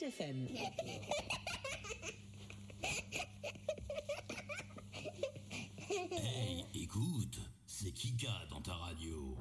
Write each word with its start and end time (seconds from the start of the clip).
FM. 0.00 0.48
Hey, 5.90 6.64
écoute, 6.74 7.38
c'est 7.66 7.92
Kika 7.92 8.46
dans 8.48 8.60
ta 8.62 8.72
radio. 8.74 9.36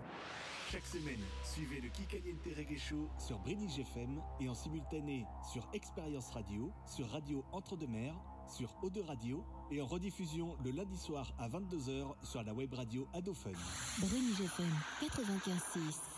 Chaque 0.72 0.86
semaine, 0.86 1.20
suivez 1.44 1.80
le 1.82 1.90
Kikaliente 1.90 2.46
Reggae 2.58 2.78
Show 2.78 3.10
sur 3.18 3.40
Brédige 3.40 3.80
FM 3.80 4.22
et 4.40 4.50
en 4.50 4.54
simultané 4.56 5.26
sur 5.54 5.68
Expérience 5.74 6.30
Radio, 6.32 6.72
sur 6.86 7.10
Radio 7.10 7.44
Entre-deux-Mers, 7.52 8.16
sur 8.50 8.70
O2 8.84 9.02
Radio 9.06 9.44
et 9.72 9.82
en 9.82 9.86
rediffusion 9.86 10.58
le 10.64 10.72
lundi 10.72 10.98
soir 10.98 11.34
à 11.40 11.48
22h 11.50 12.16
sur 12.24 12.44
la 12.44 12.54
web 12.54 12.74
radio 12.74 13.08
Adofun. 13.14 13.52
Brélige 14.00 14.42
FM 14.42 14.74
95.6. 15.02 16.11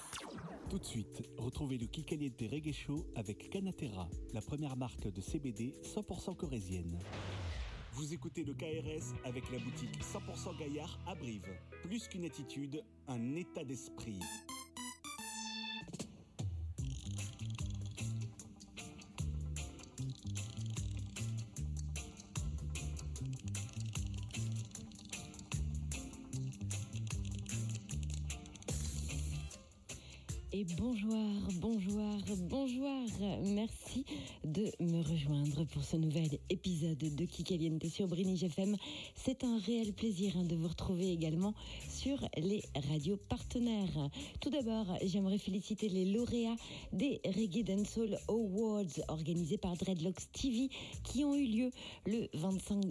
Tout 0.70 0.80
de 0.80 0.86
suite, 0.86 1.22
retrouvez 1.38 1.78
le 1.78 1.86
Kikaliente 1.86 2.42
Reggae 2.52 2.74
Show 2.74 3.06
avec 3.16 3.50
Canatera, 3.50 4.10
la 4.34 4.42
première 4.42 4.76
marque 4.76 5.08
de 5.08 5.22
CBD 5.22 5.74
100% 5.84 6.36
corésienne. 6.36 7.00
Vous 7.94 8.12
écoutez 8.12 8.44
le 8.44 8.54
KRS 8.54 9.14
avec 9.24 9.52
la 9.52 9.60
boutique 9.60 10.02
100% 10.02 10.58
Gaillard 10.58 11.00
à 11.06 11.14
Brive. 11.14 11.48
Plus 11.84 12.08
qu'une 12.08 12.26
attitude, 12.26 12.84
un 13.08 13.36
état 13.36 13.64
d'esprit. 13.64 14.20
Bonjour, 30.70 31.23
pour 35.84 35.90
ce 35.90 35.98
nouvel 35.98 36.40
épisode 36.50 36.98
de 36.98 37.26
Kikaliente 37.26 37.86
sur 37.88 38.08
Brinige 38.08 38.46
FM. 38.46 38.78
C'est 39.16 39.44
un 39.44 39.60
réel 39.60 39.92
plaisir 39.92 40.32
hein, 40.38 40.46
de 40.46 40.56
vous 40.56 40.70
retrouver 40.70 41.12
également 41.12 41.54
sur 41.90 42.18
les 42.38 42.64
radios 42.90 43.18
partenaires. 43.18 44.10
Tout 44.40 44.50
d'abord, 44.50 44.86
j'aimerais 45.04 45.40
féliciter 45.40 45.90
les 45.90 46.06
lauréats 46.06 46.56
des 46.94 47.20
Reggae 47.26 47.66
Dancehall 47.66 48.18
Awards 48.30 49.04
organisés 49.10 49.58
par 49.58 49.76
Dreadlocks 49.76 50.32
TV 50.32 50.70
qui 51.04 51.26
ont 51.26 51.36
eu 51.36 51.48
lieu 51.48 51.72
le 52.06 52.30
25 52.34 52.82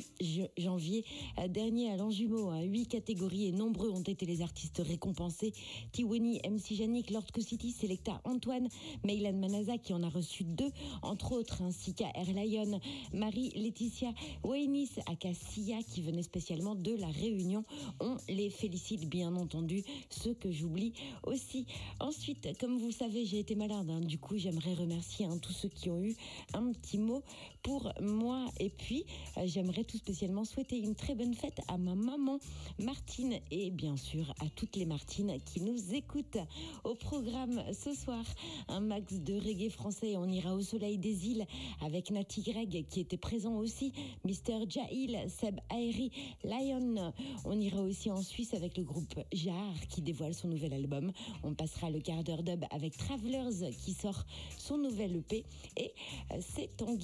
janvier 0.59 1.07
dernier 1.49 1.93
à 1.93 1.97
Lanjumeau. 1.97 2.51
Hein. 2.51 2.63
Huit 2.63 2.89
catégories 2.89 3.47
et 3.47 3.53
nombreux 3.53 3.91
ont 3.91 4.03
été 4.03 4.27
les 4.27 4.43
artistes 4.43 4.83
récompensés. 4.85 5.55
Tiwani, 5.93 6.43
MC 6.47 6.75
Janik, 6.75 7.11
Lord 7.11 7.25
City, 7.39 7.71
Selecta 7.71 8.21
Antoine, 8.25 8.69
Meylan 9.03 9.39
Manaza 9.39 9.79
qui 9.79 9.95
en 9.95 10.03
a 10.03 10.11
reçu 10.11 10.45
deux, 10.45 10.71
entre 11.01 11.33
autres, 11.33 11.63
ainsi 11.63 11.95
qu'à 11.95 12.11
Air 12.15 12.35
Lion, 12.35 12.81
Marie-Laetitia 13.13 14.13
Wainis, 14.45 14.91
Akassia 15.07 15.83
qui 15.83 16.03
venait 16.03 16.23
spécialement 16.23 16.75
de 16.75 16.95
la 16.97 17.09
Réunion. 17.09 17.65
On 18.01 18.17
les 18.29 18.51
félicite 18.51 19.09
bien 19.09 19.35
entendu, 19.37 19.83
ceux 20.11 20.35
que 20.35 20.51
j'oublie 20.51 20.93
aussi. 21.25 21.67
Ensuite, 22.01 22.59
comme 22.59 22.79
vous 22.79 22.93
savez, 22.93 23.25
j'ai 23.25 23.39
été 23.39 23.55
malade, 23.55 23.91
hein. 23.91 24.01
du 24.01 24.19
coup 24.19 24.37
j'aimerais 24.37 24.75
remercier 24.75 25.27
hein, 25.27 25.39
tous 25.41 25.53
ceux 25.53 25.69
qui 25.69 25.91
ont 25.91 26.03
eu 26.03 26.15
un 26.55 26.73
petit 26.73 26.99
mot 26.99 27.23
pour 27.63 27.93
moi. 28.01 28.47
Et 28.59 28.71
puis, 28.71 29.05
euh, 29.37 29.43
j'aimerais 29.47 29.85
tout 29.85 29.97
spécialement 29.97 30.45
souhaiter 30.45 30.79
une 30.79 30.95
très 30.95 31.15
bonne 31.15 31.35
fête 31.35 31.61
à 31.69 31.79
ma 31.79 31.95
maman 31.95 32.39
Martine 32.79 33.35
et 33.51 33.71
bien 33.71 33.97
sûr 33.97 34.35
à 34.41 34.49
toutes 34.57 34.77
les 34.77 34.85
Martines 34.85 35.39
qui 35.45 35.61
nous 35.61 35.95
écoutent. 35.95 36.39
Au 36.85 36.95
programme 36.95 37.63
ce 37.73 37.95
soir, 37.95 38.25
un 38.69 38.81
max 38.81 39.15
de 39.21 39.35
reggae 39.35 39.71
français. 39.71 40.17
On 40.17 40.27
ira 40.27 40.55
au 40.55 40.61
soleil 40.61 40.99
des 40.99 41.29
îles 41.29 41.47
avec 41.81 42.11
Nati 42.11 42.43
Greg 42.43 42.87
qui 42.89 43.01
était 43.01 43.17
présent 43.17 43.57
aussi, 43.57 43.93
Mr. 44.25 44.69
Jahil, 44.69 45.19
Seb 45.29 45.61
Aeri, 45.71 46.11
Lion. 46.45 47.13
On 47.45 47.61
ira 47.61 47.81
aussi 47.83 48.11
en 48.11 48.23
Suisse 48.23 48.55
avec 48.55 48.77
le 48.77 48.85
groupe 48.85 49.21
Jar 49.33 49.75
qui 49.89 50.03
dévoile 50.03 50.35
son 50.35 50.49
nouvel 50.49 50.73
album. 50.73 51.13
On 51.43 51.55
passera 51.55 51.91
le 51.91 52.01
quart 52.01 52.25
d'heure 52.25 52.43
dub 52.43 52.65
avec 52.71 52.97
Travelers 52.97 53.71
qui 53.85 53.93
sort 53.93 54.25
son 54.59 54.79
nouvel 54.79 55.17
EP. 55.17 55.45
Et 55.77 55.93
c'est 56.41 56.83
en 56.83 56.95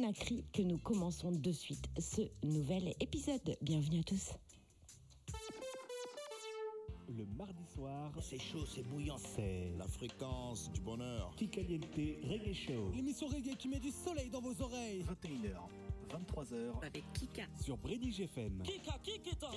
Guinée-Conakry 0.00 0.44
que 0.52 0.62
nous 0.62 0.78
commençons 0.78 1.30
de 1.30 1.52
suite 1.52 1.84
ce 1.98 2.22
nouvel 2.42 2.94
épisode. 3.00 3.56
Bienvenue 3.60 4.00
à 4.00 4.02
tous 4.02 4.30
le 7.08 7.26
mardi 7.36 7.64
soir. 7.74 8.12
C'est 8.22 8.38
chaud, 8.38 8.64
c'est 8.66 8.82
bouillant. 8.84 9.18
C'est 9.18 9.72
la 9.76 9.86
fréquence 9.86 10.70
du 10.72 10.80
bonheur. 10.80 11.34
Kikaliente 11.36 11.84
Reggae 11.94 12.54
Show. 12.54 12.92
L'émission 12.94 13.26
reggae 13.26 13.56
qui 13.56 13.68
met 13.68 13.80
du 13.80 13.90
soleil 13.90 14.30
dans 14.30 14.40
vos 14.40 14.58
oreilles. 14.62 15.04
21h, 15.04 15.58
23h. 16.08 16.86
Avec 16.86 17.04
Kika. 17.12 17.42
Sur 17.60 17.76
Brédige 17.76 18.20
FM. 18.20 18.62
Kika, 18.62 18.96
Kikita. 19.02 19.50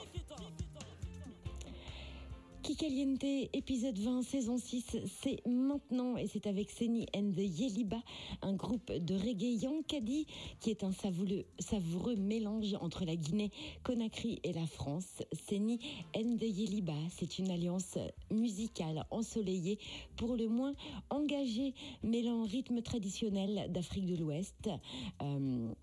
Kikaliente, 2.64 3.50
épisode 3.52 4.00
20, 4.00 4.22
saison 4.22 4.58
6, 4.58 4.98
c'est 5.22 5.46
maintenant 5.46 6.16
et 6.16 6.28
c'est 6.28 6.48
avec 6.48 6.72
Seni 6.72 7.06
and 7.14 7.34
Yeliba, 7.36 7.98
un 8.42 8.54
groupe 8.54 8.90
de 8.90 9.16
reggae 9.16 9.62
yankadi 9.62 10.28
qui 10.62 10.70
est 10.70 10.86
un 10.86 10.94
savoureux, 10.94 12.16
mélange 12.16 12.74
entre 12.80 13.04
la 13.04 13.18
Guinée, 13.18 13.52
Conakry 13.84 14.40
et 14.46 14.54
la 14.54 14.66
France. 14.66 15.24
Seni 15.34 15.78
and 16.16 16.38
Yeliba, 16.40 16.96
c'est 17.10 17.38
une 17.38 17.52
alliance 17.52 17.98
musicale 18.32 19.04
ensoleillée, 19.12 19.78
pour 20.16 20.38
le 20.38 20.48
moins 20.48 20.74
engagée, 21.10 21.74
mêlant 22.02 22.44
rythme 22.44 22.82
traditionnel 22.82 23.74
d'Afrique 23.74 24.06
de 24.06 24.16
l'Ouest. 24.16 24.70
Euh, 25.22 25.74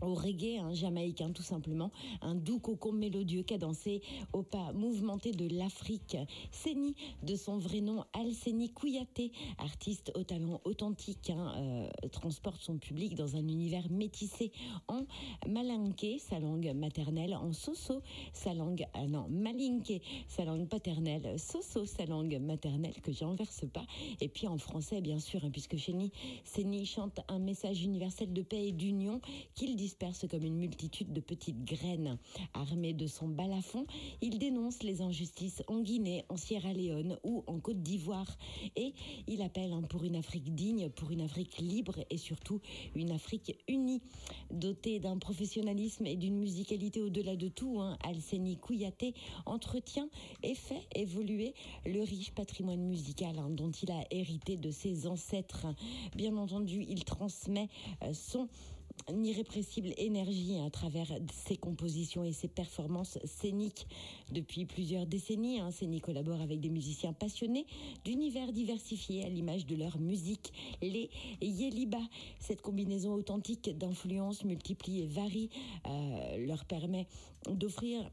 au 0.00 0.14
reggae 0.14 0.58
un 0.58 0.74
jamaïcain 0.74 1.30
tout 1.32 1.42
simplement, 1.42 1.90
un 2.20 2.34
doux 2.34 2.58
cocon 2.58 2.92
mélodieux 2.92 3.42
cadencé 3.42 4.02
au 4.32 4.42
pas 4.42 4.72
mouvementé 4.72 5.32
de 5.32 5.48
l'Afrique. 5.54 6.16
Seni, 6.50 6.94
de 7.22 7.36
son 7.36 7.58
vrai 7.58 7.80
nom 7.80 8.04
Al-Seni 8.12 8.70
Kouyaté, 8.70 9.32
artiste 9.58 10.12
au 10.14 10.22
talent 10.24 10.60
authentique, 10.64 11.30
hein, 11.30 11.54
euh, 11.56 12.08
transporte 12.08 12.60
son 12.60 12.78
public 12.78 13.14
dans 13.14 13.36
un 13.36 13.46
univers 13.46 13.90
métissé 13.90 14.52
en 14.88 15.04
malinké, 15.48 16.18
sa 16.18 16.38
langue 16.38 16.72
maternelle, 16.74 17.34
en 17.34 17.52
soso, 17.52 18.02
sa 18.32 18.54
langue, 18.54 18.86
ah 18.94 19.06
non, 19.06 19.26
malinké, 19.28 20.02
sa 20.28 20.44
langue 20.44 20.68
paternelle, 20.68 21.38
soso, 21.38 21.84
sa 21.84 22.06
langue 22.06 22.38
maternelle 22.40 23.00
que 23.02 23.12
j'enverse 23.12 23.64
pas, 23.72 23.86
et 24.20 24.28
puis 24.28 24.46
en 24.46 24.58
français 24.58 25.00
bien 25.00 25.18
sûr, 25.18 25.44
hein, 25.44 25.50
puisque 25.50 25.78
Seni, 25.78 26.12
Seni 26.44 26.86
chante 26.86 27.20
un 27.28 27.38
message 27.38 27.82
universel 27.82 28.32
de 28.32 28.42
paix 28.42 28.68
et 28.68 28.72
d'union 28.72 29.20
qu'il 29.54 29.76
disperse 29.82 30.26
comme 30.30 30.44
une 30.44 30.58
multitude 30.58 31.12
de 31.12 31.20
petites 31.20 31.64
graines. 31.64 32.16
Armé 32.54 32.92
de 32.92 33.08
son 33.08 33.26
balafon, 33.26 33.84
il 34.20 34.38
dénonce 34.38 34.84
les 34.84 35.02
injustices 35.02 35.64
en 35.66 35.80
Guinée, 35.80 36.24
en 36.28 36.36
Sierra 36.36 36.72
Leone 36.72 37.18
ou 37.24 37.42
en 37.48 37.58
Côte 37.58 37.82
d'Ivoire. 37.82 38.38
Et 38.76 38.94
il 39.26 39.42
appelle 39.42 39.72
hein, 39.72 39.82
pour 39.82 40.04
une 40.04 40.14
Afrique 40.14 40.54
digne, 40.54 40.88
pour 40.88 41.10
une 41.10 41.20
Afrique 41.20 41.58
libre 41.58 41.96
et 42.10 42.16
surtout 42.16 42.60
une 42.94 43.10
Afrique 43.10 43.58
unie. 43.66 44.00
Dotée 44.52 45.00
d'un 45.00 45.18
professionnalisme 45.18 46.06
et 46.06 46.14
d'une 46.14 46.38
musicalité 46.38 47.02
au-delà 47.02 47.34
de 47.34 47.48
tout, 47.48 47.80
hein, 47.80 47.98
Alseni 48.04 48.58
Kouyaté 48.58 49.14
entretient 49.46 50.08
et 50.44 50.54
fait 50.54 50.86
évoluer 50.94 51.54
le 51.86 52.02
riche 52.02 52.30
patrimoine 52.30 52.84
musical 52.86 53.36
hein, 53.36 53.50
dont 53.50 53.72
il 53.72 53.90
a 53.90 54.04
hérité 54.12 54.56
de 54.56 54.70
ses 54.70 55.08
ancêtres. 55.08 55.66
Bien 56.14 56.36
entendu, 56.36 56.84
il 56.88 57.04
transmet 57.04 57.68
euh, 58.04 58.12
son 58.12 58.48
une 59.10 59.26
irrépressible 59.26 59.92
énergie 59.96 60.58
à 60.64 60.70
travers 60.70 61.12
ses 61.46 61.56
compositions 61.56 62.24
et 62.24 62.32
ses 62.32 62.48
performances 62.48 63.18
scéniques. 63.24 63.86
Depuis 64.30 64.64
plusieurs 64.64 65.06
décennies, 65.06 65.60
hein, 65.60 65.70
collabore 66.02 66.40
avec 66.40 66.60
des 66.60 66.70
musiciens 66.70 67.12
passionnés 67.12 67.66
d'univers 68.04 68.52
diversifiés 68.52 69.24
à 69.24 69.28
l'image 69.28 69.66
de 69.66 69.76
leur 69.76 69.98
musique, 69.98 70.52
les 70.82 71.10
Yeliba. 71.40 72.00
Cette 72.38 72.62
combinaison 72.62 73.14
authentique 73.14 73.76
d'influences 73.76 74.44
multipliées 74.44 75.04
et 75.04 75.06
varie 75.06 75.50
euh, 75.86 76.46
leur 76.46 76.64
permet 76.64 77.06
d'offrir 77.48 78.10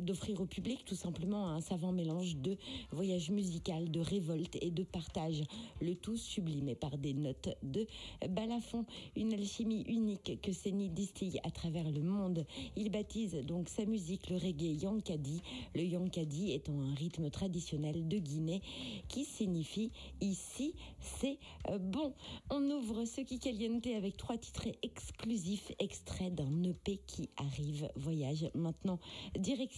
d'offrir 0.00 0.40
au 0.40 0.46
public 0.46 0.84
tout 0.84 0.94
simplement 0.94 1.48
un 1.48 1.60
savant 1.60 1.92
mélange 1.92 2.36
de 2.36 2.56
voyage 2.90 3.30
musical, 3.30 3.90
de 3.90 4.00
révolte 4.00 4.56
et 4.60 4.70
de 4.70 4.82
partage, 4.82 5.42
le 5.80 5.94
tout 5.94 6.16
sublimé 6.16 6.74
par 6.74 6.98
des 6.98 7.14
notes 7.14 7.50
de 7.62 7.86
balafon, 8.28 8.84
une 9.16 9.32
alchimie 9.32 9.82
unique 9.82 10.40
que 10.40 10.52
Seni 10.52 10.88
distille 10.88 11.40
à 11.44 11.50
travers 11.50 11.90
le 11.90 12.02
monde. 12.02 12.44
Il 12.76 12.90
baptise 12.90 13.34
donc 13.44 13.68
sa 13.68 13.84
musique 13.84 14.30
le 14.30 14.36
reggae 14.36 14.82
yankadi, 14.82 15.42
le 15.74 15.82
yankadi 15.82 16.52
étant 16.52 16.80
un 16.80 16.94
rythme 16.94 17.30
traditionnel 17.30 18.06
de 18.08 18.18
Guinée 18.18 18.62
qui 19.08 19.24
signifie 19.24 19.90
ici 20.20 20.74
c'est 21.00 21.38
bon. 21.80 22.14
On 22.50 22.62
ouvre 22.70 23.04
ce 23.04 23.20
qui 23.20 23.38
caliente 23.38 23.86
avec 23.86 24.16
trois 24.16 24.38
titres 24.38 24.68
exclusifs 24.82 25.72
extraits 25.78 26.34
d'un 26.34 26.62
EP 26.64 27.00
qui 27.06 27.30
arrive. 27.36 27.90
Voyage 27.96 28.48
maintenant 28.54 28.98
direct 29.38 29.71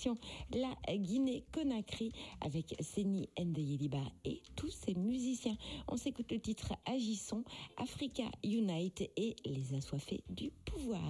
la 0.52 0.96
Guinée-Conakry 0.96 2.12
avec 2.40 2.74
Seni 2.80 3.28
Ndeyeliba 3.38 4.02
et 4.24 4.42
tous 4.56 4.70
ses 4.70 4.94
musiciens. 4.94 5.56
On 5.88 5.96
s'écoute 5.96 6.30
le 6.32 6.40
titre 6.40 6.72
Agissons, 6.86 7.44
Africa 7.76 8.24
Unite 8.42 9.10
et 9.16 9.36
les 9.44 9.74
assoiffés 9.74 10.22
du 10.28 10.50
pouvoir. 10.64 11.00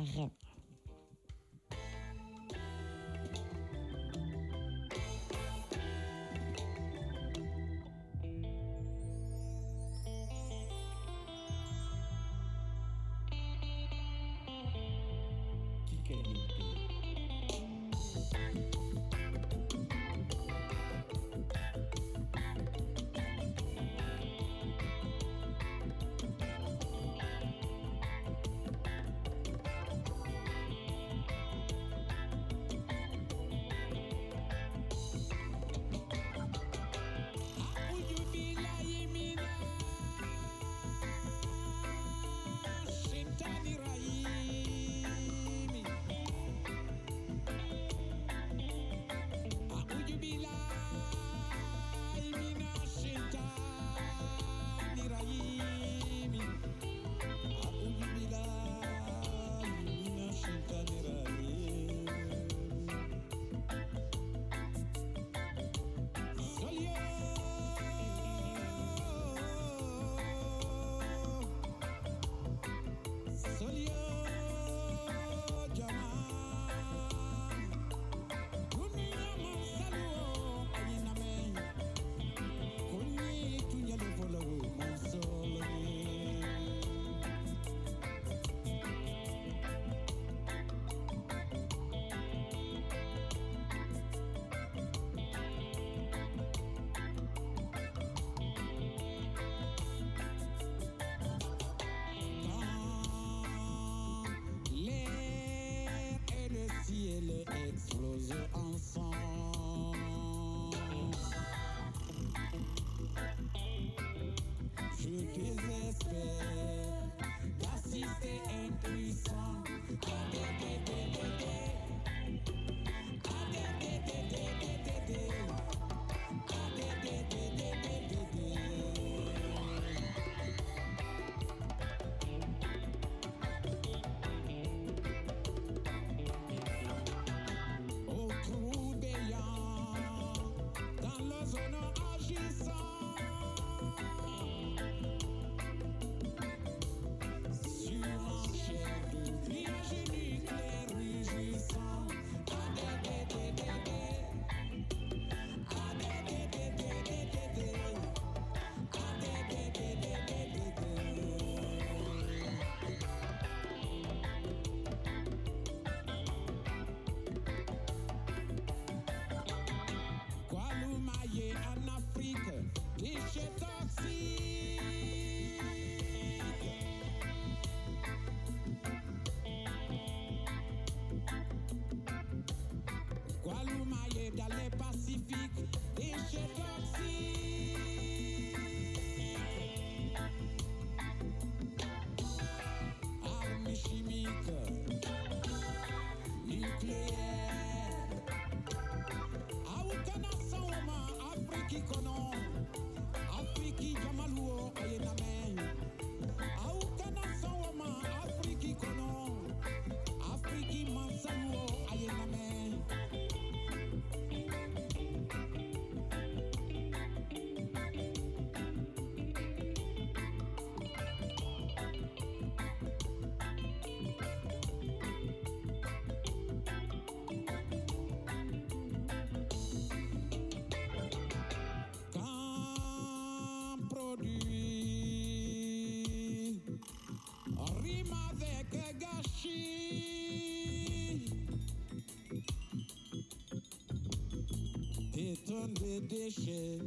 De 245.63 246.01
déchets 246.01 246.79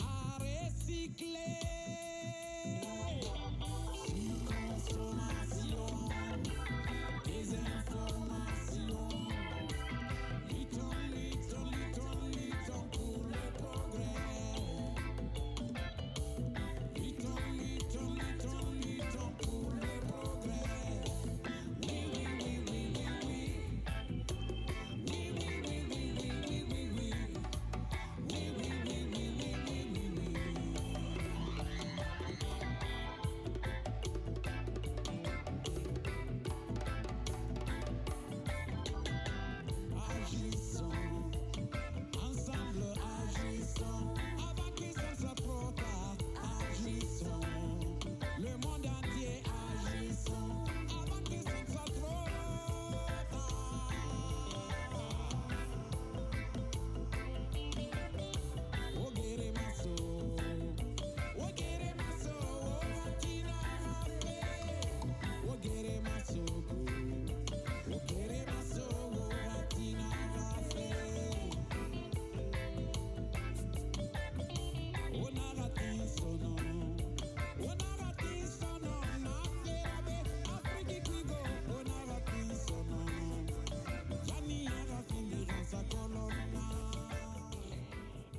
à 0.00 0.38
recycler. 0.42 1.55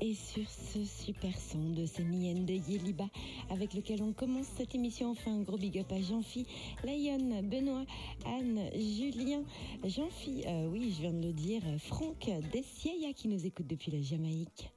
Et 0.07 0.13
sur 0.13 0.49
ce 0.49 0.85
super 0.85 1.37
son 1.37 1.71
de 1.71 1.85
Senien 1.85 2.35
de 2.35 2.53
Yeliba, 2.53 3.09
avec 3.49 3.73
lequel 3.73 4.01
on 4.01 4.13
commence 4.13 4.45
cette 4.55 4.73
émission, 4.73 5.09
enfin 5.09 5.33
un 5.33 5.41
gros 5.41 5.57
big 5.57 5.79
up 5.79 5.91
à 5.91 5.99
Jean-Phi, 5.99 6.45
Layon, 6.85 7.43
Benoît, 7.43 7.83
Anne, 8.25 8.69
Julien, 8.73 9.43
Jean-Phi, 9.83 10.45
euh, 10.47 10.69
oui, 10.71 10.93
je 10.95 11.01
viens 11.01 11.11
de 11.11 11.27
le 11.27 11.33
dire, 11.33 11.61
Franck 11.79 12.29
Dessieya 12.53 13.11
qui 13.11 13.27
nous 13.27 13.45
écoute 13.45 13.67
depuis 13.67 13.91
la 13.91 14.01
Jamaïque. 14.01 14.71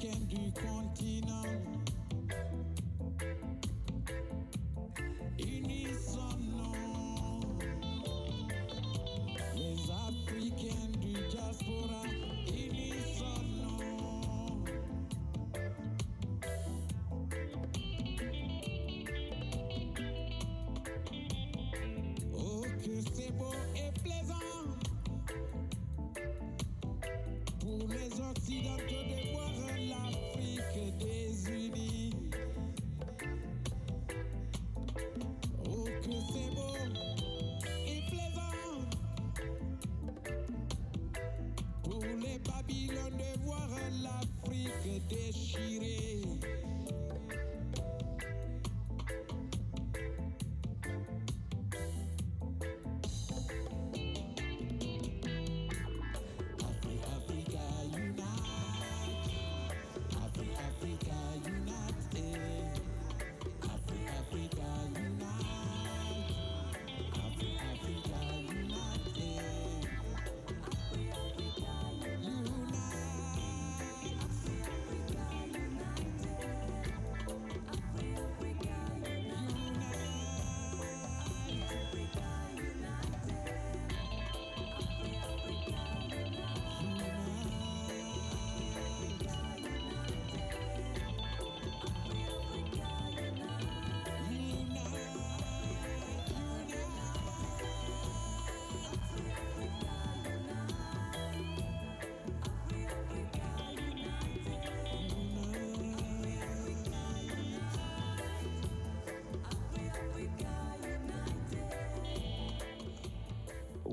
Africains 0.00 0.18
du 0.28 0.50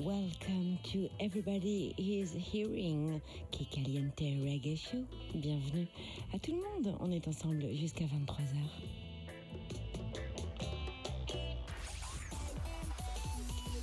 Welcome 0.08 0.80
to 0.94 1.10
everybody 1.20 1.94
is 1.98 2.32
hearing 2.32 3.22
Kikaliente 3.52 4.40
Reggae 4.42 4.78
Show. 4.78 5.04
Bienvenue 5.36 5.86
à 6.34 6.40
tout 6.40 6.54
le 6.54 6.62
monde. 6.62 6.96
On 7.02 7.12
est 7.12 7.28
ensemble 7.28 7.66
jusqu'à 7.74 8.06
23h. 8.06 8.56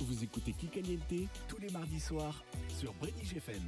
Vous 0.01 0.23
écoutez 0.23 0.53
Kikaliente 0.53 1.29
tous 1.47 1.59
les 1.59 1.69
mardis 1.69 1.99
soirs 1.99 2.43
sur 2.69 2.91
British 2.95 3.35
FM. 3.35 3.61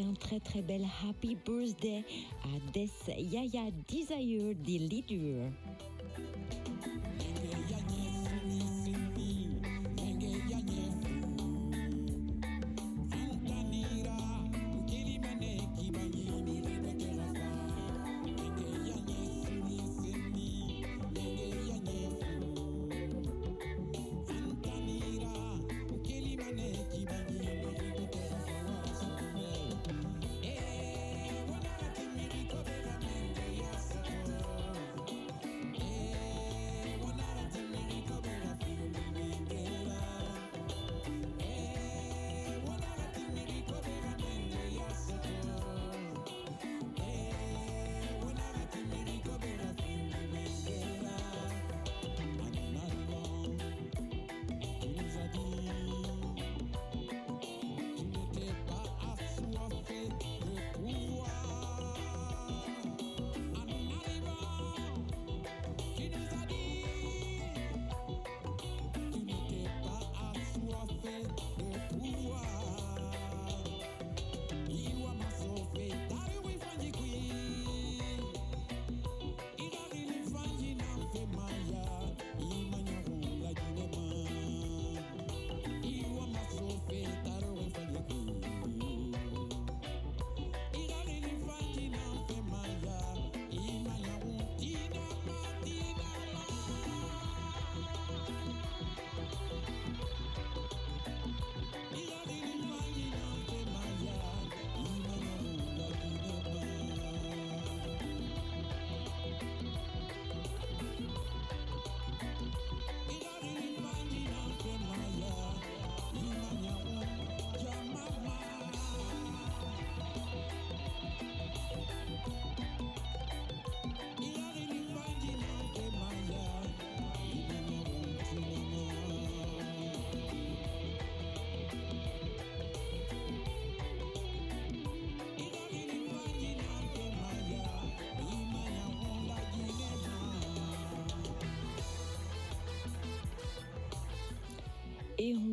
Un 0.00 0.14
très 0.14 0.40
très 0.40 0.62
bel 0.62 0.84
happy 1.08 1.36
birthday 1.44 2.04
à 2.44 2.72
Des 2.72 2.90
Yaya 3.18 3.70
Desire, 3.88 4.54
des 4.54 4.78
leaders. 4.78 5.50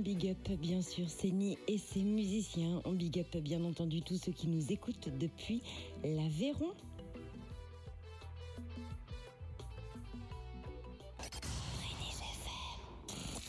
Big 0.05 0.27
up 0.27 0.51
bien 0.59 0.83
sûr 0.83 1.09
Séni 1.09 1.57
et 1.67 1.79
ses 1.79 2.03
musiciens. 2.03 2.79
On 2.85 2.93
big 2.93 3.19
up 3.19 3.37
bien 3.37 3.63
entendu 3.63 4.03
tous 4.03 4.17
ceux 4.17 4.31
qui 4.31 4.47
nous 4.47 4.71
écoutent 4.71 5.09
depuis 5.17 5.63
l'Aveyron. 6.03 6.75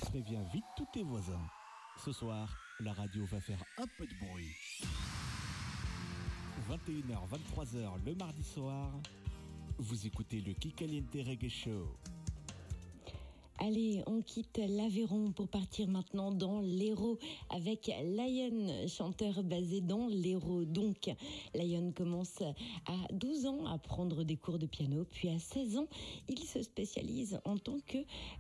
Préviens 0.01 0.43
vite 0.55 0.65
tous 0.79 0.87
tes 0.95 1.03
voisins. 1.03 1.47
Ce 2.03 2.11
soir, 2.13 2.49
la 2.81 2.95
radio 2.95 3.27
va 3.27 3.39
faire 3.39 3.63
un 3.77 3.87
peu 3.99 4.07
de 4.07 4.15
bruit. 4.27 4.55
21h, 6.71 7.19
23h 7.55 8.05
le 8.07 8.15
mardi 8.15 8.43
soir, 8.43 8.91
vous 9.79 10.07
écoutez 10.07 10.41
le 10.41 10.55
Kikaliente 10.55 11.13
Reggae 11.13 11.51
Show. 11.51 11.87
Allez, 13.67 14.01
on 14.07 14.23
quitte 14.23 14.59
l'Aveyron 14.59 15.33
pour 15.33 15.49
partir 15.49 15.89
maintenant 15.89 16.31
dans 16.31 16.61
l'Hérault 16.61 17.19
avec 17.51 17.91
Lion, 18.05 18.87
chanteur 18.87 19.43
basé 19.43 19.81
dans 19.81 20.07
l'Hérault. 20.07 20.65
Donc, 20.65 21.11
Lion 21.53 21.91
commence 21.91 22.45
à 22.87 23.13
12 23.13 23.47
ans 23.47 23.67
à 23.67 23.79
prendre 23.79 24.25
des 24.25 24.37
cours 24.37 24.59
de 24.59 24.67
piano, 24.67 25.05
puis 25.11 25.29
à 25.29 25.39
16 25.39 25.79
ans, 25.79 25.87
il 26.29 26.39
se 26.45 26.63
spécialise 26.63 27.41
en 27.45 27.59
tant 27.59 27.79
que 27.87 27.99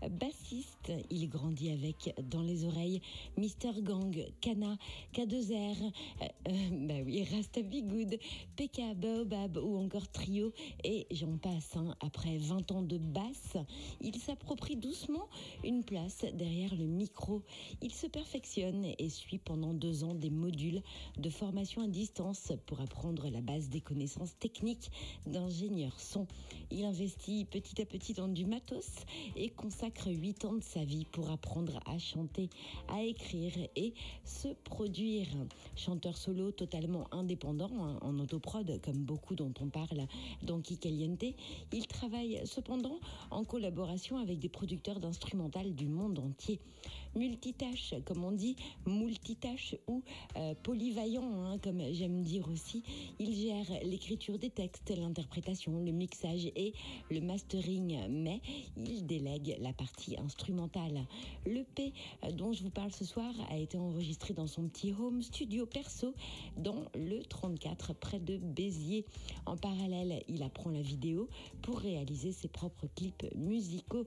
bassiste. 0.09 0.93
Il 1.11 1.29
grandit 1.29 1.71
avec 1.71 2.15
dans 2.31 2.43
les 2.43 2.65
oreilles 2.65 3.01
Mr. 3.37 3.83
Gang, 3.83 4.27
Kana, 4.41 4.77
K2R, 5.15 5.53
euh, 5.53 6.25
euh, 6.49 6.87
bah 6.87 6.95
oui, 7.05 7.25
Rasta 7.25 7.63
Good, 7.63 8.19
PK, 8.57 8.95
Baobab 8.97 9.57
ou 9.59 9.77
encore 9.77 10.09
Trio 10.09 10.53
et 10.85 11.07
j'en 11.11 11.37
passe. 11.39 11.77
hein. 11.77 11.95
Après 12.01 12.39
20 12.39 12.71
ans 12.73 12.83
de 12.83 12.99
basse, 12.99 13.57
il 14.01 14.17
s'approprie 14.17 14.77
doucement 14.77 15.29
une 15.65 15.83
place 15.85 16.25
derrière 16.35 16.75
le 16.77 16.87
micro. 16.87 17.43
Il 17.83 17.93
se 17.93 18.07
perfectionne 18.07 18.87
et 18.99 19.09
suit 19.09 19.39
pendant 19.39 19.75
deux 19.75 20.05
ans 20.05 20.15
des 20.15 20.31
modules 20.31 20.83
de 21.17 21.31
formation 21.31 21.83
à 21.83 21.89
distance 21.89 22.53
pour 22.67 22.81
apprendre 22.81 23.29
la 23.29 23.41
base 23.41 23.69
des 23.69 23.81
connaissances 23.81 24.36
techniques 24.39 24.91
d'ingénieur 25.27 25.99
son. 25.99 26.27
Il 26.71 26.85
investit 26.85 27.45
petit 27.45 27.81
à 27.81 27.87
petit 27.87 28.13
dans 28.13 28.29
du 28.29 28.45
matos 28.45 28.91
et 29.37 29.51
consacre 29.51 30.09
huit 30.09 30.45
ans 30.45 30.55
de 30.55 30.63
sa 30.63 30.85
vie 30.85 31.05
pour 31.13 31.31
apprendre 31.31 31.81
à 31.87 31.99
chanter, 31.99 32.51
à 32.89 33.03
écrire 33.03 33.53
et 33.77 33.95
se 34.25 34.49
produire. 34.65 35.27
Chanteur 35.77 36.17
solo 36.17 36.53
totalement 36.53 37.07
indépendant 37.13 37.71
hein, 37.81 37.99
en 38.03 38.19
autoprod, 38.19 38.81
comme 38.83 39.05
beaucoup 39.05 39.35
dont 39.35 39.53
on 39.61 39.69
parle 39.69 40.07
dans 40.43 40.61
Kikaliente, 40.61 41.25
il 41.73 41.87
travaille 41.87 42.41
cependant 42.45 42.99
en 43.31 43.45
collaboration 43.45 44.19
avec 44.19 44.39
des 44.39 44.49
producteurs 44.49 45.01
d'instrumental 45.01 45.75
du 45.75 45.87
monde 45.87 46.19
entier. 46.19 46.61
Multitâche, 47.17 47.95
comme 48.05 48.25
on 48.25 48.33
dit, 48.33 48.57
multitâche 48.87 49.75
ou 49.87 50.03
euh, 50.37 50.55
polyvaillant, 50.63 51.45
hein, 51.45 51.59
comme 51.59 51.81
j'aime 51.93 52.23
dire 52.23 52.47
aussi. 52.51 52.83
Il 53.19 53.35
gère 53.35 53.67
l'écriture 53.83 54.39
des 54.39 54.51
textes, 54.51 54.93
l'interprétation, 54.97 55.81
le 55.81 55.93
mixage 55.93 56.47
et 56.55 56.75
le 57.11 57.21
mastering, 57.21 58.07
mais 58.11 58.43
il 58.77 59.07
délègue 59.07 59.57
la 59.61 59.73
partie 59.73 60.19
instrumentale. 60.19 61.07
L'EP 61.47 61.95
euh, 62.25 62.33
dont 62.33 62.53
je 62.53 62.63
vous 62.63 62.71
parle 62.71 62.93
ce 62.93 63.05
soir 63.05 63.33
a 63.51 63.57
été 63.57 63.79
enregistré 63.79 64.35
dans 64.35 64.47
son 64.47 64.69
petit 64.69 64.93
home 64.93 65.23
studio 65.23 65.65
perso 65.65 66.15
dans 66.59 66.85
le 66.95 67.23
34 67.23 67.95
près 67.95 68.21
de 68.21 68.37
Béziers. 68.37 69.07
En 69.47 69.57
parallèle, 69.57 70.23
il 70.29 70.43
apprend 70.43 70.71
la 70.71 70.83
vidéo 70.83 71.29
pour 71.63 71.79
réaliser 71.79 72.33
ses 72.33 72.49
propres 72.49 72.89
clips 72.95 73.27
musicaux. 73.35 74.07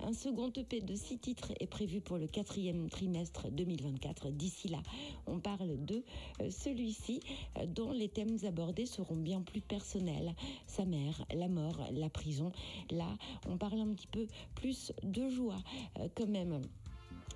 Un 0.00 0.12
second 0.12 0.50
EP 0.56 0.80
de 0.80 0.94
six 0.94 1.18
titres 1.18 1.52
est 1.58 1.66
prévu 1.66 2.00
pour 2.00 2.18
le 2.18 2.28
quatrième 2.28 2.88
trimestre 2.88 3.50
2024. 3.50 4.30
D'ici 4.30 4.68
là, 4.68 4.78
on 5.26 5.40
parle 5.40 5.84
de 5.84 6.04
euh, 6.40 6.50
celui-ci 6.50 7.20
euh, 7.58 7.66
dont 7.66 7.90
les 7.90 8.08
thèmes 8.08 8.38
abordés 8.46 8.86
seront 8.86 9.16
bien 9.16 9.42
plus 9.42 9.60
personnels. 9.60 10.34
Sa 10.66 10.84
mère, 10.84 11.24
la 11.34 11.48
mort, 11.48 11.80
la 11.92 12.08
prison. 12.08 12.52
Là, 12.90 13.08
on 13.48 13.58
parle 13.58 13.80
un 13.80 13.92
petit 13.92 14.06
peu 14.06 14.26
plus 14.54 14.92
de 15.02 15.28
joie 15.28 15.58
euh, 15.98 16.08
quand 16.14 16.28
même. 16.28 16.62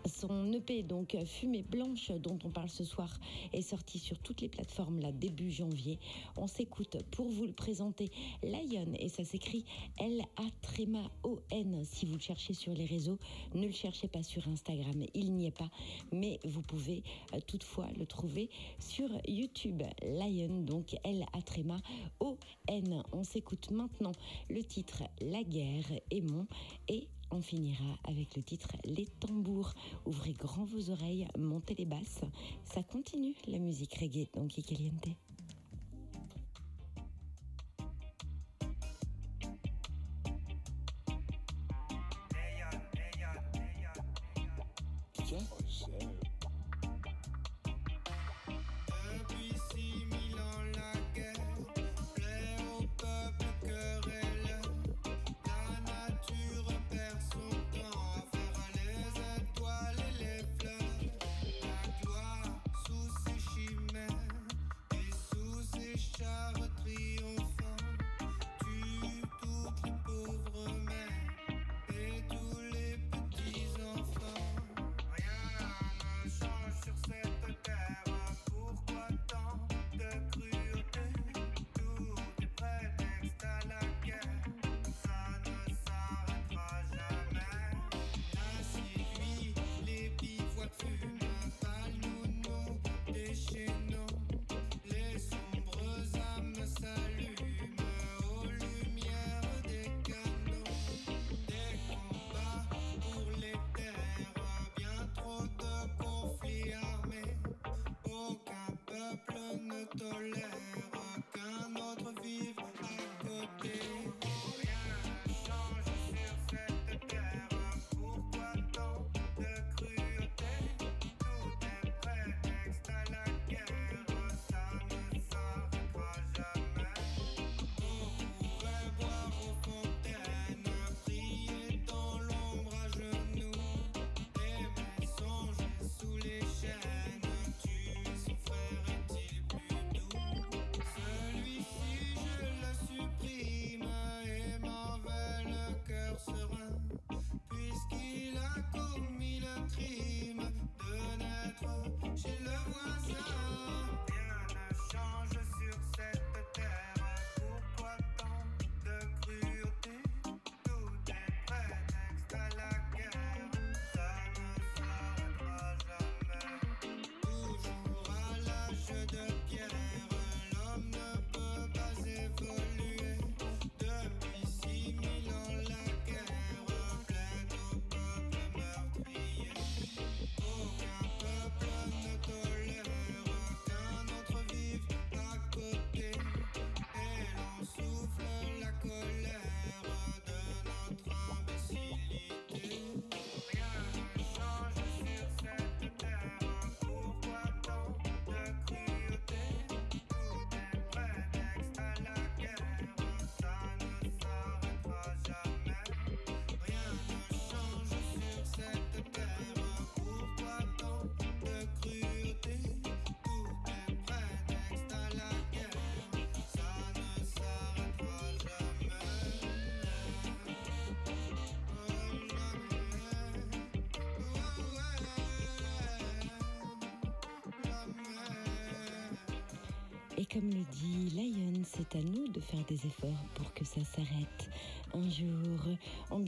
Son 0.07 0.53
EP, 0.53 0.83
donc 0.83 1.17
Fumée 1.25 1.63
Blanche, 1.63 2.11
dont 2.13 2.39
on 2.45 2.51
parle 2.51 2.69
ce 2.69 2.85
soir, 2.85 3.09
est 3.53 3.63
sorti 3.63 3.99
sur 3.99 4.19
toutes 4.19 4.41
les 4.41 4.49
plateformes 4.49 5.01
là 5.01 5.13
début 5.13 5.51
janvier. 5.51 5.99
On 6.37 6.47
s'écoute 6.47 6.97
pour 7.11 7.29
vous 7.29 7.45
le 7.45 7.53
présenter 7.53 8.11
Lion 8.43 8.93
et 8.99 9.09
ça 9.09 9.25
s'écrit 9.25 9.65
L-A-Tréma-O-N. 9.99 11.85
Si 11.85 12.07
vous 12.07 12.15
le 12.15 12.21
cherchez 12.21 12.55
sur 12.55 12.73
les 12.73 12.87
réseaux, 12.87 13.19
ne 13.55 13.67
le 13.67 13.73
cherchez 13.73 14.09
pas 14.09 14.23
sur 14.23 14.47
Instagram, 14.49 15.05
il 15.15 15.33
n'y 15.33 15.47
est 15.47 15.57
pas, 15.57 15.71
mais 16.13 16.41
vous 16.45 16.63
pouvez 16.63 17.03
euh, 17.35 17.41
toutefois 17.47 17.89
le 17.97 18.07
trouver 18.07 18.51
sur 18.79 19.09
YouTube. 19.27 19.83
Lion, 20.03 20.63
donc 20.63 20.97
L-A-Tréma-O-N. 21.05 23.03
On 23.13 23.25
s'écoute 23.25 23.71
maintenant 23.71 24.13
le 24.51 24.63
titre 24.65 25.03
La 25.21 25.43
guerre 25.43 25.91
aimons 26.11 26.47
et 26.89 27.09
on 27.33 27.41
finira 27.41 27.99
avec 28.05 28.37
le 28.37 28.43
titre 28.43 28.69
Les 28.85 29.07
tambours. 29.07 29.73
Ouvrez 30.07 30.35
grand 30.35 30.65
vos 30.65 30.91
oreilles, 30.91 31.27
montez 31.39 31.75
les 31.75 31.87
basses. 31.87 32.21
Ça 32.65 32.83
continue 32.83 33.35
la 33.47 33.59
musique 33.59 33.95
reggae 33.95 34.29
dans 34.35 34.47
Kikaliente. 34.47 35.09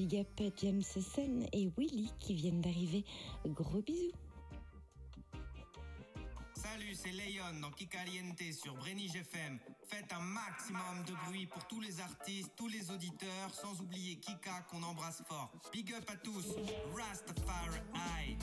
big 0.04 0.20
up 0.20 0.52
James 0.58 0.82
Sen 0.82 1.46
et 1.52 1.70
Willy 1.78 2.12
qui 2.18 2.34
viennent 2.34 2.60
d'arriver. 2.60 3.04
Gros 3.46 3.80
bisous. 3.80 4.12
Salut, 6.54 6.94
c'est 6.94 7.12
Léon 7.12 7.60
dans 7.60 7.70
Kikaliente 7.70 8.52
sur 8.52 8.74
Brenige 8.74 9.16
FM. 9.16 9.58
Faites 9.86 10.12
un 10.12 10.20
maximum 10.20 11.04
de 11.06 11.12
bruit 11.26 11.46
pour 11.46 11.66
tous 11.66 11.80
les 11.80 12.00
artistes, 12.00 12.52
tous 12.56 12.68
les 12.68 12.90
auditeurs, 12.90 13.50
sans 13.52 13.80
oublier 13.80 14.16
Kika 14.16 14.66
qu'on 14.70 14.82
embrasse 14.82 15.22
fort. 15.26 15.52
Big 15.72 15.92
up 15.94 16.04
à 16.08 16.16
tous, 16.16 16.54
Rastafari. 16.94 18.36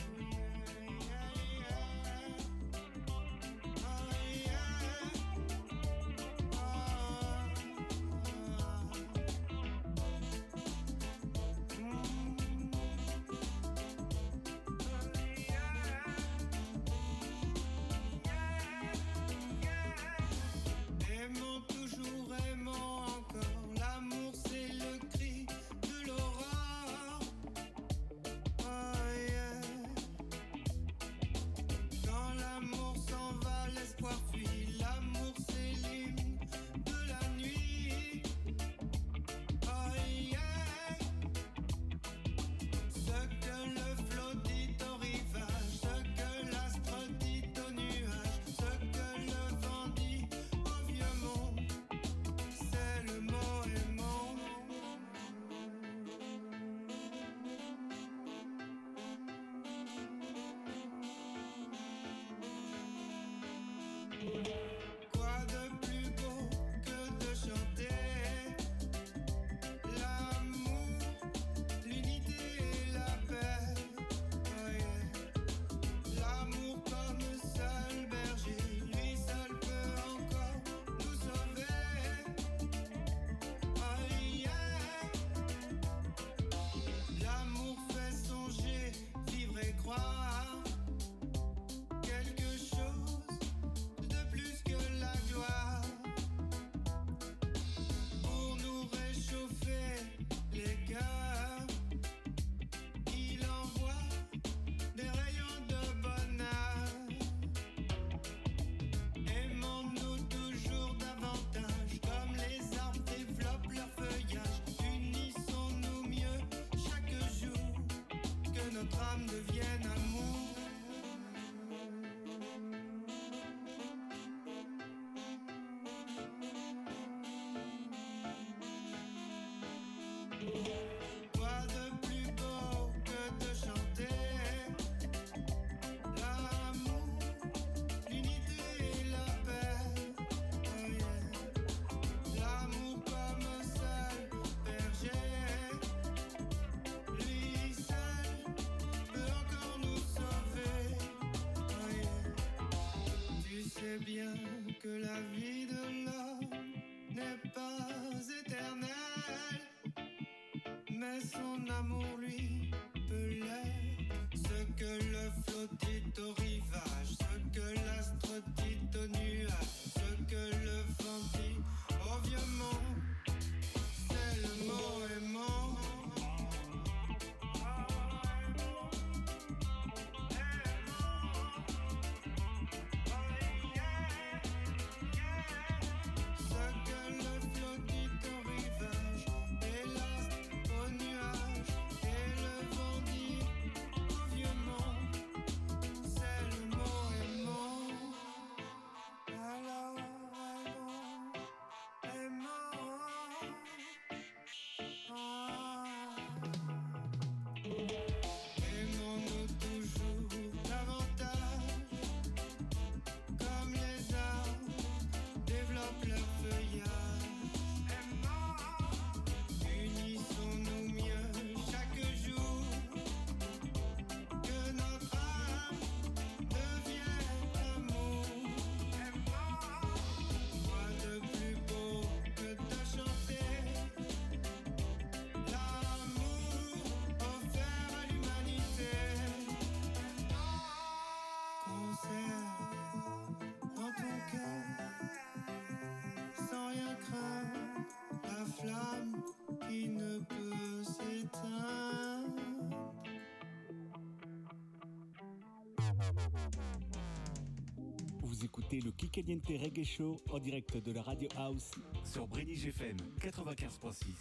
Vous 258.41 258.47
écoutez 258.47 258.82
le 258.82 258.89
Kikaliente 258.89 259.49
Reggae 259.49 259.84
Show 259.84 260.19
en 260.32 260.39
direct 260.39 260.75
de 260.84 260.91
la 260.93 261.04
Radio 261.04 261.30
House 261.38 261.69
sur 262.04 262.25
Brénige 262.25 262.65
FM 262.65 262.97
95.6. 263.19 264.15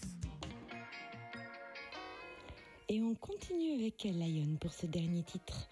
Et 2.91 3.01
on 3.01 3.15
continue 3.15 3.73
avec 3.81 4.05
Lion 4.05 4.59
pour 4.61 4.75
ce 4.75 4.85
dernier 4.85 5.23
titre. 5.23 5.71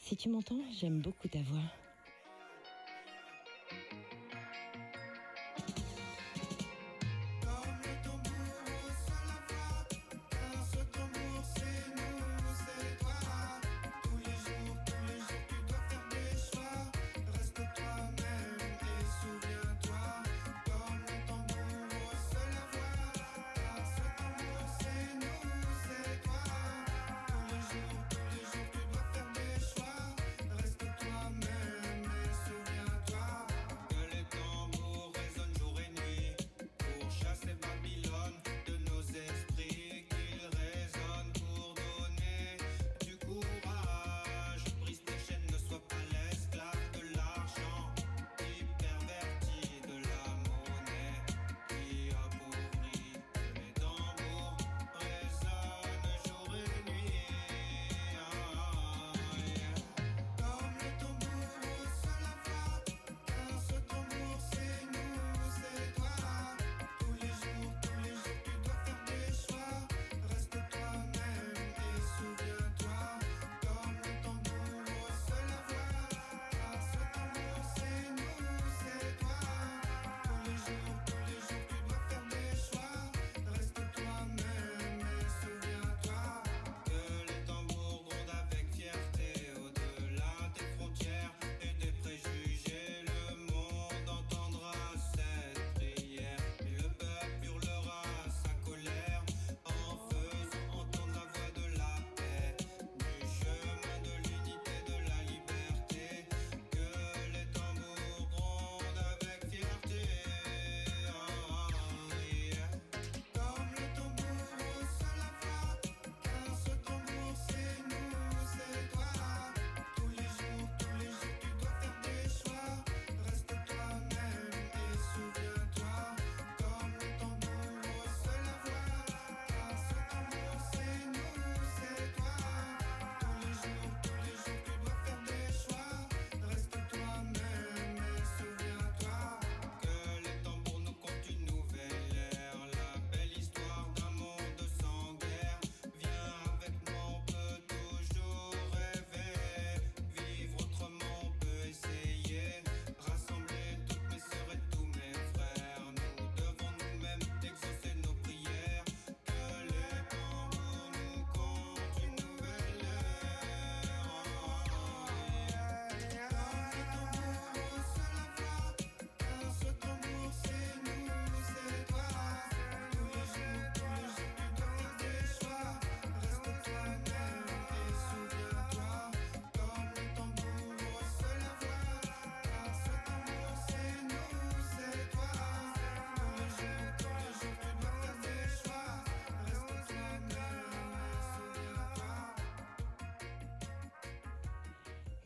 Si 0.00 0.18
tu 0.18 0.28
m'entends, 0.28 0.60
j'aime 0.78 1.00
beaucoup 1.00 1.28
ta 1.28 1.40
voix. 1.40 1.87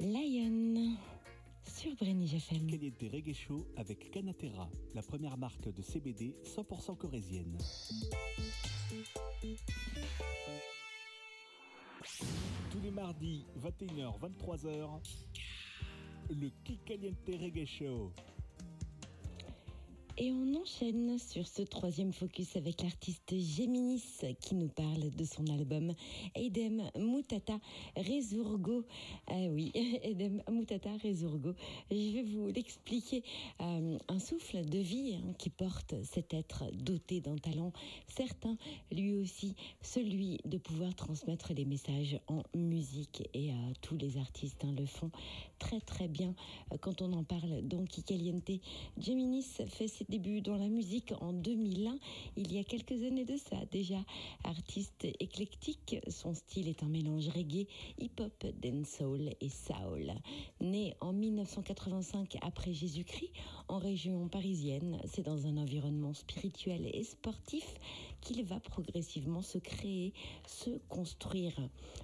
Lion 0.03 0.97
sur 1.63 1.95
Brenny 1.95 2.27
FM. 2.35 2.67
Caliente 2.67 3.05
Reggae 3.13 3.35
Show 3.35 3.69
avec 3.77 4.11
Canatera, 4.11 4.69
la 4.97 5.03
première 5.03 5.39
marque 5.39 5.73
de 5.73 5.81
CBD 5.81 6.35
100% 6.43 6.97
corésienne. 6.99 7.57
Tous 12.73 12.81
les 12.83 12.91
mardis, 12.91 13.47
21h, 13.61 14.19
23h, 14.19 15.01
le 16.31 16.51
Kikaliente 16.65 17.29
Reggae 17.29 17.65
Show. 17.65 18.13
Et 20.25 20.31
on 20.31 20.55
enchaîne 20.55 21.19
sur 21.19 21.49
ce 21.49 21.63
troisième 21.63 22.13
focus 22.13 22.55
avec 22.55 22.83
l'artiste 22.83 23.35
Géminis 23.37 24.21
qui 24.41 24.55
nous 24.55 24.69
parle 24.69 25.11
de 25.11 25.25
son 25.25 25.45
album 25.49 25.93
Edem 26.37 26.81
Mutata 26.97 27.59
Resurgo. 27.97 28.85
Ah 29.27 29.49
oui, 29.51 29.73
Edem 29.75 30.41
Mutata 30.49 30.91
Resurgo. 31.03 31.55
Je 31.91 32.13
vais 32.13 32.23
vous 32.23 32.47
l'expliquer. 32.47 33.25
Euh, 33.63 33.99
un 34.07 34.19
souffle 34.21 34.65
de 34.65 34.79
vie 34.79 35.17
hein, 35.17 35.33
qui 35.39 35.51
porte 35.51 35.97
cet 36.05 36.35
être 36.35 36.71
doté 36.73 37.21
d'un 37.21 37.37
talent 37.37 37.73
certain, 38.07 38.57
lui 38.93 39.15
aussi, 39.15 39.57
celui 39.81 40.39
de 40.45 40.59
pouvoir 40.59 40.95
transmettre 40.95 41.53
les 41.53 41.65
messages 41.65 42.21
en 42.29 42.45
musique. 42.55 43.29
Et 43.35 43.51
euh, 43.51 43.55
tous 43.81 43.97
les 43.97 44.19
artistes 44.19 44.65
hein, 44.65 44.73
le 44.79 44.87
font 44.87 45.11
très 45.59 45.81
très 45.81 46.07
bien 46.07 46.33
quand 46.81 47.03
on 47.03 47.13
en 47.13 47.25
parle. 47.25 47.63
Donc, 47.63 47.89
Caliente 48.07 48.53
Géminis 48.99 49.49
fait 49.67 49.89
ses 49.89 50.05
débuts 50.13 50.43
dans 50.43 50.59
la 50.59 50.69
musique 50.69 51.15
en 51.23 51.33
2001, 51.33 51.97
il 52.37 52.53
y 52.53 52.59
a 52.59 52.65
quelques 52.65 53.03
années 53.03 53.25
de 53.25 53.39
ça 53.39 53.57
déjà. 53.71 53.97
Artiste 54.45 55.07
éclectique, 55.21 55.97
son 56.09 56.35
style 56.35 56.69
est 56.69 56.83
un 56.83 56.89
mélange 56.89 57.29
reggae, 57.29 57.67
hip-hop, 57.99 58.45
dancehall 58.63 59.35
et 59.41 59.49
soul. 59.49 60.13
Né 60.61 60.95
en 61.01 61.15
1985 61.15 62.37
après 62.43 62.75
Jésus-Christ, 62.75 63.33
en 63.69 63.79
région 63.79 64.29
parisienne, 64.29 65.01
c'est 65.07 65.23
dans 65.23 65.47
un 65.47 65.57
environnement 65.57 66.13
spirituel 66.13 66.91
et 66.93 67.05
sportif 67.05 67.65
qu'il 68.23 68.45
va 68.45 68.59
progressivement 68.61 69.43
se 69.43 69.59
créer, 69.59 70.15
se 70.47 70.71
construire. 70.89 71.53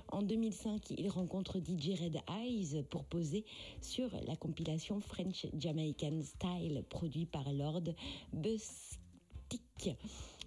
En 0.09 0.23
2005, 0.23 0.91
il 0.91 1.09
rencontre 1.09 1.59
DJ 1.59 2.01
Red 2.01 2.19
Eyes 2.29 2.83
pour 2.91 3.05
poser 3.05 3.45
sur 3.81 4.11
la 4.27 4.37
compilation 4.37 5.01
French 5.01 5.47
Jamaican 5.57 6.21
Style 6.23 6.85
produit 6.91 7.25
par 7.25 7.51
Lord 7.53 7.85
Bustic. 8.33 9.97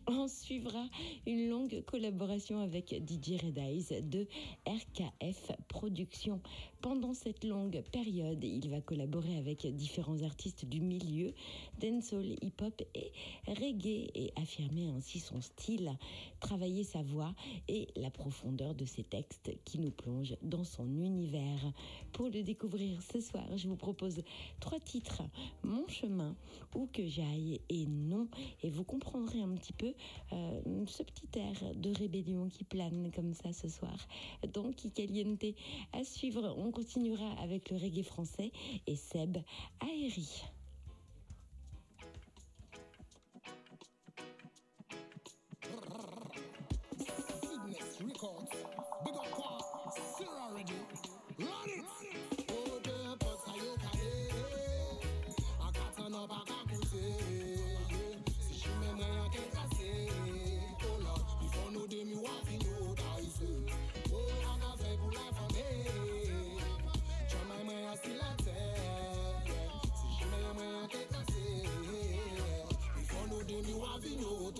En 0.07 0.27
suivra 0.27 0.87
une 1.27 1.47
longue 1.49 1.83
collaboration 1.85 2.59
avec 2.59 2.89
DJ 3.07 3.41
Red 3.43 3.57
Eyes 3.57 4.01
de 4.01 4.27
RKF 4.67 5.51
Productions. 5.67 6.41
Pendant 6.81 7.13
cette 7.13 7.43
longue 7.43 7.83
période, 7.91 8.43
il 8.43 8.67
va 8.69 8.81
collaborer 8.81 9.37
avec 9.37 9.67
différents 9.75 10.23
artistes 10.23 10.65
du 10.65 10.81
milieu, 10.81 11.31
dancehall, 11.79 12.35
hip-hop 12.41 12.81
et 12.95 13.11
reggae 13.45 14.09
et 14.15 14.33
affirmer 14.35 14.89
ainsi 14.89 15.19
son 15.19 15.41
style, 15.41 15.95
travailler 16.39 16.83
sa 16.83 17.03
voix 17.03 17.35
et 17.67 17.87
la 17.95 18.09
profondeur 18.09 18.73
de 18.73 18.85
ses 18.85 19.03
textes 19.03 19.51
qui 19.63 19.77
nous 19.77 19.91
plongent 19.91 20.35
dans 20.41 20.63
son 20.63 20.87
univers. 20.87 21.71
Pour 22.13 22.29
le 22.29 22.41
découvrir 22.41 22.99
ce 23.03 23.21
soir, 23.21 23.45
je 23.57 23.67
vous 23.67 23.75
propose 23.75 24.23
trois 24.59 24.79
titres 24.79 25.21
Mon 25.63 25.87
chemin, 25.87 26.35
Où 26.73 26.87
que 26.91 27.05
j'aille 27.05 27.61
et 27.69 27.85
Non. 27.85 28.27
Et 28.63 28.71
vous 28.71 28.83
comprendrez 28.83 29.41
un 29.41 29.53
petit 29.55 29.73
peu 29.73 29.93
euh, 30.33 30.85
ce 30.87 31.03
petit 31.03 31.27
air 31.37 31.75
de 31.75 31.91
rébellion 31.95 32.49
qui 32.49 32.63
plane 32.63 33.11
comme 33.13 33.33
ça 33.33 33.53
ce 33.53 33.69
soir. 33.69 34.07
Donc, 34.53 34.77
Caliente 34.95 35.45
à 35.93 36.03
suivre. 36.03 36.55
Continuera 36.71 37.31
avec 37.41 37.69
le 37.69 37.77
reggae 37.77 38.03
français 38.03 38.51
et 38.87 38.95
Seb 38.95 39.37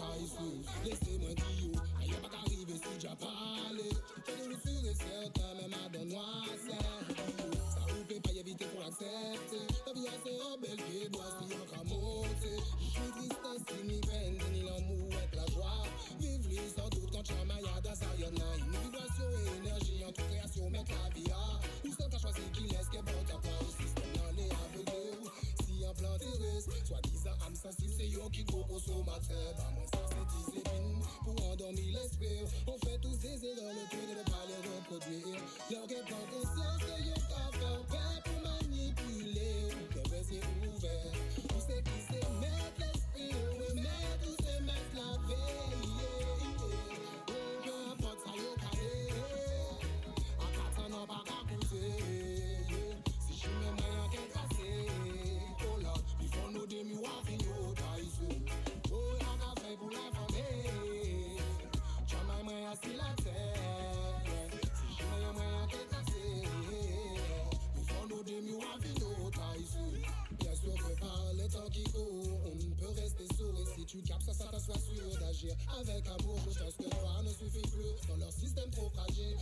Aéri. 0.01 0.65
Laissez-moi 0.85 1.33
dire, 1.33 1.81
aïe, 1.99 2.11
pas 2.21 2.29
qu'arriver 2.29 2.73
si 2.73 2.99
j'ai 2.99 3.07
parlé. 3.07 3.89
Je 4.27 4.49
ne 4.49 4.53
suis 4.53 4.61
sûr 4.61 4.89
et 4.89 4.95
certain, 4.95 5.53
même 5.55 5.73
à 5.73 5.89
don 5.89 6.05
noir, 6.05 6.45
Ça 6.67 7.79
vous 7.87 8.03
peut 8.05 8.19
pas 8.21 8.31
y 8.31 8.39
éviter 8.39 8.65
pour 8.65 8.81
l'accepter. 8.81 9.67
La 9.85 9.93
vie 9.93 10.07
assez 10.07 10.37
belle 10.61 10.85
qui 10.85 11.09
doit 11.09 11.23
s'y 11.39 11.53
encore 11.55 11.85
monter. 11.85 12.57
Je 12.79 12.85
suis 12.85 13.11
tristesse, 13.11 13.83
ni 13.83 13.99
peine, 14.01 14.37
ni 14.53 14.61
l'amour 14.63 15.09
avec 15.17 15.35
la 15.35 15.45
joie. 15.53 15.83
Vive 16.19 16.47
lui 16.47 16.59
sans 16.75 16.89
doute 16.89 17.09
quand 17.11 17.23
tu 17.23 17.33
as 17.33 17.45
maillard 17.45 17.81
dans 17.81 17.95
sa 17.95 18.05
Une 18.05 18.35
vibration 18.35 18.50
terrestre, 26.61 26.87
soi-disant 26.87 27.45
âme 27.45 27.55
sensible, 27.55 27.93
c'est 27.97 28.07
yo 28.07 28.29
qui 28.29 28.43
go 28.43 28.63
consommateur. 28.67 29.53
Bah, 29.57 29.71
moi, 29.73 29.85
ça 29.93 29.99
c'est 30.09 30.25
discipline 30.37 31.01
pour 31.23 31.51
endormir 31.51 31.99
l'esprit. 31.99 32.45
On 32.67 32.77
fait 32.85 32.99
tous 32.99 33.17
des 33.17 33.45
erreurs, 33.45 33.73
le 33.73 33.85
but 33.89 34.07
de 34.07 34.19
ne 34.19 34.23
pas 34.23 34.45
les 34.47 34.61
reproduire. 34.69 35.41
Qui 35.67 35.75
prend 35.75 36.25
conscience 36.31 36.81
que 36.81 37.03
yo 37.03 37.13
qu'à 37.13 37.57
faire 37.57 38.23
pour 38.23 38.41
manipuler. 38.43 39.69
Le 39.95 40.01
baisse 40.09 40.31
est 40.31 40.43
ouvert. 40.67 41.30
Avec 75.89 76.07
amour. 76.07 76.39
Je 76.53 76.59
pense 76.59 76.75
que 76.75 76.83
toi 76.83 77.21
ne 77.23 77.29
suffit 77.29 77.67
plus 77.69 78.07
dans 78.07 78.17
leur 78.17 78.31
système 78.31 78.69
trop 78.71 78.89
fragile. 78.89 79.35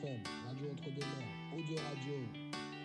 Radio 0.00 0.70
Entre-deux-Mers, 0.70 1.58
Audio 1.58 1.76
Radio. 1.76 2.14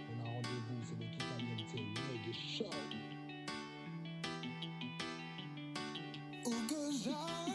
On 0.10 0.26
a 0.26 0.30
rendez-vous, 0.32 0.82
c'est 0.84 0.98
le 0.98 1.06
Kitaniente 1.12 1.72
Reggae 2.10 2.34
Show. 2.34 2.72
Où 6.46 6.54
que. 6.68 7.53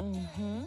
Uhum. 0.00 0.66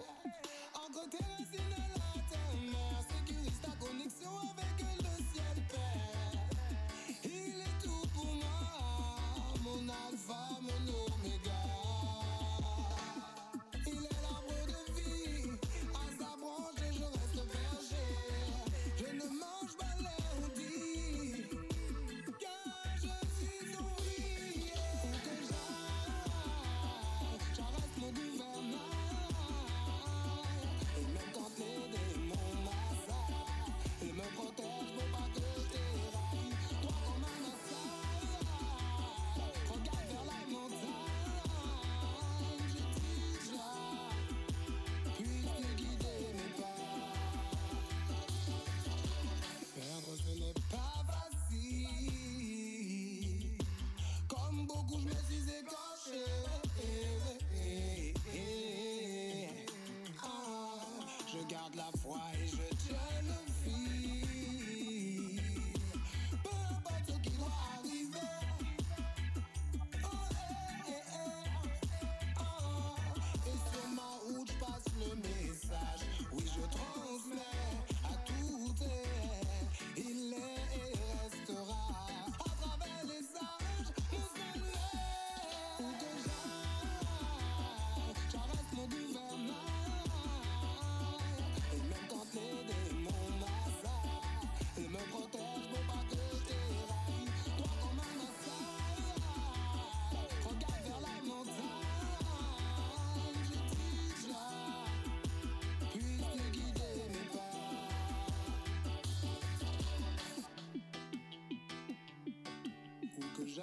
Et 113.58 113.62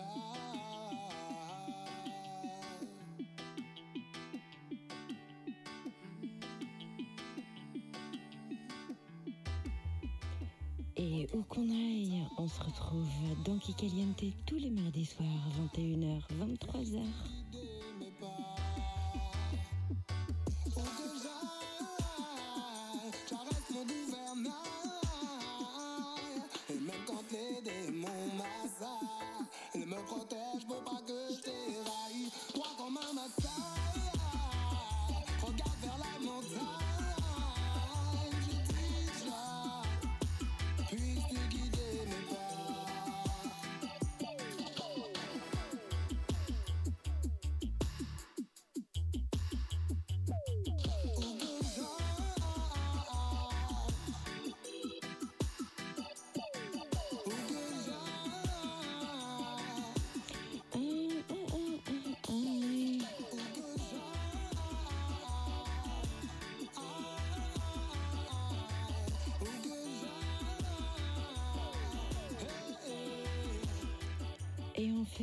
où 11.33 11.43
qu'on 11.43 11.63
aille, 11.63 12.27
on 12.39 12.49
se 12.49 12.61
retrouve 12.61 13.07
dans 13.45 13.57
Kikaliente 13.59 14.25
tous 14.47 14.57
les 14.57 14.71
mardis 14.71 15.07
soirs, 15.07 15.29
21h, 15.77 16.23
23h. 16.41 17.34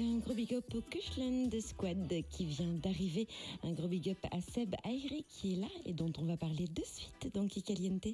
Un 0.02 0.18
gros 0.18 0.34
big 0.34 0.54
up 0.54 0.66
au 0.74 0.82
Kushland 0.82 1.50
Squad 1.60 2.12
qui 2.30 2.46
vient 2.46 2.74
d'arriver. 2.74 3.28
Un 3.64 3.74
gros 3.74 3.88
big 3.88 4.10
up 4.10 4.26
à 4.32 4.42
Seb 4.42 4.76
Airi 4.84 5.26
qui 5.28 5.54
est 5.54 5.56
là 5.58 5.68
et 5.86 5.94
dont 5.94 6.12
on 6.18 6.26
va 6.26 6.38
parler 6.38 6.66
de 6.68 6.84
suite 6.84 7.34
dans 7.34 7.48
Kikaliente. 7.48 8.08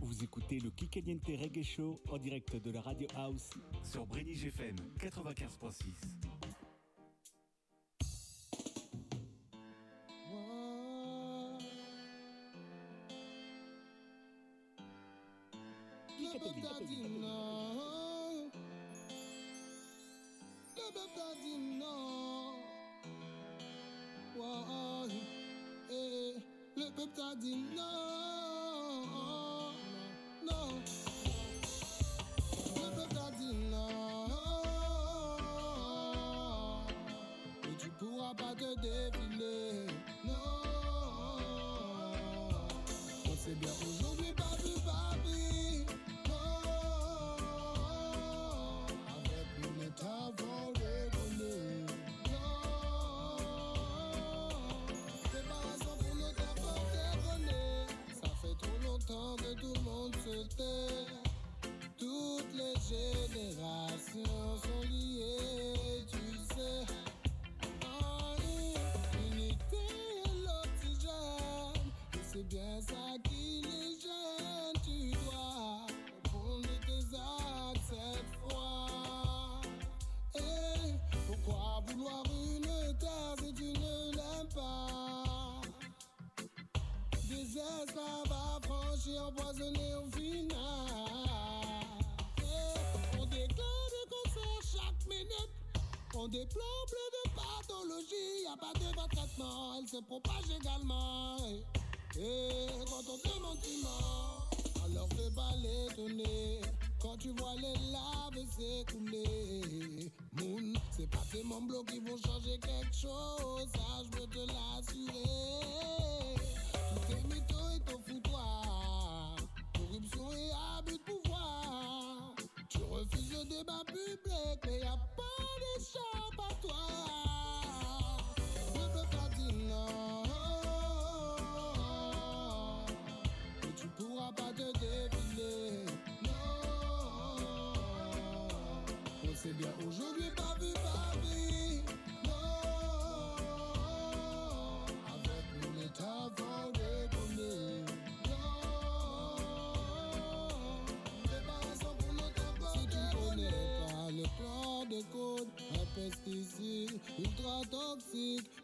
Vous 0.00 0.24
écoutez 0.24 0.60
le 0.60 0.70
Kikaliente 0.70 1.26
Reggae 1.26 1.62
Show 1.62 2.00
en 2.10 2.18
direct 2.18 2.56
de 2.62 2.70
la 2.70 2.80
Radio 2.80 3.06
House 3.14 3.50
sur 3.82 4.06
Brénig 4.06 4.46
FM 4.46 4.76
95.6. 4.98 6.35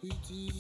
We 0.03 0.11
keep 0.26 0.51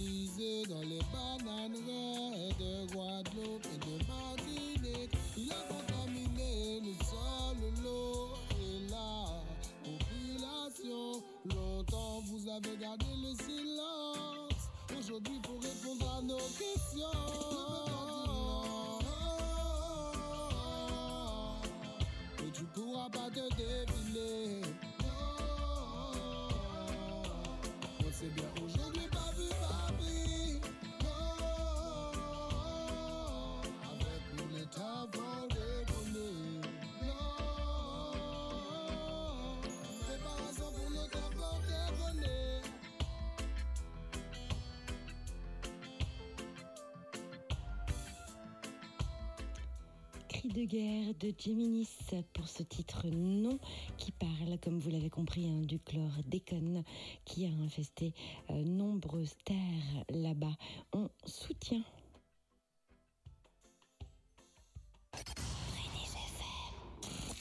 De 50.44 50.64
guerre 50.64 51.14
de 51.20 51.32
Géminis 51.38 51.88
pour 52.32 52.48
ce 52.48 52.64
titre 52.64 53.06
non 53.06 53.60
qui 53.96 54.10
parle, 54.10 54.58
comme 54.60 54.80
vous 54.80 54.90
l'avez 54.90 55.08
compris, 55.08 55.48
hein, 55.48 55.60
du 55.60 55.78
chlordécone 55.78 56.82
qui 57.24 57.46
a 57.46 57.50
infesté 57.64 58.12
euh, 58.50 58.64
nombreuses 58.64 59.36
terres 59.44 60.04
là-bas. 60.08 60.56
On 60.92 61.08
soutient. 61.24 61.84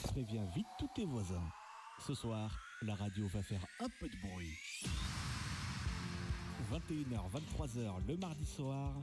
Préviens 0.03 0.45
vite 0.55 0.67
tous 0.77 0.89
tes 0.95 1.05
voisins. 1.05 1.49
Ce 2.05 2.13
soir, 2.13 2.55
la 2.83 2.93
radio 2.93 3.25
va 3.27 3.41
faire 3.41 3.65
un 3.79 3.87
peu 3.99 4.07
de 4.09 4.17
bruit. 4.17 4.57
21h, 6.71 7.19
23h 7.57 8.07
le 8.07 8.17
mardi 8.17 8.45
soir, 8.45 8.93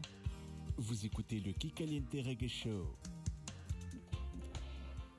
vous 0.76 1.04
écoutez 1.04 1.40
le 1.40 1.52
Kikaliente 1.52 2.12
Reggae 2.12 2.48
Show. 2.48 2.86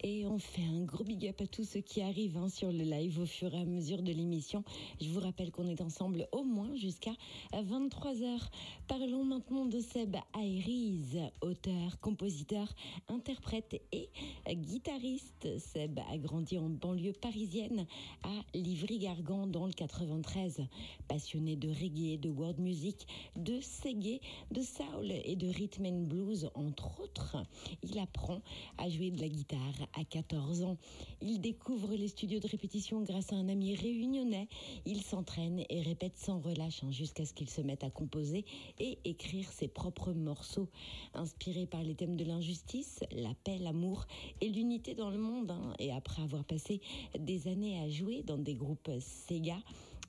Et 0.02 0.26
on 0.26 0.38
fait 0.38 0.64
un 0.64 0.86
gros 0.86 1.04
big 1.04 1.28
up 1.28 1.42
à 1.42 1.48
tous 1.48 1.66
ceux 1.66 1.82
qui 1.82 2.02
arrivent 2.02 2.38
hein, 2.38 2.48
sur 2.48 2.72
le 2.72 2.84
live 2.84 3.20
au 3.20 3.26
fur 3.26 3.54
et 3.54 3.60
à 3.60 3.66
mesure 3.66 4.02
de 4.02 4.14
l'émission. 4.14 4.64
Je 5.02 5.10
vous 5.10 5.20
rappelle 5.20 5.52
qu'on 5.52 5.68
est 5.68 5.82
ensemble 5.82 6.30
au 6.32 6.44
moins 6.44 6.74
jusqu'à 6.76 7.12
23h. 7.54 8.40
Parlons 8.88 9.26
maintenant 9.26 9.66
de 9.66 9.82
Seb 9.82 10.16
Ayriz, 10.40 11.20
auteur, 11.42 12.00
compositeur, 12.00 12.74
interprète 13.10 13.82
et 13.92 14.10
guitariste. 14.50 15.50
Seb 15.60 16.00
a 16.10 16.18
grandi 16.18 16.58
en 16.58 16.70
banlieue 16.70 17.12
parisienne 17.12 17.86
à 18.24 18.58
Livry-Gargan 18.58 19.48
dans 19.48 19.66
le 19.66 19.74
93. 19.74 20.62
Passionné 21.10 21.58
de 21.58 21.68
reggae, 21.68 22.18
de 22.18 22.30
world 22.30 22.60
music, 22.60 23.06
de 23.36 23.60
reggae, 23.84 24.22
de 24.52 24.62
soul 24.62 25.12
et 25.12 25.36
de 25.36 25.48
rhythm 25.50 25.86
and 25.86 26.04
blues 26.08 26.50
entre 26.56 27.02
autres, 27.02 27.36
il 27.84 28.00
apprend 28.00 28.42
à 28.78 28.90
jouer 28.90 29.12
de 29.12 29.20
la 29.20 29.28
guitare 29.28 29.89
à 29.94 30.04
14 30.04 30.64
ans. 30.64 30.78
Il 31.22 31.42
découvre 31.42 31.94
les 31.94 32.08
studios 32.08 32.40
de 32.40 32.48
répétition 32.48 33.02
grâce 33.02 33.32
à 33.34 33.36
un 33.36 33.50
ami 33.50 33.76
réunionnais. 33.76 34.48
Il 34.86 35.02
s'entraîne 35.02 35.64
et 35.70 35.82
répète 35.82 36.18
sans 36.18 36.40
relâche 36.40 36.84
hein, 36.84 36.92
jusqu'à 36.92 37.26
ce 37.26 37.34
qu'il 37.34 37.50
se 37.50 37.62
mette 37.62 37.84
à 37.84 37.90
composer 37.90 38.46
et 38.80 38.98
écrire 39.06 39.52
ses 39.52 39.68
propres 39.68 40.14
morceaux. 40.14 40.70
Inspiré 41.14 41.66
par 41.66 41.84
les 41.84 41.96
thèmes 41.96 42.16
de 42.16 42.26
l'injustice, 42.26 43.00
la 43.12 43.34
paix, 43.44 43.58
l'amour 43.58 44.06
et 44.42 44.50
l'unité 44.50 44.96
dans 44.96 45.10
le 45.10 45.18
monde, 45.18 45.52
hein, 45.52 45.74
et 45.80 45.92
après 45.92 46.22
avoir 46.22 46.44
passé 46.44 46.82
des 47.18 47.48
années 47.48 47.80
à 47.82 47.90
jouer 47.90 48.24
dans 48.24 48.38
des 48.38 48.56
groupes 48.56 48.90
Sega, 49.00 49.58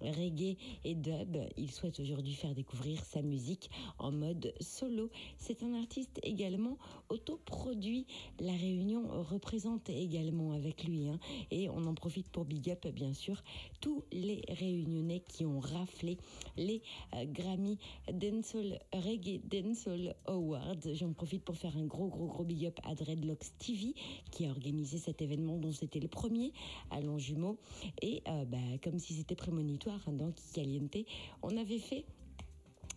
reggae 0.03 0.57
et 0.85 0.95
dub. 0.95 1.37
Il 1.57 1.71
souhaite 1.71 2.01
aujourd'hui 2.01 2.35
faire 2.35 2.55
découvrir 2.55 3.05
sa 3.05 3.23
musique 3.23 3.71
en 3.99 4.13
mode 4.13 4.53
solo. 4.61 5.11
C'est 5.39 5.63
un 5.63 5.75
artiste 5.75 6.21
également 6.23 6.79
autoproduit. 7.09 8.07
La 8.39 8.53
Réunion 8.53 9.23
représente 9.23 9.89
également 9.91 10.53
avec 10.53 10.85
lui. 10.85 11.09
hein. 11.09 11.19
Et 11.51 11.69
on 11.69 11.85
en 11.87 11.95
profite 11.95 12.29
pour 12.29 12.45
big 12.45 12.71
up, 12.71 12.87
bien 12.89 13.13
sûr, 13.13 13.43
tous 13.81 14.05
les 14.13 14.43
Réunionnais 14.49 15.21
qui 15.21 15.45
ont 15.45 15.61
raflé 15.61 16.19
les 16.57 16.83
euh, 17.15 17.25
Grammy 17.27 17.79
Dancehall 18.13 18.79
Reggae 18.93 19.41
Dancehall 19.45 20.15
Awards. 20.27 20.95
J'en 20.95 21.13
profite 21.13 21.45
pour 21.45 21.57
faire 21.57 21.77
un 21.77 21.85
gros, 21.87 22.09
gros, 22.09 22.27
gros 22.27 22.45
big 22.45 22.67
up 22.67 22.79
à 22.85 22.95
Dreadlocks 22.95 23.57
TV 23.59 23.95
qui 24.31 24.47
a 24.47 24.51
organisé 24.51 24.99
cet 24.99 25.23
événement 25.23 25.59
dont 25.59 25.73
c'était 25.73 26.01
le 26.01 26.09
premier 26.09 26.53
à 26.91 27.01
Longjumeau. 27.01 27.59
Et 28.03 28.23
euh, 28.29 28.45
bah, 28.45 28.59
comme 28.83 28.99
si 28.99 29.15
c'était 29.15 29.35
prémonitoire 29.35 29.90
hein, 30.07 30.13
dans 30.13 30.31
Kikaliente, 30.33 30.97
on 31.43 31.57
avait 31.57 31.79
fait 31.79 32.05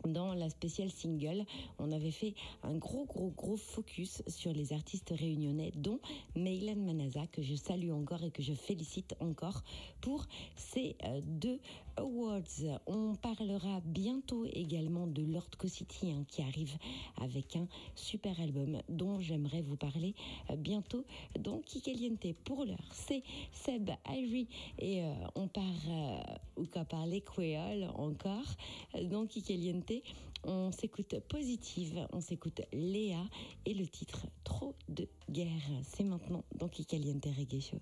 dans 0.07 0.33
la 0.33 0.49
spéciale 0.49 0.89
single, 0.89 1.45
on 1.79 1.91
avait 1.91 2.11
fait 2.11 2.33
un 2.63 2.75
gros, 2.75 3.05
gros, 3.05 3.29
gros 3.29 3.57
focus 3.57 4.21
sur 4.27 4.51
les 4.51 4.73
artistes 4.73 5.13
réunionnais, 5.17 5.71
dont 5.75 5.99
Meylan 6.35 6.75
Manaza, 6.75 7.25
que 7.27 7.41
je 7.41 7.55
salue 7.55 7.91
encore 7.91 8.23
et 8.23 8.31
que 8.31 8.43
je 8.43 8.53
félicite 8.53 9.15
encore 9.19 9.63
pour 10.01 10.25
ces 10.55 10.95
euh, 11.05 11.21
deux 11.23 11.59
awards. 11.97 12.79
On 12.87 13.15
parlera 13.15 13.81
bientôt 13.85 14.45
également 14.45 15.07
de 15.07 15.23
Lord 15.23 15.49
City 15.65 16.11
hein, 16.11 16.25
qui 16.27 16.41
arrive 16.41 16.75
avec 17.21 17.55
un 17.55 17.67
super 17.95 18.39
album 18.39 18.81
dont 18.89 19.19
j'aimerais 19.19 19.61
vous 19.61 19.75
parler 19.75 20.15
euh, 20.49 20.55
bientôt 20.55 21.05
dans 21.39 21.59
Kikaliente. 21.59 22.33
Pour 22.43 22.65
l'heure, 22.65 22.77
c'est 22.91 23.23
Seb 23.51 23.89
Irie 24.09 24.47
et 24.79 25.03
euh, 25.03 25.13
on 25.35 25.47
part 25.47 25.63
euh, 25.89 26.17
ou 26.57 26.65
qu'à 26.65 26.85
parler 26.85 27.21
créole 27.21 27.89
encore 27.95 28.55
euh, 28.95 29.03
dans 29.05 29.25
Kikaliente. 29.25 29.93
On 30.45 30.71
s'écoute 30.71 31.15
Positive, 31.29 32.05
on 32.11 32.19
s'écoute 32.19 32.61
Léa 32.73 33.23
et 33.65 33.73
le 33.73 33.87
titre 33.87 34.27
Trop 34.43 34.75
de 34.89 35.07
guerre. 35.29 35.69
C'est 35.83 36.03
maintenant 36.03 36.43
dans 36.55 36.67
Kikaliente 36.67 37.25
Reggae 37.37 37.61
Show. 37.61 37.79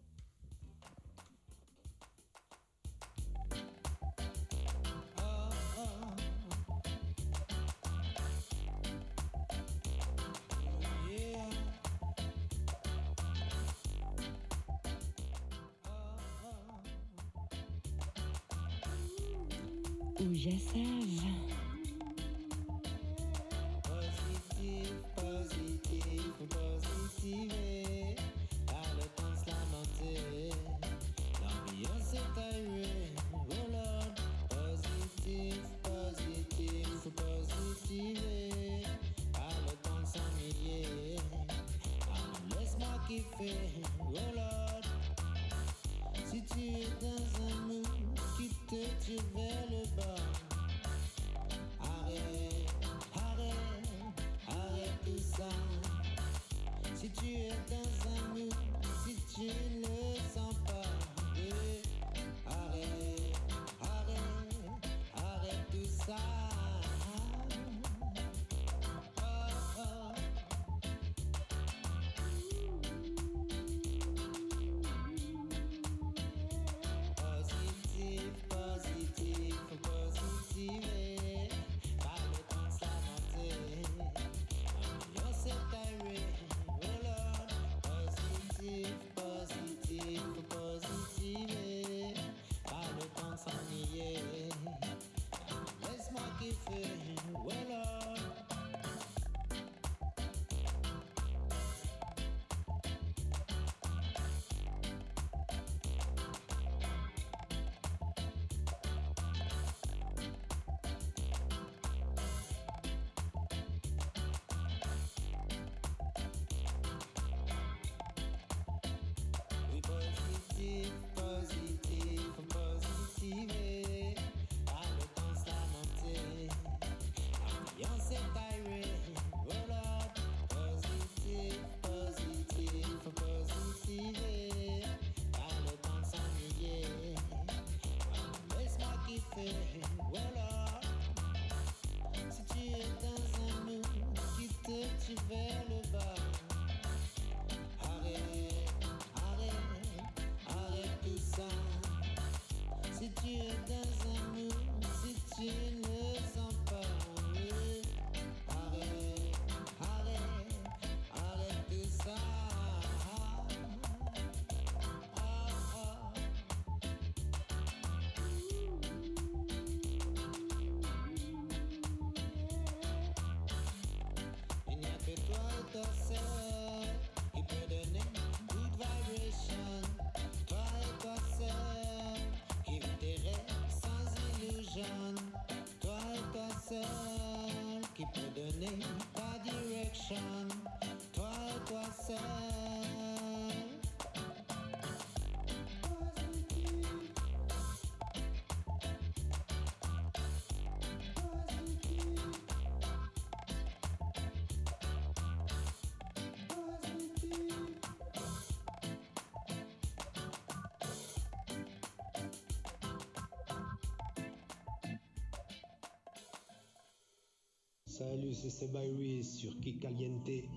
Salut, 218.01 218.33
c'est 218.33 218.49
Sebaoui 218.49 219.23
sur 219.23 219.59
Kikaliente. 219.59 220.47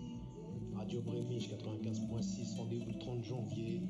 Radio 0.94 1.10
95.6, 1.40 2.56
rendez-vous 2.56 2.92
le 2.92 2.98
30 3.00 3.24
janvier. 3.24 3.82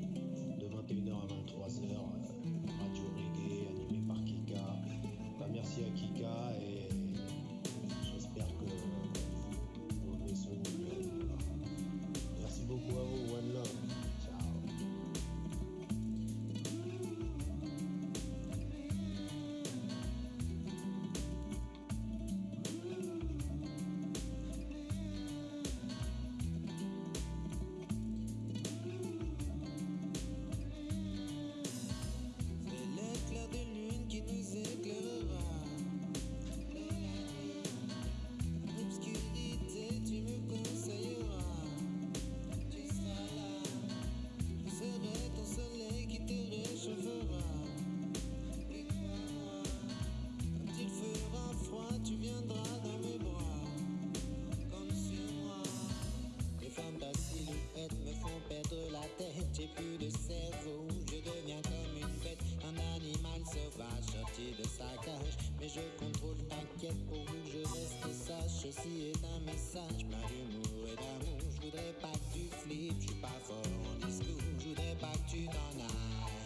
je 65.75 66.05
contrôle, 66.05 66.37
t'inquiète 66.47 67.05
pour 67.07 67.19
où 67.19 67.49
je 67.51 67.57
reste 67.57 68.25
sache. 68.25 68.63
Ceci 68.63 69.11
est 69.11 69.25
un 69.25 69.39
message 69.41 70.05
plein 70.07 70.25
d'humour 70.29 70.87
et 70.87 70.95
d'amour. 70.95 71.39
Je 71.53 71.65
voudrais 71.65 71.93
pas 72.01 72.11
que 72.11 72.33
tu 72.33 72.47
flippes, 72.63 73.01
je 73.01 73.07
suis 73.07 73.15
pas 73.15 73.39
fort 73.43 73.57
en 73.57 74.05
discours. 74.07 74.41
Je 74.59 74.67
voudrais 74.69 74.95
pas 75.01 75.11
que 75.11 75.31
tu 75.31 75.45
t'en 75.45 75.79
ailles. 75.79 76.44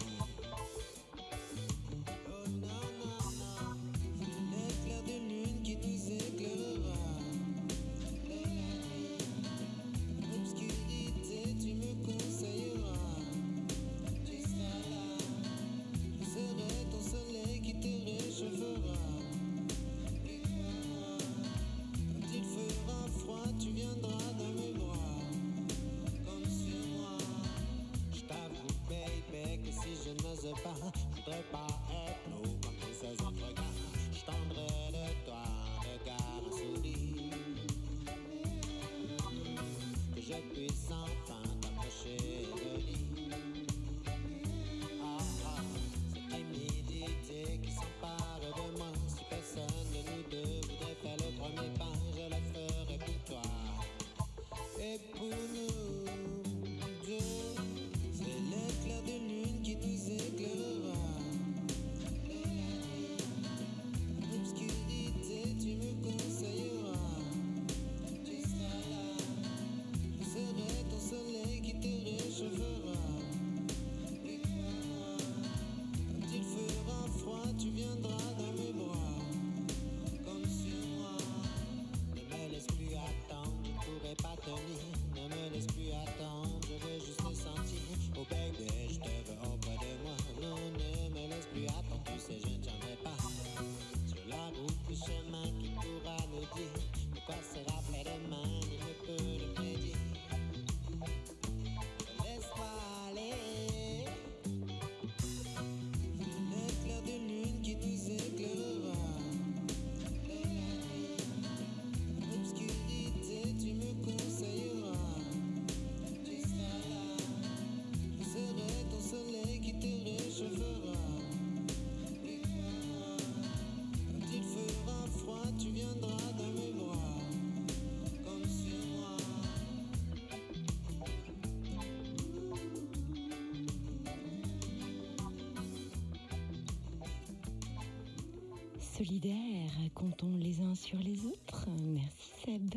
solidaires, 139.00 139.72
comptons 139.94 140.36
les 140.36 140.60
uns 140.60 140.74
sur 140.74 140.98
les 140.98 141.24
autres. 141.24 141.64
Merci 141.80 142.32
Seb. 142.44 142.74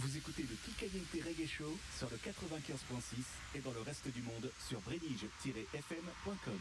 Vous 0.00 0.16
écoutez 0.16 0.44
le 0.44 0.56
Kikaliente 0.64 1.12
Reggae 1.12 1.46
Show 1.46 1.76
sur 1.98 2.08
le 2.08 2.16
95.6 2.16 3.56
et 3.56 3.58
dans 3.60 3.72
le 3.72 3.82
reste 3.82 4.08
du 4.08 4.22
monde 4.22 4.50
sur 4.66 4.80
brédige-fm.com. 4.80 6.58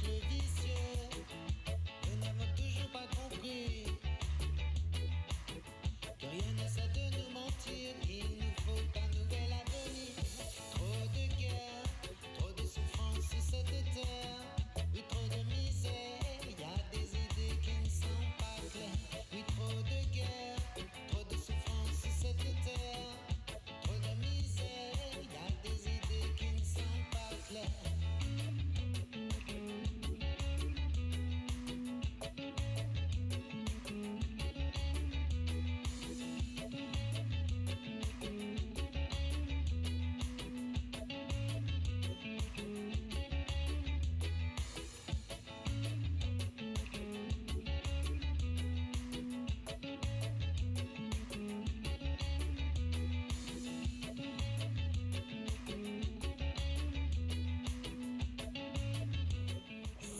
Give 0.00 0.41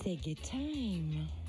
Sega 0.02 0.34
Time. 0.42 1.41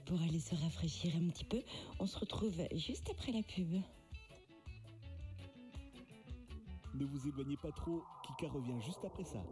Pour 0.00 0.20
aller 0.22 0.40
se 0.40 0.54
rafraîchir 0.54 1.14
un 1.16 1.28
petit 1.28 1.44
peu. 1.44 1.62
On 1.98 2.06
se 2.06 2.18
retrouve 2.18 2.62
juste 2.74 3.08
après 3.10 3.32
la 3.32 3.42
pub. 3.42 3.74
Ne 6.94 7.06
vous 7.06 7.26
éloignez 7.26 7.56
pas 7.56 7.72
trop, 7.72 8.02
Kika 8.22 8.52
revient 8.52 8.80
juste 8.84 9.04
après 9.04 9.24
ça. 9.24 9.42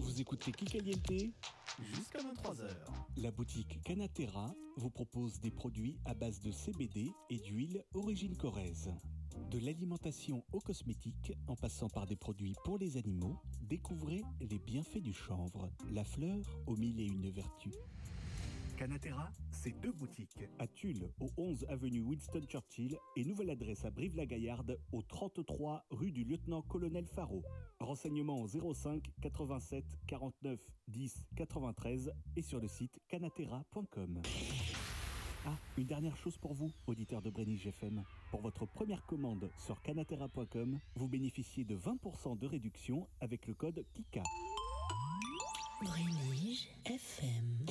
Vous 0.00 0.20
écoutez 0.20 0.52
Kikaliente 0.52 1.32
Jusqu'à 1.80 2.18
23h. 2.18 2.70
La 3.16 3.30
boutique 3.30 3.82
Canatera 3.82 4.54
vous 4.76 4.90
propose 4.90 5.40
des 5.40 5.50
produits 5.50 5.98
à 6.04 6.14
base 6.14 6.40
de 6.40 6.50
CBD 6.50 7.10
et 7.30 7.38
d'huile 7.38 7.84
origine 7.94 8.36
corrèze. 8.36 8.92
De 9.50 9.58
l'alimentation 9.58 10.44
aux 10.52 10.60
cosmétiques, 10.60 11.32
en 11.48 11.56
passant 11.56 11.88
par 11.88 12.06
des 12.06 12.16
produits 12.16 12.54
pour 12.64 12.78
les 12.78 12.96
animaux, 12.96 13.40
découvrez 13.62 14.22
les 14.40 14.58
bienfaits 14.58 15.02
du 15.02 15.12
chanvre, 15.12 15.68
la 15.90 16.04
fleur 16.04 16.38
aux 16.66 16.76
mille 16.76 17.00
et 17.00 17.06
une 17.06 17.30
vertus. 17.30 17.74
Canatera, 18.76 19.30
c'est 19.50 19.78
deux 19.80 19.92
boutiques. 19.92 20.44
À 20.58 20.66
Tulle, 20.66 21.08
au 21.20 21.30
11 21.36 21.64
avenue 21.68 22.00
Winston 22.00 22.42
Churchill, 22.48 22.96
et 23.16 23.24
nouvelle 23.24 23.50
adresse 23.50 23.84
à 23.84 23.90
Brive-la-Gaillarde, 23.90 24.78
au 24.92 25.02
33 25.02 25.86
rue 25.90 26.12
du 26.12 26.24
lieutenant-colonel 26.24 27.06
Faro. 27.06 27.42
Renseignements 27.80 28.40
au 28.40 28.48
05 28.74 29.02
87 29.22 29.84
49 30.06 30.60
10 30.88 31.26
93 31.36 32.12
et 32.36 32.42
sur 32.42 32.60
le 32.60 32.68
site 32.68 33.00
canatera.com. 33.08 34.22
Ah, 35.46 35.56
une 35.76 35.86
dernière 35.86 36.16
chose 36.16 36.38
pour 36.38 36.54
vous, 36.54 36.72
auditeurs 36.86 37.22
de 37.22 37.30
Brennig 37.30 37.66
FM. 37.66 38.02
Pour 38.30 38.40
votre 38.40 38.66
première 38.66 39.04
commande 39.06 39.50
sur 39.58 39.80
canatera.com, 39.82 40.78
vous 40.96 41.08
bénéficiez 41.08 41.64
de 41.64 41.76
20% 41.76 42.38
de 42.38 42.46
réduction 42.46 43.06
avec 43.20 43.46
le 43.46 43.54
code 43.54 43.84
KIKA. 43.94 44.22
Brénige 45.82 46.68
FM. 46.86 47.66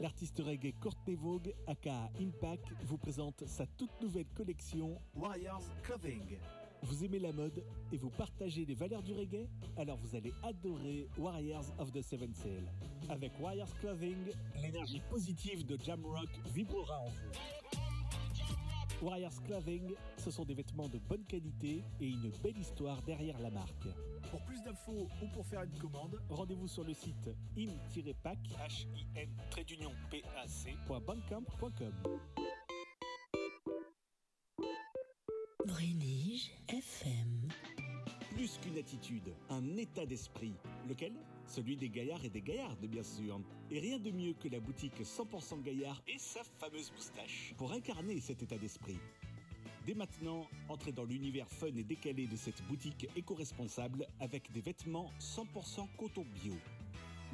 L'artiste 0.00 0.40
reggae 0.42 0.72
Courtney 0.80 1.14
Vogue, 1.14 1.54
aka 1.66 2.10
Impact, 2.18 2.72
vous 2.84 2.96
présente 2.96 3.46
sa 3.46 3.66
toute 3.66 4.00
nouvelle 4.00 4.28
collection 4.34 4.98
Warriors 5.14 5.62
Clothing. 5.82 6.38
Vous 6.82 7.04
aimez 7.04 7.18
la 7.18 7.32
mode 7.32 7.62
et 7.92 7.98
vous 7.98 8.08
partagez 8.08 8.64
les 8.64 8.74
valeurs 8.74 9.02
du 9.02 9.12
reggae? 9.12 9.46
Alors 9.76 9.98
vous 9.98 10.16
allez 10.16 10.32
adorer 10.42 11.06
Warriors 11.18 11.66
of 11.78 11.92
the 11.92 12.00
Seven 12.00 12.32
Sail. 12.34 12.64
Avec 13.10 13.38
Warriors 13.38 13.74
Clothing, 13.78 14.16
l'énergie 14.62 15.02
positive 15.10 15.66
de 15.66 15.76
Jamrock 15.76 16.30
vibrera 16.54 17.00
en 17.00 17.08
vous. 17.08 19.06
Warriors 19.06 19.42
Clothing, 19.44 19.92
ce 20.16 20.30
sont 20.30 20.46
des 20.46 20.54
vêtements 20.54 20.88
de 20.88 20.98
bonne 20.98 21.24
qualité 21.24 21.84
et 22.00 22.08
une 22.08 22.32
belle 22.42 22.56
histoire 22.56 23.02
derrière 23.02 23.38
la 23.38 23.50
marque. 23.50 23.88
Pour 24.30 24.40
plus 24.42 24.62
d'infos 24.62 25.08
ou 25.22 25.26
pour 25.34 25.44
faire 25.44 25.62
une 25.62 25.76
commande, 25.78 26.20
Rendez-vous 26.28 26.68
sur 26.68 26.84
le 26.84 26.94
site 26.94 27.30
im-pac, 27.56 28.38
H-I-N, 28.38 29.28
trait 29.50 29.64
d'union, 29.64 29.92
P-A-C, 30.10 30.76
point 30.86 31.00
bandcamp.com. 31.00 31.92
Brénige 35.66 36.52
FM. 36.68 37.48
Plus 38.30 38.58
qu'une 38.58 38.78
attitude, 38.78 39.34
un 39.48 39.76
état 39.76 40.06
d'esprit. 40.06 40.54
Lequel? 40.88 41.12
Celui 41.46 41.76
des 41.76 41.90
gaillards 41.90 42.24
et 42.24 42.30
des 42.30 42.40
gaillardes, 42.40 42.86
bien 42.86 43.02
sûr. 43.02 43.40
Et 43.70 43.80
rien 43.80 43.98
de 43.98 44.12
mieux 44.12 44.34
que 44.34 44.46
la 44.48 44.60
boutique 44.60 45.00
100% 45.00 45.62
gaillard 45.62 46.00
et 46.06 46.18
sa 46.18 46.44
fameuse 46.44 46.92
moustache 46.92 47.52
pour 47.58 47.72
incarner 47.72 48.20
cet 48.20 48.44
état 48.44 48.56
d'esprit. 48.56 48.98
Dès 49.86 49.94
maintenant, 49.94 50.46
entrez 50.68 50.92
dans 50.92 51.04
l'univers 51.04 51.48
fun 51.48 51.68
et 51.68 51.82
décalé 51.82 52.26
de 52.26 52.36
cette 52.36 52.62
boutique 52.64 53.08
éco-responsable 53.16 54.06
avec 54.20 54.52
des 54.52 54.60
vêtements 54.60 55.10
100% 55.18 55.86
coton 55.96 56.24
bio. 56.34 56.54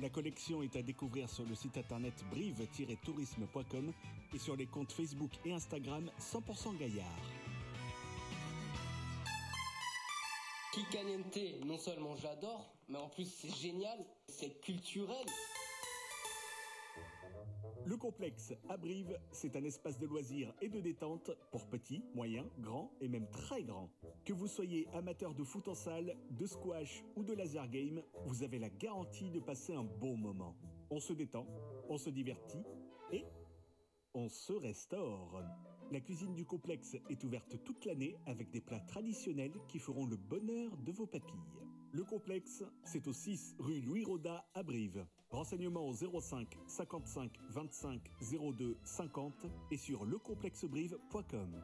La 0.01 0.11
collection 0.11 0.63
est 0.63 0.77
à 0.77 0.83
découvrir 0.83 1.29
sur 1.29 1.45
le 1.45 1.55
site 1.55 1.79
internet 1.79 2.15
brive-tourisme.com 2.31 3.93
et 4.35 4.39
sur 4.39 4.55
les 4.55 4.67
comptes 4.67 4.93
Facebook 4.93 5.31
et 5.45 5.53
Instagram 5.53 6.11
100% 6.21 6.77
gaillard. 6.77 7.07
Non 11.65 11.79
seulement 11.79 12.17
j'adore, 12.17 12.71
mais 12.89 12.99
en 12.99 13.09
plus 13.09 13.25
c'est 13.25 13.55
génial, 13.55 13.99
c'est 14.29 14.61
culturel. 14.61 15.27
Le 17.87 17.97
complexe 17.97 18.53
à 18.69 18.77
Brive, 18.77 19.17
c'est 19.31 19.55
un 19.55 19.63
espace 19.63 19.97
de 19.97 20.07
loisirs 20.07 20.53
et 20.61 20.69
de 20.69 20.81
détente 20.81 21.31
pour 21.53 21.69
petits, 21.69 22.03
moyens, 22.17 22.49
grands 22.59 22.91
et 23.01 23.07
même 23.07 23.29
très 23.31 23.63
grands. 23.63 23.93
Que 24.25 24.33
vous 24.33 24.49
soyez 24.49 24.89
amateur 24.93 25.35
de 25.35 25.45
foot 25.45 25.69
en 25.69 25.75
salle, 25.75 26.17
de 26.33 26.47
squash 26.47 27.05
ou 27.15 27.23
de 27.23 27.33
laser 27.33 27.69
game, 27.69 28.03
vous 28.27 28.43
avez 28.43 28.59
la 28.59 28.71
garantie 28.71 29.31
de 29.31 29.39
passer 29.39 29.73
un 29.73 29.85
bon 29.85 30.17
moment. 30.17 30.57
On 30.91 30.99
se 30.99 31.13
détend, 31.13 31.47
on 31.89 31.97
se 31.97 32.11
divertit 32.11 32.65
et 33.13 33.25
on 34.15 34.29
se 34.29 34.53
restaure. 34.53 35.41
La 35.93 36.01
cuisine 36.01 36.35
du 36.35 36.45
complexe 36.45 36.97
est 37.09 37.23
ouverte 37.23 37.63
toute 37.63 37.85
l'année 37.85 38.17
avec 38.27 38.51
des 38.51 38.61
plats 38.61 38.81
traditionnels 38.81 39.55
qui 39.69 39.79
feront 39.79 40.07
le 40.07 40.17
bonheur 40.17 40.77
de 40.79 40.91
vos 40.91 41.07
papilles. 41.07 41.66
Le 41.97 42.05
complexe, 42.05 42.63
c'est 42.85 43.09
au 43.09 43.15
6 43.15 43.57
rue 43.59 43.81
Louis 43.81 44.05
Roda 44.05 44.45
à 44.53 44.63
Brive. 44.63 45.07
Renseignements 45.31 45.89
au 45.89 45.95
05 45.95 46.47
55 46.67 47.33
25 47.49 48.03
02 48.53 48.77
50 48.85 49.47
et 49.71 49.79
sur 49.79 50.05
lecomplexebrive.com. 50.05 51.63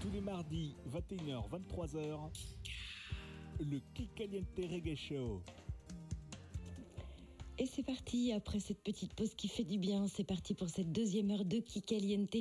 Tous 0.00 0.10
les 0.12 0.20
mardis, 0.20 0.74
21h, 0.90 1.48
23h, 1.48 2.32
le 3.60 3.78
Kikaliente 3.94 4.58
Reggae 4.58 4.96
Show. 4.96 5.44
Et 7.62 7.66
c'est 7.66 7.84
parti, 7.84 8.32
après 8.32 8.58
cette 8.58 8.82
petite 8.82 9.14
pause 9.14 9.34
qui 9.36 9.46
fait 9.46 9.62
du 9.62 9.78
bien, 9.78 10.08
c'est 10.08 10.24
parti 10.24 10.52
pour 10.52 10.68
cette 10.68 10.90
deuxième 10.90 11.30
heure 11.30 11.44
de 11.44 11.58
Kikaliente 11.58 12.38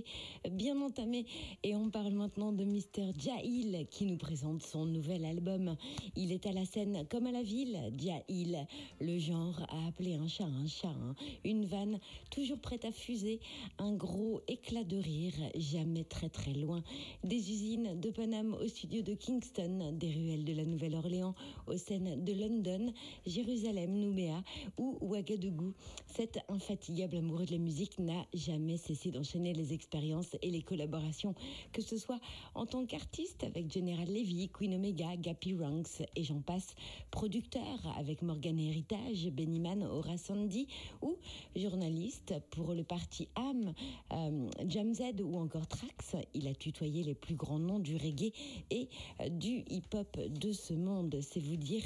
bien 0.49 0.81
entamée. 0.81 1.27
Et 1.61 1.75
on 1.75 1.91
parle 1.91 2.13
maintenant 2.13 2.51
de 2.51 2.63
Mr. 2.63 3.11
Jahil 3.19 3.85
qui 3.91 4.05
nous 4.05 4.17
présente 4.17 4.63
son 4.63 4.87
nouvel 4.87 5.23
album. 5.25 5.75
Il 6.15 6.31
est 6.31 6.47
à 6.47 6.51
la 6.51 6.65
scène 6.65 7.05
comme 7.07 7.27
à 7.27 7.31
la 7.31 7.43
ville, 7.43 7.77
Jahil. 7.99 8.65
Le 8.99 9.19
genre 9.19 9.61
a 9.69 9.89
appelé 9.89 10.15
un 10.15 10.27
chat 10.27 10.45
un 10.45 10.65
chat, 10.65 10.87
hein. 10.87 11.13
une 11.45 11.65
vanne 11.65 11.99
toujours 12.31 12.57
prête 12.57 12.83
à 12.83 12.91
fuser, 12.91 13.41
un 13.77 13.93
gros 13.93 14.41
éclat 14.47 14.83
de 14.83 14.97
rire, 14.97 15.35
jamais 15.55 16.03
très 16.03 16.29
très 16.29 16.53
loin. 16.53 16.81
Des 17.23 17.51
usines 17.51 17.99
de 17.99 18.09
Paname 18.09 18.55
au 18.55 18.67
studio 18.67 19.03
de 19.03 19.13
Kingston, 19.13 19.91
des 19.93 20.09
ruelles 20.09 20.45
de 20.45 20.53
la 20.53 20.65
Nouvelle-Orléans 20.65 21.35
aux 21.67 21.77
scènes 21.77 22.25
de 22.25 22.33
London, 22.33 22.91
Jérusalem, 23.27 23.99
Nouméa 23.99 24.43
ou 24.79 25.10
Ouagadougou. 25.11 25.73
Cet 26.07 26.39
infatigable 26.47 27.17
amoureux 27.17 27.45
de 27.45 27.51
la 27.51 27.57
musique 27.57 27.99
n'a 27.99 28.25
jamais 28.33 28.77
cessé 28.77 29.11
d'enchaîner 29.11 29.53
les 29.53 29.73
expériences 29.73 30.37
et 30.41 30.49
les 30.49 30.61
collaborations, 30.61 31.35
que 31.73 31.81
ce 31.81 31.97
soit 31.97 32.19
en 32.55 32.65
tant 32.65 32.85
qu'artiste 32.85 33.43
avec 33.43 33.71
General 33.71 34.07
Levy, 34.07 34.49
Queen 34.49 34.73
Omega, 34.73 35.17
Gappy 35.17 35.55
Ranks 35.55 36.01
et 36.15 36.23
j'en 36.23 36.39
passe, 36.39 36.75
producteur 37.11 37.65
avec 37.97 38.21
Morgan 38.21 38.57
Heritage, 38.57 39.29
Bennyman, 39.31 39.83
Aura 39.83 40.17
Sandy 40.17 40.67
ou 41.01 41.17
journaliste 41.57 42.33
pour 42.51 42.73
le 42.73 42.83
parti 42.83 43.27
AM, 43.35 43.73
euh, 44.13 44.49
Jam 44.67 44.93
Z 44.93 45.21
ou 45.21 45.37
encore 45.37 45.67
Trax. 45.67 46.15
Il 46.33 46.47
a 46.47 46.53
tutoyé 46.53 47.03
les 47.03 47.15
plus 47.15 47.35
grands 47.35 47.59
noms 47.59 47.79
du 47.79 47.97
reggae 47.97 48.31
et 48.69 48.87
du 49.29 49.63
hip-hop 49.69 50.17
de 50.17 50.53
ce 50.53 50.73
monde. 50.73 51.17
C'est 51.21 51.41
vous 51.41 51.57
dire 51.57 51.83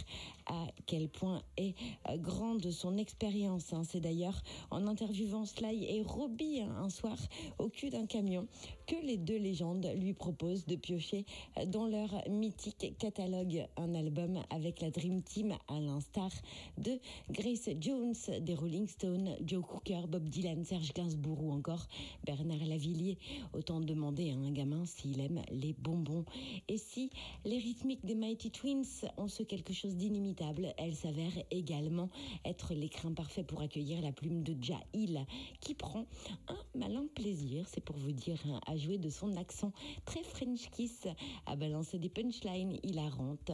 à 0.47 0.67
quel 0.85 1.09
point 1.09 1.41
est 1.57 1.75
euh, 2.09 2.17
grande 2.17 2.69
son 2.71 2.97
expérience. 2.97 3.73
hein. 3.73 3.83
C'est 3.83 3.99
d'ailleurs 3.99 4.41
en 4.71 4.87
interviewant 4.87 5.45
Sly 5.45 5.85
et 5.85 6.03
Robbie 6.03 6.61
hein, 6.61 6.75
un 6.77 6.89
soir 6.89 7.17
au 7.59 7.69
cul 7.69 7.89
d'un 7.89 8.05
camion 8.05 8.47
que 8.85 8.95
les 9.05 9.17
deux 9.17 9.37
légendes 9.37 9.87
lui 9.95 10.13
proposent 10.13 10.65
de 10.65 10.75
piocher 10.75 11.25
dans 11.67 11.87
leur 11.87 12.09
mythique 12.29 12.95
catalogue 12.99 13.65
un 13.77 13.95
album 13.95 14.41
avec 14.49 14.81
la 14.81 14.91
Dream 14.91 15.21
Team 15.21 15.53
à 15.67 15.79
l'instar 15.79 16.31
de 16.77 16.99
Grace 17.31 17.69
Jones, 17.79 18.13
des 18.41 18.53
Rolling 18.53 18.87
Stones, 18.87 19.35
Joe 19.45 19.63
Cooker, 19.65 20.01
Bob 20.07 20.29
Dylan, 20.29 20.63
Serge 20.63 20.93
Gainsbourg 20.93 21.43
ou 21.43 21.51
encore 21.51 21.87
Bernard 22.25 22.65
Lavillier. 22.65 23.17
Autant 23.53 23.79
demander 23.79 24.31
à 24.31 24.35
un 24.35 24.51
gamin 24.51 24.85
s'il 24.85 25.19
aime 25.19 25.41
les 25.51 25.73
bonbons. 25.73 26.25
Et 26.67 26.77
si 26.77 27.09
les 27.43 27.57
rythmiques 27.57 28.05
des 28.05 28.15
Mighty 28.15 28.51
Twins 28.51 28.85
ont 29.17 29.27
ce 29.27 29.43
quelque 29.43 29.73
chose 29.73 29.95
d'inimitable, 29.95 30.73
elles 30.77 30.95
s'avèrent 30.95 31.43
également 31.51 32.09
être 32.45 32.73
l'écrin 32.73 33.13
parfait 33.13 33.43
pour 33.43 33.61
accueillir 33.61 34.01
la 34.01 34.11
plume 34.11 34.43
de 34.43 34.55
Jahil, 34.61 35.25
qui 35.59 35.73
prend 35.73 36.05
un 36.47 36.57
malin 36.75 37.05
plaisir, 37.15 37.65
c'est 37.67 37.83
pour 37.83 37.97
vous 37.97 38.11
dire, 38.11 38.41
hein, 38.47 38.59
jouer 38.77 38.97
de 38.97 39.09
son 39.09 39.35
accent 39.37 39.71
très 40.05 40.23
French 40.23 40.69
kiss, 40.71 41.07
à 41.45 41.55
balancer 41.55 41.99
des 41.99 42.09
punchlines 42.09 42.77
hilarantes 42.83 43.51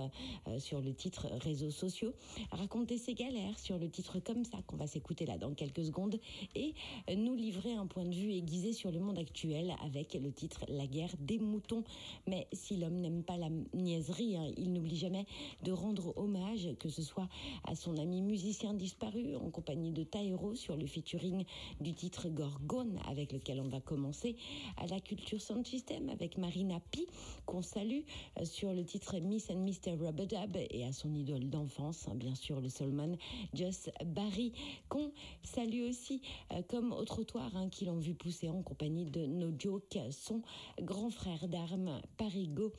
euh, 0.48 0.60
sur 0.60 0.82
le 0.82 0.94
titre 0.94 1.28
réseaux 1.42 1.72
sociaux, 1.72 2.14
à 2.52 2.58
raconter 2.58 2.98
ses 2.98 3.14
galères 3.14 3.60
sur 3.60 3.78
le 3.78 3.90
titre 3.90 4.20
comme 4.20 4.44
ça 4.44 4.58
qu'on 4.68 4.78
va 4.78 4.88
s'écouter 4.88 5.26
là 5.26 5.38
dans 5.38 5.54
quelques 5.54 5.86
secondes 5.86 6.20
et 6.56 6.74
nous 7.16 7.36
livrer 7.36 7.74
un 7.74 7.88
point 7.88 8.06
de 8.06 8.14
vue 8.14 8.34
aiguisé 8.34 8.74
sur 8.74 8.92
le 8.92 9.00
monde 9.00 9.18
actuel 9.18 9.74
avec 9.84 10.14
le 10.14 10.32
titre 10.32 10.66
La 10.68 10.88
guerre 10.88 11.14
des 11.20 11.40
moutons. 11.40 11.84
Mais 12.28 12.48
si 12.54 12.78
l'homme 12.78 13.00
n'aime 13.00 13.24
pas 13.24 13.38
la 13.38 13.50
niaiserie, 13.74 14.38
hein, 14.38 14.52
il 14.58 14.74
n'oublie 14.74 14.98
jamais 14.98 15.26
de 15.64 15.72
rendre 15.72 16.14
hommage, 16.18 16.70
que 16.80 16.90
ce 16.90 17.02
soit 17.02 17.30
à 17.64 17.76
son 17.76 17.98
ami 17.98 18.22
musicien 18.22 18.74
disparu 18.74 19.36
en 19.36 19.50
compagnie 19.50 19.92
de 19.92 20.04
Taero 20.04 20.56
sur 20.56 20.76
le 20.76 20.86
featuring 20.86 21.46
du 21.80 21.94
titre 21.94 22.30
Gorgone 22.30 23.00
avec 23.08 23.32
lequel 23.32 23.60
on 23.60 23.70
va 23.70 23.80
commencer, 23.80 24.36
à 24.78 24.88
la 24.88 25.00
culture 25.16 25.42
sound 25.42 25.68
system 25.68 26.08
avec 26.10 26.38
Marina 26.38 26.80
P 26.92 27.06
qu'on 27.46 27.62
salue 27.62 28.04
euh, 28.40 28.46
sur 28.46 28.72
le 28.72 28.86
titre 28.86 29.18
Miss 29.20 29.50
and 29.50 29.66
Mr. 29.66 29.98
Rubadub 30.00 30.56
et 30.70 30.86
à 30.86 30.94
son 30.94 31.14
idole 31.14 31.50
d'enfance, 31.50 32.08
hein, 32.08 32.16
bien 32.16 32.34
sûr 32.34 32.62
le 32.62 32.70
soulman 32.70 33.18
Joss 33.54 33.90
Barry 34.06 34.54
qu'on 34.88 35.12
salue 35.44 35.90
aussi 35.90 36.22
euh, 36.54 36.62
comme 36.70 36.94
au 36.94 37.04
trottoir 37.04 37.56
hein, 37.58 37.68
qui 37.70 37.86
vu 38.00 38.14
pousser 38.14 38.48
en 38.48 38.62
compagnie 38.62 39.06
de 39.06 39.26
No 39.26 39.52
Joke, 39.58 39.98
son 40.12 40.42
grand 40.82 41.10
frère 41.10 41.50
d'armes 41.50 42.00
Parigo. 42.16 42.72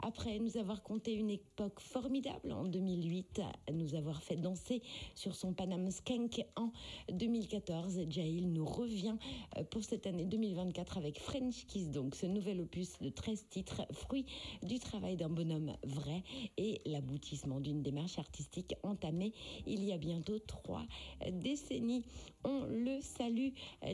Après 0.00 0.38
nous 0.38 0.56
avoir 0.56 0.82
compté 0.82 1.14
une 1.14 1.30
époque 1.30 1.80
formidable 1.80 2.52
en 2.52 2.64
2008, 2.64 3.40
nous 3.72 3.94
avoir 3.94 4.22
fait 4.22 4.36
danser 4.36 4.82
sur 5.14 5.34
son 5.34 5.52
Panam 5.52 5.90
Skank 5.90 6.44
en 6.56 6.70
2014, 7.12 8.00
Jail 8.10 8.46
nous 8.46 8.64
revient 8.64 9.16
euh, 9.56 9.64
pour 9.64 9.82
cette 9.82 10.06
année 10.06 10.24
2024 10.24 10.98
avec 10.98 11.18
French 11.18 11.66
Kiss, 11.66 11.90
donc 11.90 12.14
ce 12.14 12.26
nouvel 12.26 12.60
opus 12.60 12.98
de 13.00 13.08
13 13.08 13.46
titres, 13.48 13.82
fruit 13.92 14.26
du 14.62 14.78
travail 14.78 15.16
d'un 15.16 15.30
bonhomme 15.30 15.72
vrai 15.84 16.22
et 16.56 16.80
l'aboutissement 16.86 17.60
d'une 17.60 17.82
démarche 17.82 18.18
artistique 18.18 18.74
entamée 18.82 19.32
il 19.66 19.84
y 19.84 19.92
a 19.92 19.98
bientôt 19.98 20.38
trois 20.38 20.84
décennies. 21.30 22.04
On 22.44 22.64
le 22.66 23.00
salue, 23.00 23.50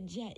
Jail. 0.06 0.34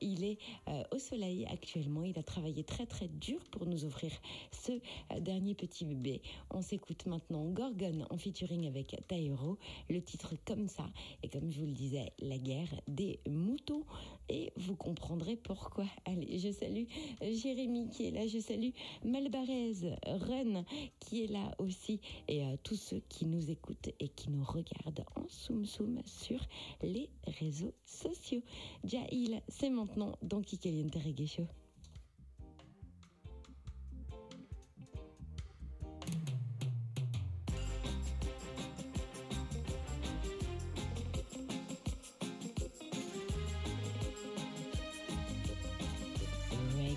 Il 0.00 0.24
est 0.24 0.38
euh, 0.68 0.82
au 0.92 0.98
soleil 0.98 1.46
actuellement. 1.50 2.04
Il 2.04 2.18
a 2.18 2.22
travaillé 2.22 2.64
très 2.64 2.86
très 2.86 3.08
dur 3.08 3.40
pour 3.50 3.66
nous 3.66 3.84
offrir 3.84 4.10
ce 4.50 4.72
dernier 5.20 5.54
petit 5.54 5.84
bébé. 5.84 6.22
On 6.50 6.62
s'écoute 6.62 7.06
maintenant 7.06 7.44
Gorgon 7.50 8.06
en 8.10 8.16
featuring 8.16 8.66
avec 8.66 8.96
Taero, 9.08 9.58
le 9.88 10.02
titre 10.02 10.34
comme 10.44 10.68
ça. 10.68 10.84
Et 11.22 11.28
comme 11.28 11.50
je 11.50 11.60
vous 11.60 11.66
le 11.66 11.72
disais, 11.72 12.12
la 12.18 12.38
guerre 12.38 12.80
des 12.88 13.20
moutons. 13.28 13.84
Et 14.28 14.52
vous 14.56 14.76
comprendrez 14.76 15.36
pourquoi. 15.36 15.84
Allez, 16.04 16.38
je 16.38 16.50
salue 16.50 16.84
euh, 17.22 17.32
Jérémy 17.32 17.90
qui 17.90 18.06
est 18.06 18.10
là. 18.10 18.26
Je 18.26 18.38
salue 18.38 18.70
Malbarez, 19.04 19.96
Run 20.06 20.64
qui 21.00 21.24
est 21.24 21.26
là 21.26 21.54
aussi. 21.58 22.00
Et 22.28 22.44
euh, 22.44 22.56
tous 22.62 22.76
ceux 22.76 23.00
qui 23.08 23.26
nous 23.26 23.50
écoutent 23.50 23.90
et 24.00 24.08
qui 24.08 24.30
nous 24.30 24.44
regardent 24.44 25.04
en 25.16 25.28
soum 25.28 25.64
soum 25.64 26.00
sur 26.04 26.40
les 26.82 27.10
réseaux 27.26 27.74
sociaux. 27.84 28.42
Jail, 28.84 29.42
c'est 29.48 29.70
maintenant 29.70 30.16
dans 30.22 30.40
Kikaliente 30.40 30.94
Reggae 30.94 31.26
Show. 31.26 31.61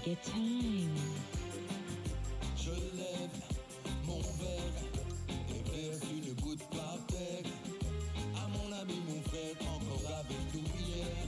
Je 0.06 0.12
lève 2.96 3.38
mon 4.06 4.20
verre 4.20 4.78
et 5.50 5.64
verse 5.72 6.04
une 6.12 6.32
goutte 6.44 6.64
par 6.70 6.98
terre 7.08 7.52
à 8.36 8.48
mon 8.50 8.72
ami, 8.72 9.02
mon 9.08 9.20
frère, 9.24 9.56
encore 9.62 10.12
avec 10.20 10.54
hier. 10.54 11.28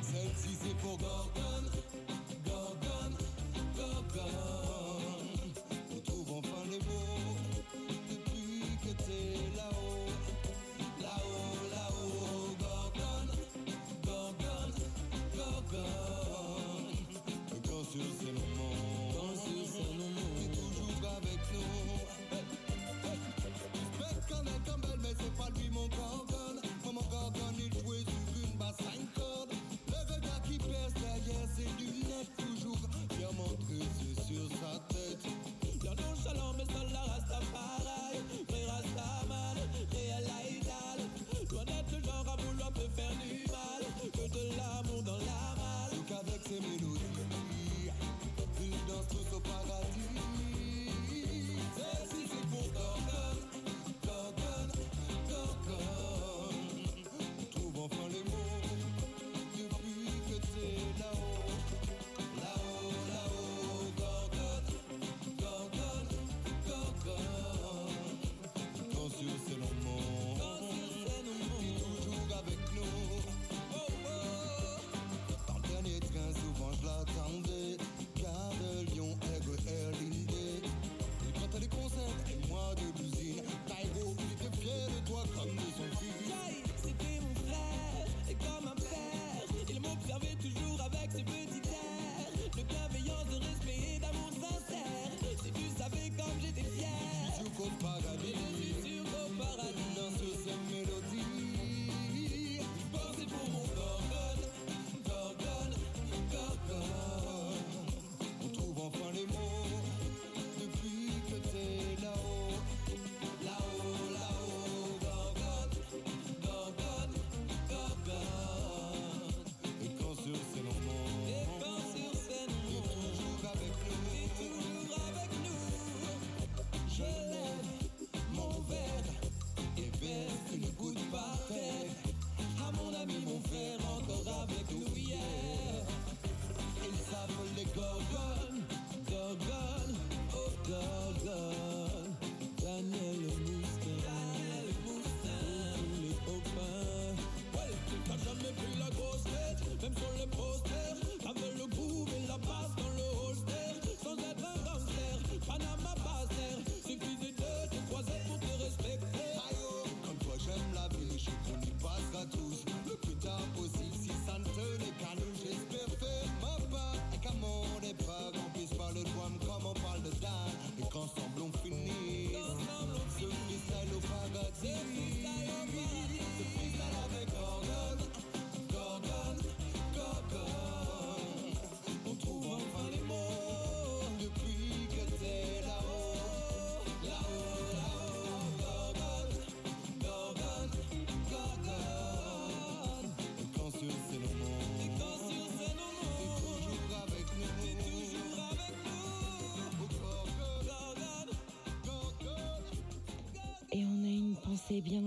Celle-ci 0.00 0.56
c'est 0.62 0.76
pour 0.76 0.96
Gorgon, 0.96 1.64
Gorgon, 2.46 3.16
Gorgon. 3.76 4.69
mais 25.02 25.14
c'est 25.18 25.36
pas 25.36 25.50
lui 25.58 25.70
mon 25.70 25.88
gorgone. 25.88 26.60
Moi, 26.84 26.92
mon 26.92 27.08
gorgone, 27.08 27.54
il 27.58 27.72
jouait 27.72 28.04
sur 28.04 28.44
une 28.44 28.58
basse 28.58 28.76
5 28.78 29.14
cordes. 29.14 29.52
Le 29.88 30.14
regard 30.14 30.42
qui 30.42 30.58
perce 30.58 30.94
derrière 30.94 31.48
ses 31.56 31.82
lunettes, 31.82 32.36
toujours 32.36 32.78
bien 33.16 33.30
montré, 33.36 33.86
c'est 33.98 34.22
sur 34.22 34.48
sa 34.58 34.78
tête. 34.94 35.26
Bien 35.80 35.94
nonchalant, 35.94 36.54
mais 36.56 36.64
ça 36.64 36.84
la 36.92 37.02
reste 37.14 37.30
à 37.30 37.40
part. 37.52 37.79
pas 82.70 82.80
de 82.80 82.92
plus 82.92 83.19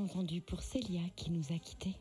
entendu 0.03 0.41
pour 0.41 0.61
Célia 0.61 1.01
qui 1.15 1.31
nous 1.31 1.51
a 1.53 1.57
quittés. 1.57 1.95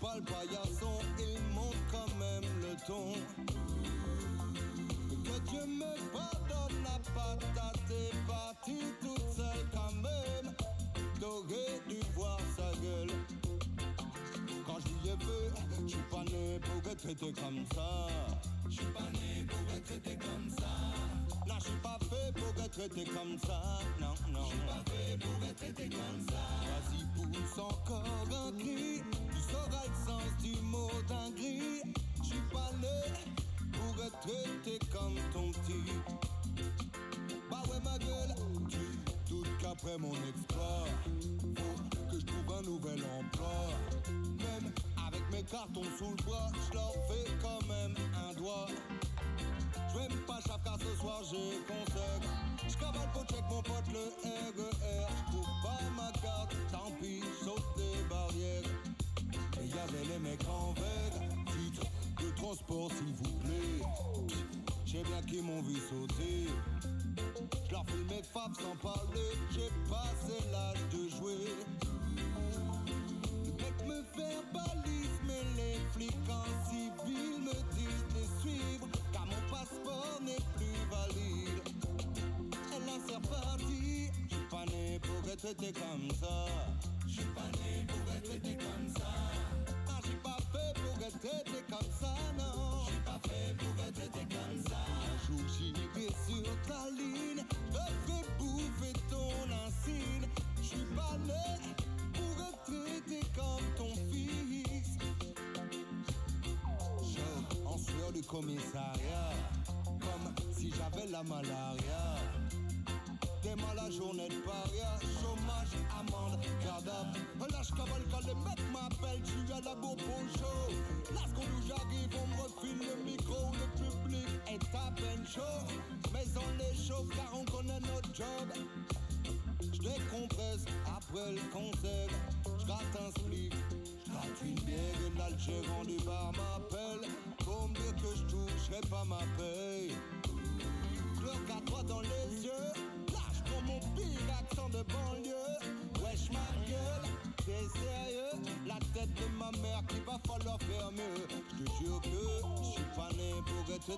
Pas 0.00 0.16
le 0.16 0.22
paillasson. 0.22 0.98
Il 1.18 1.54
monte 1.54 1.76
quand 1.92 2.08
même 2.18 2.48
le 2.60 2.74
ton. 2.86 3.12
Que 5.24 5.50
Dieu 5.50 5.66
me 5.66 5.94
pardonne 6.12 6.82
la 6.82 6.98
patate 7.14 7.90
est 7.90 8.14
partie 8.26 8.84
toute 9.00 9.30
seule 9.36 9.66
quand 9.72 9.94
même. 9.96 10.54
T'aurais 11.20 11.80
dû 11.88 12.00
voir 12.14 12.38
sa 12.56 12.70
gueule. 12.80 13.10
Quand 14.66 14.78
je 14.80 14.88
lui 14.88 15.08
ai 15.10 15.16
vu, 15.16 15.86
j'suis 15.86 16.06
pas 16.10 16.24
né 16.24 16.58
pour 16.60 16.90
être 16.90 17.02
traité 17.02 17.32
comme 17.32 17.64
ça. 17.74 17.90
J'suis 18.70 18.86
pas 18.86 19.10
né 19.12 19.46
pour 19.46 19.76
être 19.76 19.84
traité 19.84 20.16
comme 20.16 20.48
ça. 20.50 20.72
Non, 21.46 21.54
j'suis 21.60 21.80
pas 21.82 21.98
fait 22.08 22.32
pour 22.32 22.64
être 22.64 22.70
traité 22.70 23.04
comme 23.04 23.38
ça. 23.38 23.49
Mon 39.98 40.12
exploit, 40.12 40.86
faut 41.56 42.10
que 42.10 42.20
je 42.20 42.26
trouve 42.26 42.58
un 42.58 42.62
nouvel 42.62 43.00
emploi. 43.18 43.68
Même 44.38 44.72
avec 45.06 45.22
mes 45.32 45.42
cartons 45.42 45.82
sous 45.98 46.10
le 46.10 46.24
bras, 46.24 46.50
je 46.68 46.74
leur 46.74 46.92
fais 47.08 47.30
quand 47.42 47.66
même 47.66 47.94
un 48.28 48.34
doigt. 48.34 48.66
Je 49.92 49.98
même 49.98 50.18
pas 50.26 50.40
chaf 50.46 50.62
car 50.64 50.78
ce 50.78 51.00
soir 51.00 51.22
j'ai 51.30 51.58
conseil. 51.66 52.30
Je 52.68 52.74
cavale 52.74 53.08
pour 53.12 53.24
check 53.24 53.42
mon 53.50 53.62
pote 53.62 53.88
le 53.92 54.04
RER. 54.56 55.06
Je 55.16 55.32
trouve 55.32 55.48
pas 55.62 55.80
ma 55.96 56.12
carte, 56.20 56.54
tant 56.70 56.90
pis, 57.00 57.22
saute 57.44 57.64
les 57.76 58.02
barrières. 58.08 58.70
Et 59.60 59.66
y 59.66 59.78
avait 59.78 60.04
les 60.12 60.18
mecs 60.18 60.48
en 60.48 60.72
veille, 60.74 61.28
titre 61.46 61.86
de 62.20 62.30
transport 62.36 62.90
s'il 62.92 63.14
vous 63.14 63.38
plaît. 63.38 63.84
J'ai 64.84 65.02
bien 65.02 65.22
qu'ils 65.22 65.42
m'ont 65.42 65.62
vu 65.62 65.76
sauter. 65.76 66.46
Je 67.66 67.72
leur 67.72 67.86
file 67.86 68.04
mes 68.08 68.22
faves 68.22 68.54
sans 68.54 68.76
parler, 68.76 69.30
traité 85.60 85.80
comme 85.80 86.10
ça. 86.18 86.46
Je 87.06 87.12
suis 87.12 87.24
pas 87.24 87.50
né 87.58 87.86
pour 87.86 88.14
être 88.14 88.32
comme 88.56 88.88
ça. 88.96 89.12
Ah, 89.88 89.98
je 90.02 90.06
suis 90.08 90.16
pas 90.16 90.38
fait 90.52 90.72
pour 90.80 91.06
être 91.06 91.20
traité 91.20 91.64
comme 91.70 91.90
ça, 92.00 92.14
non. 92.38 92.84
Je 92.86 92.92
suis 92.92 93.02
pas 93.02 93.20
fait 93.28 93.56
pour 93.58 93.84
être 93.84 93.94
traité 93.94 94.26
comme 94.34 94.62
ça. 94.68 94.78
Un 95.04 95.16
jour 95.26 95.44
j'irai 95.58 96.08
sur 96.26 96.52
ta 96.66 96.90
ligne, 96.90 97.44
je 97.68 97.78
ferai 98.06 98.22
bouffer 98.38 98.92
ton 99.10 99.32
insigne. 99.66 100.28
Je 100.62 100.66
suis 100.66 100.88
pas 100.96 101.16
né 101.26 101.74
pour 102.14 102.34
être 102.46 102.62
traité 102.64 103.20
comme 103.36 103.66
ton 103.76 103.94
fils. 104.10 104.98
Je 107.02 107.66
en 107.66 107.78
sueur 107.78 108.12
du 108.12 108.22
commissariat, 108.22 109.32
comme 109.84 110.34
si 110.56 110.72
j'avais 110.72 111.06
la 111.10 111.22
malaria. 111.22 111.69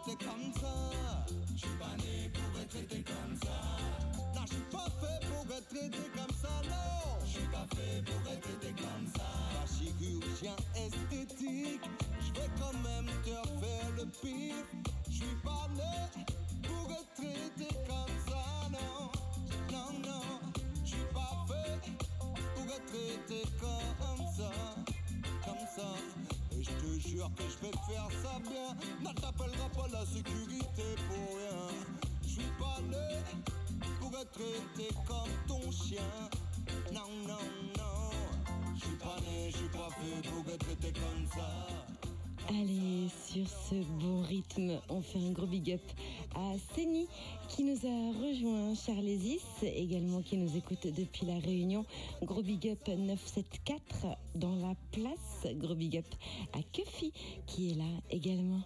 Comme 0.01 0.53
ça. 0.55 0.91
Je 1.55 1.59
suis 1.59 1.77
pas 1.77 1.97
né 1.99 2.31
pour 2.33 2.61
être 2.61 3.05
comme 3.05 3.37
ça. 3.37 3.77
Non, 4.35 4.43
je 4.47 4.55
suis 4.55 4.63
pas 4.71 4.89
fait 5.01 5.27
pour 5.27 5.55
être 5.55 6.17
comme 6.17 6.37
ça, 6.41 6.49
non. 6.65 7.19
Je 7.25 7.31
suis 7.31 7.49
pas 7.49 7.67
fait 7.77 8.03
pour 8.05 8.33
être 8.33 8.77
comme 8.77 9.07
ça. 9.15 9.29
Chirurgien 9.67 10.57
esthétique, 10.75 11.83
je 12.21 12.41
vais 12.41 12.49
quand 12.59 12.73
même 12.79 13.07
te 13.23 13.31
refaire 13.31 13.91
le 13.99 14.07
pire. 14.07 14.65
Je 15.09 15.17
suis 15.17 15.37
pas 15.45 15.69
né 15.75 16.23
pour 16.63 16.91
être 16.91 17.75
comme 17.87 18.17
ça, 18.29 18.69
non. 18.71 19.11
Non, 19.71 19.99
non, 20.01 20.41
je 20.85 20.89
suis 20.89 21.07
pas 21.13 21.47
fait 21.49 21.93
pour 22.55 22.65
être 22.65 22.87
traité 22.87 23.43
comme 23.61 24.27
ça. 24.37 24.51
Comme 25.45 25.67
ça. 25.77 26.42
Et 26.63 26.65
je 26.65 26.71
te 26.71 27.09
jure 27.09 27.29
que 27.35 27.43
je 27.43 27.67
vais 27.67 27.73
faire 27.93 28.09
ça 28.23 28.39
bien. 28.39 28.77
Ne 29.01 29.13
t'appellera 29.21 29.69
pas 29.71 29.89
la 29.93 30.07
sécurité 30.07 30.95
pour 31.09 31.37
rien. 31.37 31.67
Je 32.23 32.29
suis 32.29 32.53
pas 32.57 32.79
né 32.89 33.19
pour 34.01 34.17
être 34.17 34.31
traité 34.31 34.95
comme 35.09 35.31
ton 35.49 35.73
chien. 35.73 36.29
Non, 36.93 37.09
non, 37.27 37.43
non. 37.77 38.11
Je 38.77 38.81
suis 38.81 38.97
pas 38.97 39.17
né, 39.23 39.51
je 39.51 39.57
suis 39.57 39.69
pas 39.71 39.89
fait 39.91 40.29
pour 40.29 40.55
être 40.55 40.65
traité 40.65 40.93
comme 40.93 41.27
ça. 41.35 42.12
Allez, 42.49 43.09
sur 43.29 43.49
ce 43.49 43.77
bon 44.01 44.23
rythme, 44.23 44.81
on 44.89 45.01
fait 45.01 45.19
un 45.19 45.31
gros 45.31 45.47
big 45.47 45.73
up 45.73 45.81
à 46.35 46.53
Seni 46.75 47.07
qui 47.49 47.63
nous 47.63 47.79
a 47.87 48.13
rejoint, 48.19 48.75
Charlesis 48.75 49.41
également 49.63 50.23
qui 50.23 50.37
nous 50.37 50.57
écoute 50.57 50.87
depuis 50.87 51.25
la 51.27 51.39
Réunion. 51.39 51.85
Gros 52.23 52.43
big 52.43 52.69
up 52.69 52.89
974 52.89 54.17
dans 54.35 54.57
la 54.57 54.75
place. 54.91 55.55
Gros 55.55 55.75
big 55.75 55.99
up 55.99 56.07
à 56.53 56.63
Kufi 56.73 57.13
qui 57.47 57.71
est 57.71 57.75
là 57.75 58.01
également. 58.11 58.61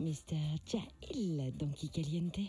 Mr. 0.00 0.36
Jail 0.66 1.52
dans 1.58 1.68
Kikaliente. 1.68 2.40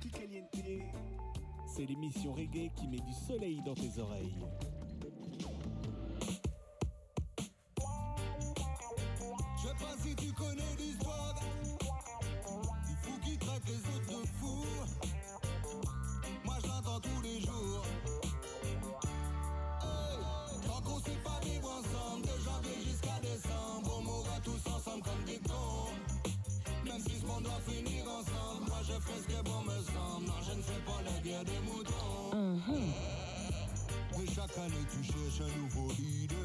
Kikaliente, 0.00 0.82
c'est 1.66 1.86
l'émission 1.86 2.32
reggae 2.32 2.70
qui 2.76 2.88
met 2.88 2.98
du 2.98 3.12
soleil 3.26 3.60
dans 3.64 3.74
tes 3.74 4.00
oreilles. 4.00 4.34
Connais 10.42 10.74
l'histoire 10.78 11.34
du 12.86 12.94
fou 13.02 13.14
qui 13.24 13.34
traque 13.38 13.66
les 13.66 13.82
autres 13.94 14.10
de 14.10 14.20
fous. 14.38 14.66
Moi 16.44 16.56
je 16.62 16.66
l'entends 16.68 17.00
tous 17.00 17.20
les 17.22 17.40
jours. 17.40 17.84
Hey, 19.82 20.16
tant 20.66 20.80
qu'on 20.82 20.98
sait 21.00 21.22
pas 21.24 21.40
vivre 21.44 21.70
ensemble, 21.70 22.22
de 22.22 22.36
janvier 22.44 22.78
jusqu'à 22.84 23.18
décembre, 23.20 23.88
on 23.98 24.02
mourra 24.02 24.38
tous 24.42 24.62
ensemble 24.70 25.02
comme 25.02 25.24
des 25.24 25.40
cons. 25.48 25.94
Même 26.84 27.02
si 27.06 27.14
ce 27.20 27.26
monde 27.26 27.44
doit 27.44 27.62
finir 27.66 28.04
ensemble, 28.08 28.64
moi 28.68 28.80
je 28.82 28.94
ferai 29.00 29.18
ce 29.22 29.28
que 29.28 29.40
bon 29.44 29.62
me 29.62 29.78
semble. 29.94 30.26
Non, 30.26 30.40
je 30.46 30.52
ne 30.58 30.62
fais 30.62 30.82
pas 30.84 31.00
la 31.04 31.16
guerre 31.20 31.44
des 31.44 31.60
moutons. 31.60 32.58
Et 34.22 34.26
chaque 34.34 34.56
année 34.58 34.86
tu 34.92 35.02
cherches 35.02 35.40
un 35.40 35.52
nouveau 35.58 35.88
leader, 35.98 36.41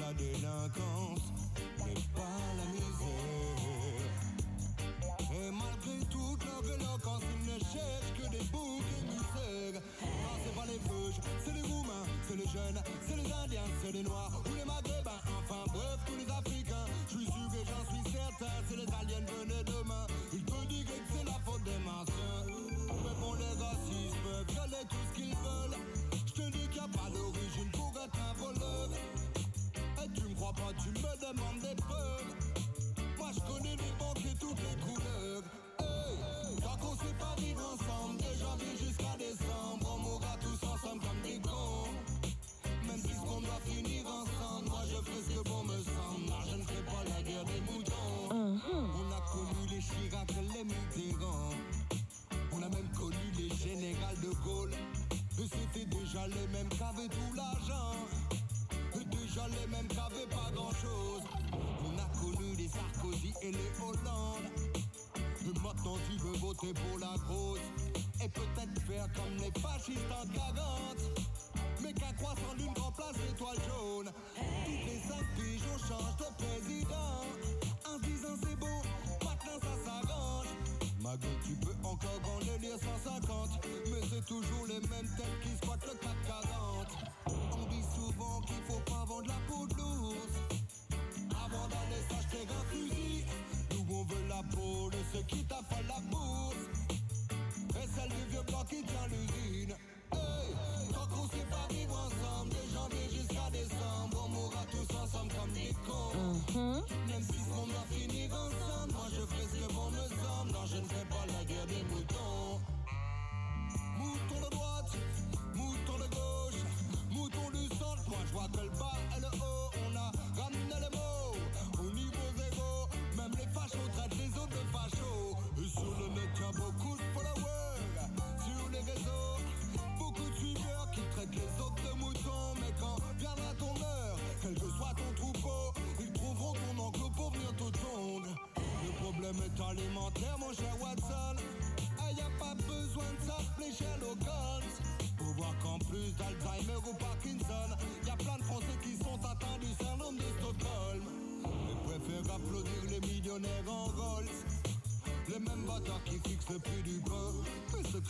la 0.00 0.12
délinquance, 0.14 1.32
mais 1.78 1.94
pas 2.14 2.40
la 2.56 2.64
misère. 2.72 4.02
Et 5.32 5.50
malgré 5.50 6.06
toute 6.06 6.44
leur 6.44 6.64
éloquence, 6.64 7.22
ils 7.34 7.46
ne 7.52 7.58
cherchent 7.58 8.12
que 8.18 8.30
des 8.30 8.44
boucs 8.50 8.82
émissaires. 9.00 9.82
Non, 10.02 10.34
c'est 10.44 10.54
pas 10.54 10.66
les 10.66 10.78
Vosges, 10.88 11.20
c'est 11.44 11.52
les 11.54 11.62
Roumains, 11.62 12.06
c'est 12.28 12.36
les 12.36 12.46
jeunes, 12.46 12.82
c'est 13.06 13.16
les 13.16 13.32
Indiens, 13.32 13.68
c'est 13.82 13.92
les 13.92 14.02
Noirs 14.02 14.41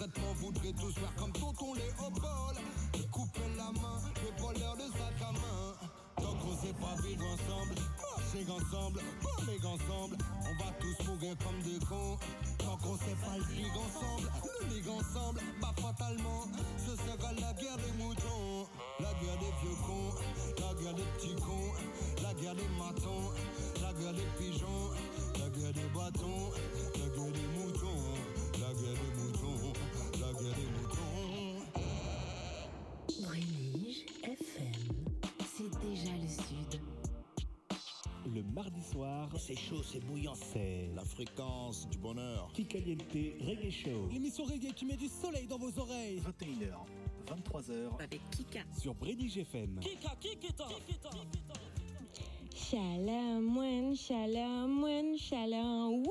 Mais 0.03 0.09
secrètement 0.09 0.33
voudraient 0.35 0.73
tous 0.73 0.93
faire 0.95 1.15
comme 1.17 1.33
tonton 1.33 1.75
Léopold. 1.75 2.59
Et 2.95 3.07
couper 3.09 3.41
la 3.57 3.71
main 3.81 4.01
des 4.15 4.43
voleurs 4.43 4.77
de 4.77 4.83
sac 4.83 5.29
à 5.29 5.33
main. 5.33 5.75
Tant 6.17 6.35
qu'on 6.39 6.57
sait 6.57 6.75
pas 6.75 7.01
vivre 7.03 7.25
ensemble, 7.25 7.75
marcher 8.33 8.51
ensemble, 8.51 9.01
parler 9.23 9.59
ensemble, 9.59 10.17
on 10.41 10.65
va 10.65 10.71
tous 10.81 11.07
mourir 11.07 11.37
comme 11.45 11.63
des 11.63 11.79
cons. 11.87 12.19
Tant 12.59 12.77
qu'on 12.79 12.97
sait 12.97 13.17
pas 13.23 13.37
le 13.39 13.45
vivre 13.55 13.81
ensemble, 13.81 14.31
le 14.61 14.75
vivre 14.75 14.95
ensemble, 14.95 15.41
bah 15.61 15.75
fatalement, 15.77 16.45
ce 16.79 16.97
sera 16.97 17.33
la 17.33 17.53
guerre 17.55 17.77
des 17.77 18.03
moutons. 18.03 18.67
La 19.01 19.13
guerre 19.15 19.39
des 19.39 19.53
vieux 19.63 19.77
cons, 19.87 20.15
la 20.59 20.81
guerre 20.81 20.95
des 20.95 21.03
petits 21.17 21.37
cons, 21.37 21.73
la 22.23 22.35
guerre 22.35 22.55
des 22.55 22.69
matons, 22.79 23.33
la 23.83 23.93
guerre 23.93 24.15
des 24.15 24.29
pigeons, 24.39 24.91
la 25.39 25.49
guerre 25.51 25.73
des 25.73 25.89
bâtons, 25.95 26.51
C'est 39.39 39.57
chaud, 39.59 39.83
c'est 39.83 40.01
bouillant. 40.05 40.35
c'est 40.35 40.91
La 40.95 41.05
fréquence 41.05 41.89
du 41.89 41.99
bonheur. 41.99 42.51
Kikaliente 42.53 43.03
Reggae 43.13 43.71
Show 43.71 44.09
L'émission 44.13 44.45
reggae 44.45 44.73
qui 44.75 44.85
met 44.85 44.97
du 44.97 45.09
soleil 45.09 45.47
dans 45.47 45.59
vos 45.59 45.77
oreilles. 45.79 46.21
21h, 46.21 46.77
23h, 47.27 48.03
Avec 48.03 48.21
Kika. 48.31 48.61
sur 48.79 48.95
British 48.95 49.37
FM. 49.39 49.79
Kika, 49.81 50.15
Kikita. 50.21 50.69
Shalom, 52.73 53.95
shalom, 53.95 55.19
shalom. 55.19 56.05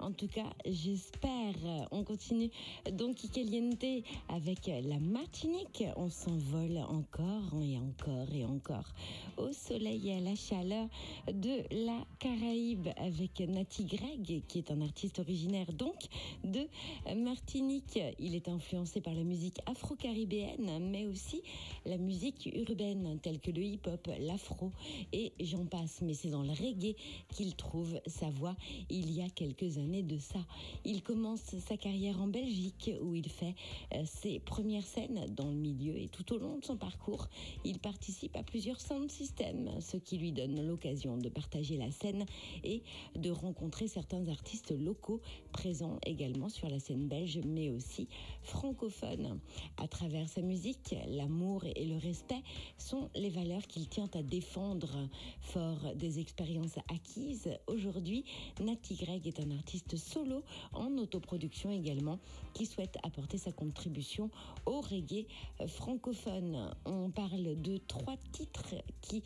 En 0.00 0.10
tout 0.10 0.26
cas, 0.26 0.50
j'espère. 0.66 1.54
On 1.92 2.02
continue 2.02 2.50
donc 2.90 3.18
Caliente 3.32 3.84
avec 4.28 4.66
la 4.66 4.98
Martinique. 4.98 5.84
On 5.94 6.08
s'envole 6.08 6.78
encore 6.78 7.62
et 7.62 7.78
encore 7.78 8.34
et 8.34 8.44
encore 8.44 8.92
au 9.36 9.52
soleil 9.52 10.08
et 10.08 10.16
à 10.16 10.20
la 10.20 10.34
chaleur 10.34 10.88
de 11.32 11.62
la 11.84 12.04
Caraïbe 12.18 12.88
avec 12.96 13.38
Nati 13.38 13.84
Greg, 13.84 14.42
qui 14.48 14.58
est 14.58 14.72
un 14.72 14.80
artiste 14.80 15.20
originaire 15.20 15.72
donc 15.72 16.08
de 16.42 16.66
Martinique. 17.14 18.00
Il 18.18 18.34
est 18.34 18.48
influencé 18.48 19.00
par 19.00 19.14
la 19.14 19.22
musique 19.22 19.60
afro-caribéenne, 19.66 20.90
mais 20.90 21.06
aussi 21.06 21.40
la 21.86 21.98
musique 21.98 22.50
urbaine 22.52 23.20
telle 23.22 23.38
que 23.38 23.52
le 23.52 23.62
hip-hop, 23.62 24.08
l'afro 24.18 24.72
et 25.12 25.32
j'en 25.38 25.66
passe. 25.66 25.99
Mais 26.02 26.14
c'est 26.14 26.30
dans 26.30 26.42
le 26.42 26.52
reggae 26.52 26.94
qu'il 27.34 27.54
trouve 27.56 28.00
sa 28.06 28.30
voix 28.30 28.56
il 28.88 29.10
y 29.12 29.22
a 29.22 29.28
quelques 29.28 29.78
années 29.78 29.80
années 29.80 30.02
de 30.02 30.18
ça. 30.18 30.38
Il 30.84 31.02
commence 31.02 31.40
sa 31.40 31.76
carrière 31.76 32.20
en 32.20 32.26
Belgique 32.26 32.90
où 33.02 33.14
il 33.14 33.28
fait 33.28 33.54
euh, 33.94 34.04
ses 34.04 34.38
premières 34.38 34.84
scènes 34.84 35.26
dans 35.34 35.48
le 35.48 35.56
milieu 35.56 35.96
et 35.96 36.08
tout 36.08 36.32
au 36.34 36.38
long 36.38 36.58
de 36.58 36.64
son 36.64 36.76
parcours, 36.76 37.28
il 37.64 37.78
participe 37.78 38.36
à 38.36 38.42
plusieurs 38.42 38.80
sound 38.80 39.10
systems, 39.10 39.70
ce 39.80 39.96
qui 39.96 40.18
lui 40.18 40.32
donne 40.32 40.66
l'occasion 40.66 41.16
de 41.16 41.28
partager 41.28 41.76
la 41.76 41.90
scène 41.90 42.26
et 42.62 42.82
de 43.16 43.30
rencontrer 43.30 43.88
certains 43.88 44.28
artistes 44.28 44.72
locaux 44.78 45.20
présents 45.50 45.98
également 46.04 46.48
sur 46.48 46.68
la 46.68 46.78
scène 46.78 47.08
belge 47.08 47.40
mais 47.44 47.70
aussi 47.70 48.08
francophone. 48.42 49.38
À 49.76 49.88
travers 49.88 50.28
sa 50.28 50.42
musique, 50.42 50.94
l'amour 51.08 51.64
et 51.64 51.84
le 51.84 51.96
respect 51.96 52.42
sont 52.78 53.10
les 53.14 53.30
valeurs 53.30 53.66
qu'il 53.66 53.88
tient 53.88 54.08
à 54.14 54.22
défendre. 54.22 55.08
Fort 55.40 55.94
des 55.94 56.18
expériences 56.18 56.78
acquises, 56.88 57.50
aujourd'hui, 57.66 58.24
Nati 58.60 58.94
Greg 58.94 59.26
est 59.26 59.40
un 59.40 59.50
artiste 59.50 59.96
solo 59.96 60.42
en 60.72 60.96
autoproduction 60.98 61.70
également 61.70 62.18
qui 62.54 62.66
souhaite 62.66 62.96
apporter 63.02 63.38
sa 63.38 63.52
contribution 63.52 64.30
au 64.66 64.80
reggae 64.80 65.26
francophone. 65.66 66.74
On 66.84 67.10
parle 67.10 67.60
de 67.60 67.76
trois 67.76 68.16
titres 68.32 68.74
qui 69.00 69.22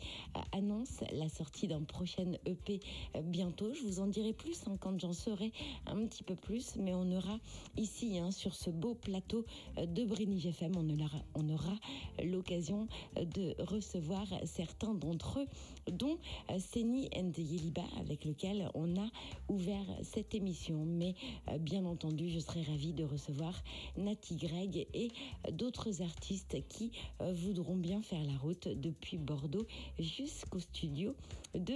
annoncent 0.51 1.05
la 1.11 1.29
sortie 1.29 1.67
d'un 1.67 1.83
prochain 1.83 2.31
EP 2.45 2.79
bientôt. 3.23 3.73
Je 3.73 3.81
vous 3.83 3.99
en 3.99 4.07
dirai 4.07 4.33
plus 4.33 4.61
hein, 4.67 4.77
quand 4.79 4.99
j'en 4.99 5.13
saurai 5.13 5.51
un 5.85 6.05
petit 6.05 6.14
peu 6.23 6.35
plus, 6.35 6.75
mais 6.77 6.93
on 6.93 7.11
aura 7.11 7.39
ici 7.77 8.17
hein, 8.19 8.31
sur 8.31 8.55
ce 8.55 8.69
beau 8.69 8.95
plateau 8.95 9.45
de 9.77 10.05
Brinige 10.05 10.47
FM, 10.47 10.73
on 10.77 10.89
aura, 10.89 11.19
on 11.33 11.49
aura 11.49 11.75
l'occasion 12.23 12.87
de 13.15 13.55
recevoir 13.59 14.25
certains 14.45 14.93
d'entre 14.93 15.39
eux, 15.39 15.47
dont 15.91 16.17
Seni 16.57 17.09
and 17.15 17.31
Yeliba, 17.37 17.83
avec 17.99 18.25
lequel 18.25 18.69
on 18.73 18.97
a 18.97 19.07
ouvert 19.49 19.85
cette 20.03 20.33
émission. 20.35 20.85
Mais 20.85 21.15
bien 21.59 21.85
entendu, 21.85 22.29
je 22.29 22.39
serai 22.39 22.63
ravie 22.63 22.93
de 22.93 23.03
recevoir 23.03 23.53
Nati 23.97 24.35
Greg 24.35 24.87
et 24.93 25.09
d'autres 25.51 26.01
artistes 26.01 26.57
qui 26.69 26.91
voudront 27.19 27.75
bien 27.75 28.01
faire 28.01 28.23
la 28.23 28.37
route 28.37 28.67
depuis 28.67 29.17
Bordeaux 29.17 29.65
jusqu'au 29.99 30.59
studio 30.59 31.15
de 31.53 31.75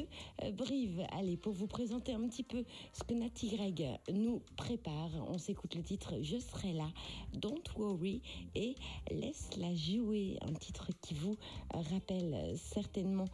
Brive. 0.54 1.06
Allez, 1.12 1.38
pour 1.38 1.54
vous 1.54 1.68
présenter 1.68 2.14
un 2.14 2.28
petit 2.28 2.44
peu 2.44 2.64
ce 2.94 3.04
que 3.04 3.14
Nati 3.14 3.50
Greg 3.50 3.88
nous 4.12 4.42
prépare, 4.58 5.12
on 5.28 5.38
s'écoute 5.38 5.76
le 5.76 5.84
titre 5.84 6.16
Je 6.22 6.38
serai 6.38 6.74
là, 6.74 6.90
Don't 7.34 7.64
Worry 7.78 8.22
et 8.56 8.76
Laisse-la 9.12 9.74
jouer, 9.76 10.38
un 10.42 10.54
titre 10.54 10.90
qui 11.02 11.14
vous 11.14 11.38
rappelle 11.74 12.56
certainement 12.58 13.28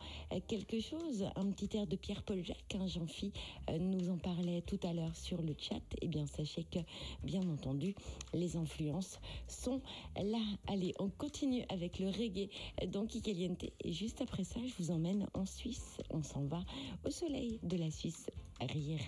chose, 0.73 1.25
un 1.35 1.51
petit 1.51 1.77
air 1.77 1.87
de 1.87 1.95
Pierre-Paul 1.95 2.43
Jacques, 2.43 2.75
hein, 2.75 2.87
Jean-Phi 2.87 3.31
nous 3.79 4.09
en 4.09 4.17
parlait 4.17 4.61
tout 4.61 4.79
à 4.83 4.93
l'heure 4.93 5.15
sur 5.15 5.41
le 5.41 5.55
chat, 5.57 5.75
et 5.75 6.03
eh 6.03 6.07
bien 6.07 6.25
sachez 6.25 6.63
que 6.63 6.79
bien 7.23 7.41
entendu 7.49 7.95
les 8.33 8.57
influences 8.57 9.19
sont 9.47 9.81
là. 10.15 10.41
Allez, 10.67 10.93
on 10.99 11.09
continue 11.09 11.63
avec 11.69 11.99
le 11.99 12.07
reggae 12.07 12.49
dans 12.87 13.05
Kikaliente 13.05 13.65
et 13.83 13.93
juste 13.93 14.21
après 14.21 14.43
ça, 14.43 14.59
je 14.65 14.73
vous 14.83 14.91
emmène 14.91 15.27
en 15.33 15.45
Suisse. 15.45 15.97
On 16.09 16.23
s'en 16.23 16.45
va 16.45 16.63
au 17.05 17.11
soleil 17.11 17.59
de 17.63 17.77
la 17.77 17.91
Suisse, 17.91 18.29
rire. 18.59 19.01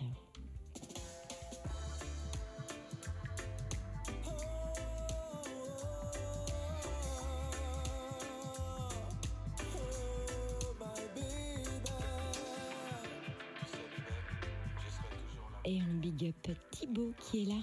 Et 15.69 15.81
un 15.81 15.95
big 15.95 16.23
up 16.29 16.57
Thibaut 16.71 17.13
qui 17.19 17.41
est 17.41 17.45
là. 17.45 17.61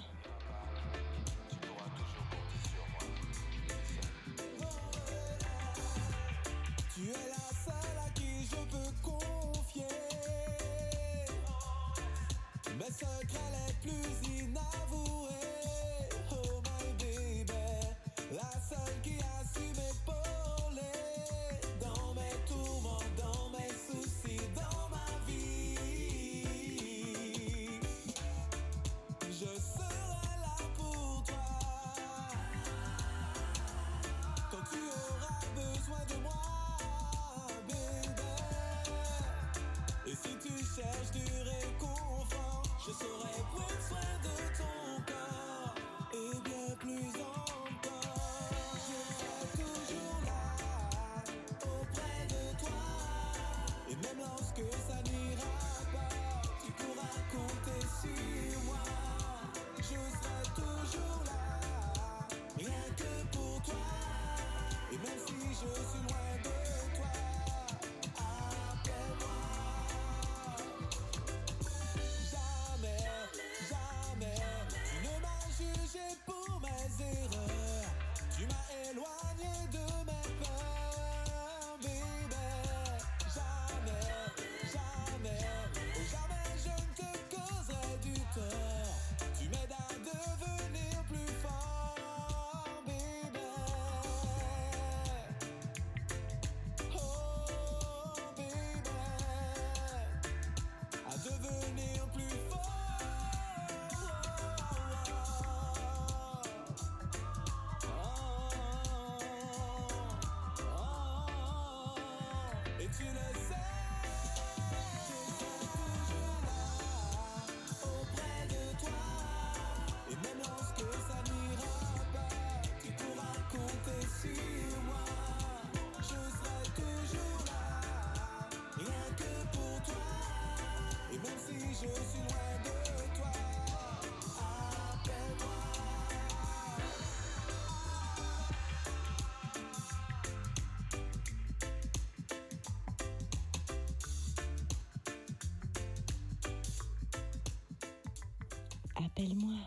Appelle-moi. 148.95 149.57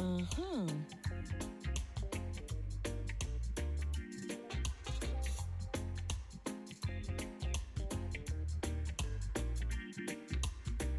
Uhum. 0.00 0.68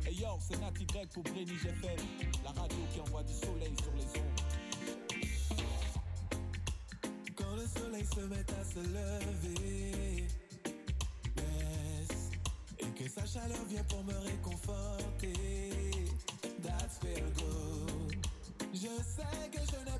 Hey 0.06 0.14
yo, 0.16 0.28
c'est 0.40 0.60
Nati 0.60 0.86
Greg 0.86 1.08
pour 1.14 1.24
Brénige 1.24 1.66
FM, 1.66 1.98
la 2.44 2.52
radio 2.52 2.78
qui 2.94 3.00
envoie 3.02 3.24
du 3.24 3.34
soleil 3.34 3.74
sur 3.82 3.94
les 3.94 4.20
ondes. 4.20 4.33
se 8.14 8.20
mette 8.22 8.52
à 8.52 8.64
se 8.64 8.80
lever. 8.80 10.28
Et 12.80 13.04
que 13.04 13.10
sa 13.10 13.26
chaleur 13.26 13.64
vient 13.68 13.84
pour 13.86 14.04
me 14.04 14.14
réconforter. 14.14 15.34
That's 16.62 17.00
feel 17.02 17.24
good. 17.38 18.26
Je 18.74 18.88
sais 19.02 19.50
que 19.52 19.60
je 19.60 19.78
n'ai 19.86 20.00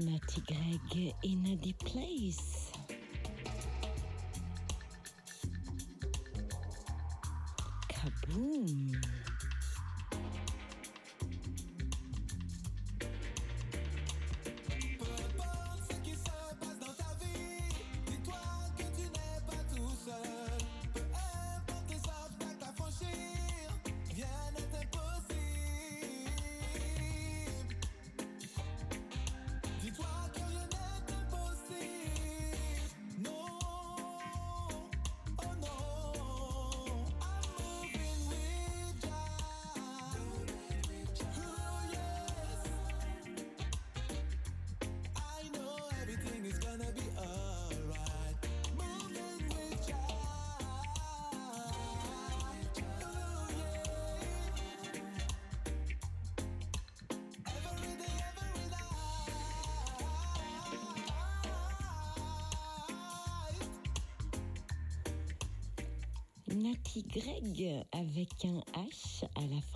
Nutty 0.00 0.42
Greg 0.46 1.14
in 1.22 1.44
a 1.46 1.56
deep 1.56 1.78
place. 1.80 2.59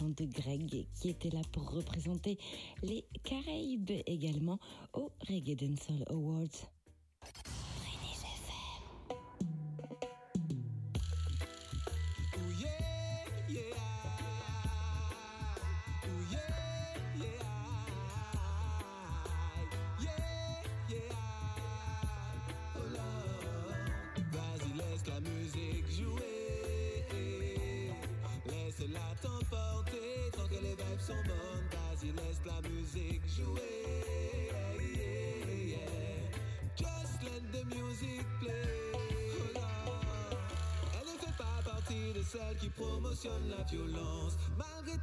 de 0.08 0.24
Greg 0.26 0.86
qui 0.94 1.10
était 1.10 1.30
là 1.30 1.40
pour 1.52 1.70
représenter 1.70 2.38
les 2.82 3.04
Caraïbes 3.22 3.90
également 4.06 4.58
au 4.92 5.10
Reggae 5.28 5.56
Dancehall 5.56 6.04
Awards. 6.08 6.68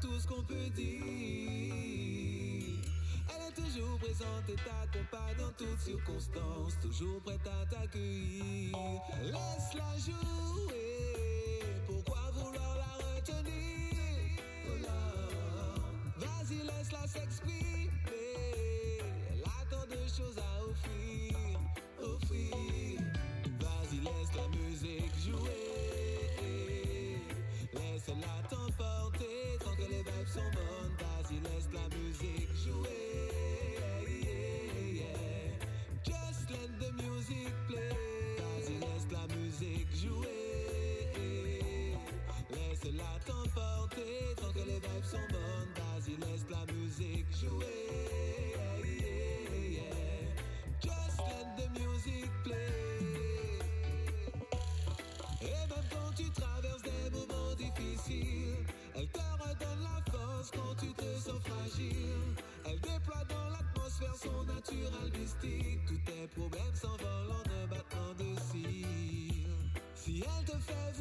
tout 0.02 0.20
ce 0.20 0.28
qu'on 0.28 0.42
peut 0.42 0.70
dire. 0.76 1.02
Elle 3.30 3.48
est 3.48 3.56
toujours 3.56 3.98
présente 4.00 4.50
et 4.50 4.56
t'accompagne 4.56 5.46
en 5.46 5.52
toutes 5.58 5.80
circonstances, 5.80 6.80
toujours 6.82 7.22
prête 7.22 7.48
à 7.48 7.66
t'accueillir. 7.68 8.76
Laisse-la 9.24 9.98
jouer. 10.00 10.51
felt 70.62 71.01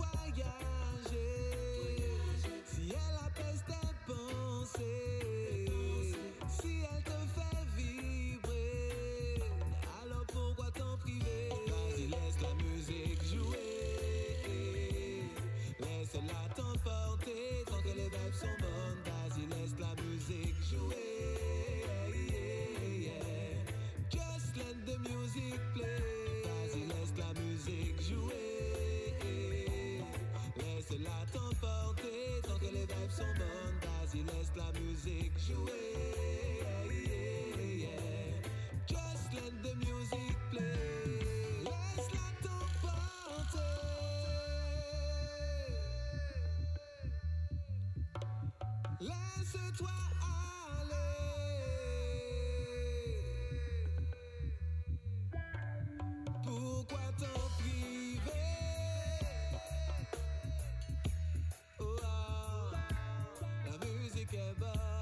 la 64.32 64.99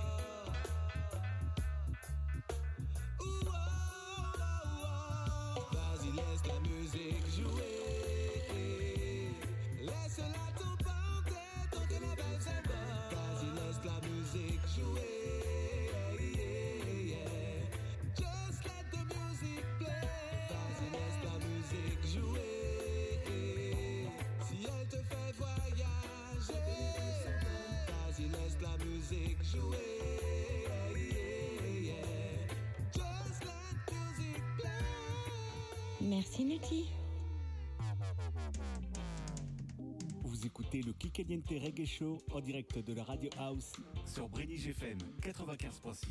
Merci 36.01 36.45
Nati. 36.45 36.87
Vous 40.23 40.47
écoutez 40.47 40.83
le 40.83 40.93
Kikaliente 40.93 41.49
Reggae 41.51 41.87
Show 41.87 42.19
en 42.33 42.41
direct 42.41 42.79
de 42.79 42.95
la 42.95 43.05
Radio 43.05 43.31
House 43.39 43.73
sur 44.07 44.29
Brenny 44.29 44.57
GFM 44.57 44.99
95.6. 45.23 46.07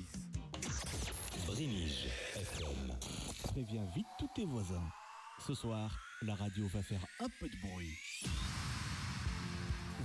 Brénige 1.48 2.08
FM. 2.36 2.98
Préviens 3.46 3.86
vite 3.96 4.08
tous 4.20 4.30
tes 4.36 4.46
voisins. 4.46 4.88
Ce 5.46 5.54
soir, 5.54 5.98
la 6.22 6.36
radio 6.36 6.68
va 6.68 6.84
faire 6.84 7.06
un 7.20 7.28
peu 7.40 7.48
de 7.48 7.56
bruit. 7.62 7.98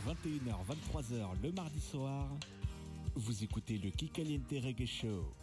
21h, 0.07 0.55
23h 0.67 1.43
le 1.43 1.53
mardi 1.53 1.81
soir, 1.81 2.29
vous 3.15 3.45
écoutez 3.45 3.79
le 3.79 3.91
Kikaliente 3.91 4.51
Reggae 4.51 4.87
Show. 4.87 5.35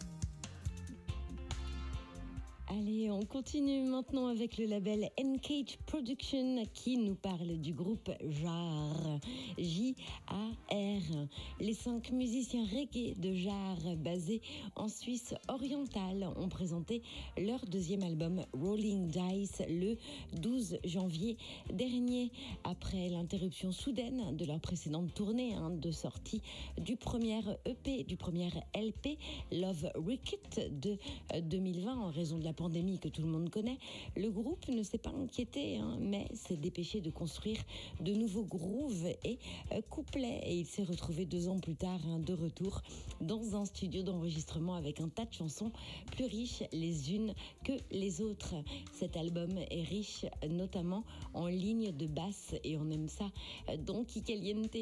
Allez, 2.68 2.99
on 3.10 3.24
continue 3.24 3.82
maintenant 3.82 4.28
avec 4.28 4.56
le 4.56 4.66
label 4.66 5.10
Encage 5.18 5.78
Production 5.86 6.62
qui 6.72 6.96
nous 6.96 7.14
parle 7.14 7.56
du 7.58 7.72
groupe 7.72 8.10
JAR. 8.20 9.18
J-A-R. 9.58 11.26
Les 11.60 11.74
cinq 11.74 12.12
musiciens 12.12 12.64
reggae 12.64 13.18
de 13.18 13.32
JAR 13.32 13.96
basés 13.96 14.42
en 14.76 14.88
Suisse 14.88 15.34
orientale 15.48 16.28
ont 16.36 16.48
présenté 16.48 17.02
leur 17.38 17.64
deuxième 17.66 18.02
album 18.02 18.42
Rolling 18.52 19.08
Dice 19.08 19.62
le 19.68 19.96
12 20.40 20.78
janvier 20.84 21.36
dernier 21.72 22.30
après 22.64 23.08
l'interruption 23.08 23.72
soudaine 23.72 24.36
de 24.36 24.44
leur 24.44 24.60
précédente 24.60 25.12
tournée 25.14 25.54
hein, 25.54 25.70
de 25.70 25.90
sortie 25.90 26.42
du 26.78 26.96
premier 26.96 27.40
EP, 27.66 28.04
du 28.04 28.16
premier 28.16 28.50
LP 28.74 29.18
Love 29.52 29.90
Ricket 30.06 30.70
de 30.70 30.96
euh, 31.34 31.40
2020 31.40 31.96
en 31.96 32.10
raison 32.10 32.38
de 32.38 32.44
la 32.44 32.52
pandémie 32.52 32.99
que 33.00 33.08
tout 33.08 33.22
le 33.22 33.28
monde 33.28 33.50
connaît, 33.50 33.78
le 34.16 34.30
groupe 34.30 34.68
ne 34.68 34.82
s'est 34.82 34.98
pas 34.98 35.10
inquiété, 35.10 35.78
hein, 35.78 35.98
mais 36.00 36.26
s'est 36.34 36.56
dépêché 36.56 37.00
de 37.00 37.10
construire 37.10 37.58
de 38.00 38.12
nouveaux 38.14 38.44
grooves 38.44 39.08
et 39.24 39.38
euh, 39.72 39.80
couplets. 39.88 40.40
Et 40.44 40.56
il 40.58 40.66
s'est 40.66 40.84
retrouvé 40.84 41.24
deux 41.24 41.48
ans 41.48 41.58
plus 41.58 41.74
tard 41.74 42.00
hein, 42.06 42.20
de 42.20 42.32
retour 42.32 42.82
dans 43.20 43.56
un 43.56 43.64
studio 43.64 44.02
d'enregistrement 44.02 44.74
avec 44.74 45.00
un 45.00 45.08
tas 45.08 45.24
de 45.24 45.32
chansons 45.32 45.72
plus 46.12 46.26
riches 46.26 46.62
les 46.72 47.14
unes 47.14 47.34
que 47.64 47.72
les 47.90 48.20
autres. 48.20 48.54
Cet 48.92 49.16
album 49.16 49.50
est 49.70 49.82
riche 49.82 50.26
notamment 50.48 51.04
en 51.34 51.46
lignes 51.46 51.92
de 51.92 52.06
basse 52.06 52.54
et 52.64 52.76
on 52.76 52.90
aime 52.90 53.08
ça 53.08 53.30
euh, 53.68 53.76
dans 53.76 54.04
Kikaliente. 54.04 54.76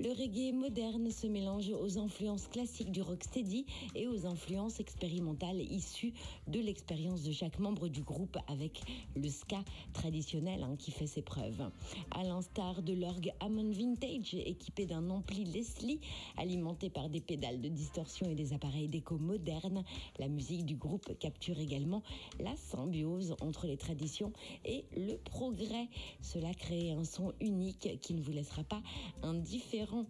Le 0.00 0.10
reggae 0.10 0.52
moderne 0.52 1.10
se 1.10 1.26
mélange 1.26 1.70
aux 1.70 1.98
influences 1.98 2.48
classiques 2.48 2.92
du 2.92 3.02
rocksteady 3.02 3.66
et 3.94 4.06
aux 4.06 4.26
influences 4.26 4.80
expérimentales 4.80 5.60
issues 5.60 6.12
de 6.46 6.60
l'expérience 6.60 7.22
de 7.22 7.32
chaque 7.32 7.58
membre 7.64 7.88
du 7.88 8.02
groupe 8.02 8.36
avec 8.46 8.82
le 9.16 9.26
ska 9.30 9.64
traditionnel 9.94 10.62
hein, 10.62 10.76
qui 10.78 10.90
fait 10.90 11.06
ses 11.06 11.22
preuves. 11.22 11.70
À 12.10 12.22
l'instar 12.22 12.82
de 12.82 12.92
l'orgue 12.92 13.32
Hammond 13.40 13.72
Vintage 13.72 14.34
équipé 14.34 14.84
d'un 14.84 15.08
ampli 15.08 15.44
Leslie 15.44 15.98
alimenté 16.36 16.90
par 16.90 17.08
des 17.08 17.22
pédales 17.22 17.62
de 17.62 17.68
distorsion 17.68 18.28
et 18.28 18.34
des 18.34 18.52
appareils 18.52 18.88
d'écho 18.88 19.16
modernes, 19.16 19.82
la 20.18 20.28
musique 20.28 20.66
du 20.66 20.76
groupe 20.76 21.18
capture 21.18 21.58
également 21.58 22.02
la 22.38 22.54
symbiose 22.56 23.34
entre 23.40 23.66
les 23.66 23.78
traditions 23.78 24.34
et 24.66 24.84
le 24.94 25.16
progrès. 25.16 25.88
Cela 26.20 26.52
crée 26.52 26.92
un 26.92 27.04
son 27.04 27.32
unique 27.40 27.98
qui 28.02 28.12
ne 28.12 28.20
vous 28.20 28.32
laissera 28.32 28.62
pas 28.62 28.82
indifférent. 29.22 30.04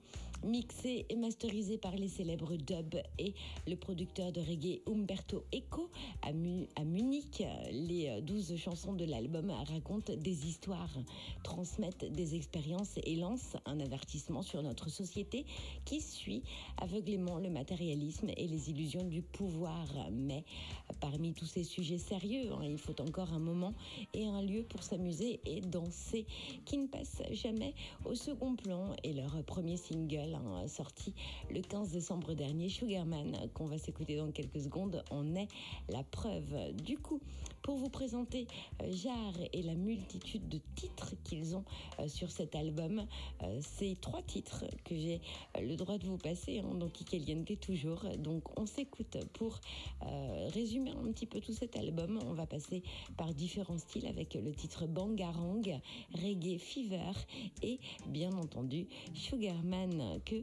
Mixé 0.44 1.06
et 1.08 1.16
masterisé 1.16 1.78
par 1.78 1.96
les 1.96 2.08
célèbres 2.08 2.56
Dub 2.56 2.96
et 3.18 3.34
le 3.66 3.76
producteur 3.76 4.30
de 4.30 4.40
reggae 4.40 4.82
Umberto 4.86 5.44
Eco 5.54 5.90
à, 6.22 6.32
Mu- 6.32 6.66
à 6.76 6.84
Munich, 6.84 7.42
les 7.72 8.20
12 8.20 8.54
chansons 8.56 8.92
de 8.92 9.04
l'album 9.04 9.50
racontent 9.50 10.12
des 10.14 10.46
histoires, 10.46 10.94
transmettent 11.42 12.04
des 12.12 12.34
expériences 12.34 12.98
et 13.04 13.16
lancent 13.16 13.56
un 13.64 13.80
avertissement 13.80 14.42
sur 14.42 14.62
notre 14.62 14.90
société 14.90 15.46
qui 15.86 16.00
suit 16.02 16.42
aveuglément 16.76 17.38
le 17.38 17.48
matérialisme 17.48 18.28
et 18.36 18.46
les 18.46 18.68
illusions 18.70 19.04
du 19.04 19.22
pouvoir. 19.22 19.86
Mais 20.12 20.44
parmi 21.00 21.32
tous 21.32 21.46
ces 21.46 21.64
sujets 21.64 21.98
sérieux, 21.98 22.52
hein, 22.52 22.64
il 22.64 22.78
faut 22.78 23.00
encore 23.00 23.32
un 23.32 23.38
moment 23.38 23.72
et 24.12 24.26
un 24.26 24.42
lieu 24.42 24.62
pour 24.64 24.82
s'amuser 24.82 25.40
et 25.46 25.60
danser 25.62 26.26
qui 26.66 26.76
ne 26.76 26.86
passe 26.86 27.22
jamais 27.32 27.74
au 28.04 28.14
second 28.14 28.56
plan. 28.56 28.94
Et 29.02 29.12
leur 29.14 29.42
premier 29.44 29.76
single, 29.76 30.33
hein, 30.34 30.66
sorti 30.68 31.14
le 31.50 31.60
15 31.60 31.90
décembre 31.90 32.34
dernier, 32.34 32.68
Sugarman, 32.68 33.48
qu'on 33.54 33.66
va 33.66 33.78
s'écouter 33.78 34.16
dans 34.16 34.30
quelques 34.30 34.60
secondes, 34.60 35.04
en 35.10 35.34
est 35.34 35.48
la 35.88 36.02
preuve. 36.02 36.72
Du 36.74 36.98
coup, 36.98 37.20
pour 37.64 37.78
vous 37.78 37.88
présenter 37.88 38.46
euh, 38.82 38.92
Jar 38.92 39.32
et 39.54 39.62
la 39.62 39.74
multitude 39.74 40.48
de 40.50 40.60
titres 40.76 41.14
qu'ils 41.24 41.56
ont 41.56 41.64
euh, 41.98 42.08
sur 42.08 42.30
cet 42.30 42.54
album, 42.54 43.06
euh, 43.42 43.58
c'est 43.62 43.98
trois 44.02 44.20
titres 44.20 44.66
que 44.84 44.94
j'ai 44.94 45.22
le 45.58 45.74
droit 45.74 45.96
de 45.96 46.04
vous 46.04 46.18
passer, 46.18 46.58
hein, 46.58 46.74
donc 46.74 47.00
Ikeliente 47.00 47.58
toujours. 47.60 48.04
Donc 48.18 48.42
on 48.60 48.66
s'écoute 48.66 49.16
pour 49.32 49.60
résumer 50.52 50.90
un 50.90 51.10
petit 51.12 51.26
peu 51.26 51.40
tout 51.40 51.52
cet 51.52 51.76
album. 51.76 52.18
On 52.26 52.34
va 52.34 52.46
passer 52.46 52.82
par 53.16 53.32
différents 53.32 53.78
styles 53.78 54.06
avec 54.06 54.34
le 54.34 54.52
titre 54.52 54.86
Bangarang, 54.86 55.80
Reggae 56.12 56.58
Fever 56.58 57.12
et 57.62 57.78
bien 58.08 58.32
entendu 58.32 58.86
Sugarman 59.14 60.20
que 60.26 60.36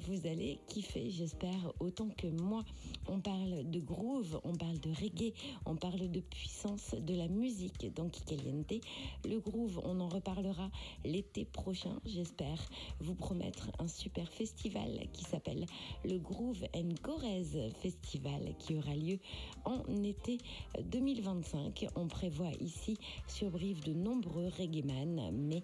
vous 0.00 0.26
allez 0.26 0.58
kiffer, 0.68 1.10
j'espère, 1.10 1.72
autant 1.80 2.08
que 2.10 2.26
moi. 2.26 2.62
On 3.06 3.20
parle 3.20 3.70
de 3.70 3.80
groove, 3.80 4.40
on 4.44 4.54
parle 4.54 4.78
de 4.80 4.90
reggae, 4.90 5.32
on 5.64 5.76
parle 5.76 6.10
de 6.10 6.20
puissance 6.20 6.57
de 6.64 7.14
la 7.14 7.28
musique 7.28 7.92
dans 7.94 8.08
Kikaliente. 8.08 8.82
Le 9.24 9.38
groove, 9.38 9.80
on 9.84 10.00
en 10.00 10.08
reparlera 10.08 10.70
l'été 11.04 11.44
prochain, 11.44 12.00
j'espère 12.04 12.58
vous 13.00 13.14
promettre 13.14 13.70
un 13.78 13.86
super 13.86 14.28
festival 14.28 15.06
qui 15.12 15.24
s'appelle 15.24 15.66
le 16.04 16.18
Groove 16.18 16.64
and 16.74 16.94
Corrèze 17.02 17.58
Festival 17.80 18.56
qui 18.58 18.76
aura 18.76 18.94
lieu 18.96 19.18
en 19.64 19.84
été 20.02 20.38
2025. 20.82 21.86
On 21.94 22.08
prévoit 22.08 22.52
ici 22.60 22.98
sur 23.28 23.50
Brive 23.50 23.84
de 23.84 23.92
nombreux 23.92 24.48
reggaeman, 24.58 25.30
mais 25.32 25.62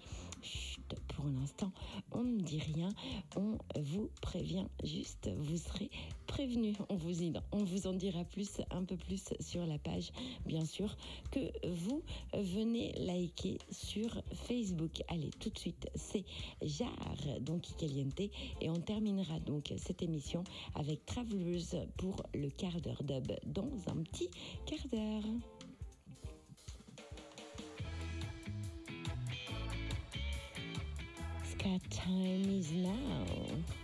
pour 1.08 1.26
l'instant, 1.26 1.72
on 2.12 2.22
ne 2.24 2.40
dit 2.40 2.60
rien. 2.60 2.88
On 3.36 3.58
vous 3.80 4.10
prévient 4.20 4.66
juste, 4.82 5.30
vous 5.36 5.56
serez 5.56 5.90
prévenus. 6.26 6.76
On 6.88 6.96
vous, 6.96 7.12
on 7.52 7.64
vous 7.64 7.86
en 7.86 7.92
dira 7.92 8.24
plus, 8.24 8.60
un 8.70 8.84
peu 8.84 8.96
plus 8.96 9.22
sur 9.40 9.66
la 9.66 9.78
page, 9.78 10.12
bien 10.46 10.64
sûr, 10.64 10.96
que 11.30 11.40
vous 11.68 12.02
venez 12.34 12.92
liker 12.98 13.58
sur 13.70 14.22
Facebook. 14.32 15.02
Allez, 15.08 15.30
tout 15.38 15.50
de 15.50 15.58
suite, 15.58 15.88
c'est 15.94 16.24
Jar, 16.62 17.16
donc 17.40 17.62
Caliente, 17.78 18.20
et 18.60 18.70
on 18.70 18.80
terminera 18.80 19.38
donc 19.40 19.72
cette 19.76 20.02
émission 20.02 20.44
avec 20.74 21.04
Travelers 21.06 21.86
pour 21.96 22.22
le 22.34 22.48
quart 22.50 22.80
d'heure 22.80 23.02
dub 23.02 23.32
dans 23.46 23.70
un 23.88 24.02
petit 24.02 24.30
quart 24.66 24.88
d'heure. 24.90 25.24
Scat 31.64 31.80
time 31.90 32.44
is 32.58 32.72
now. 32.72 33.83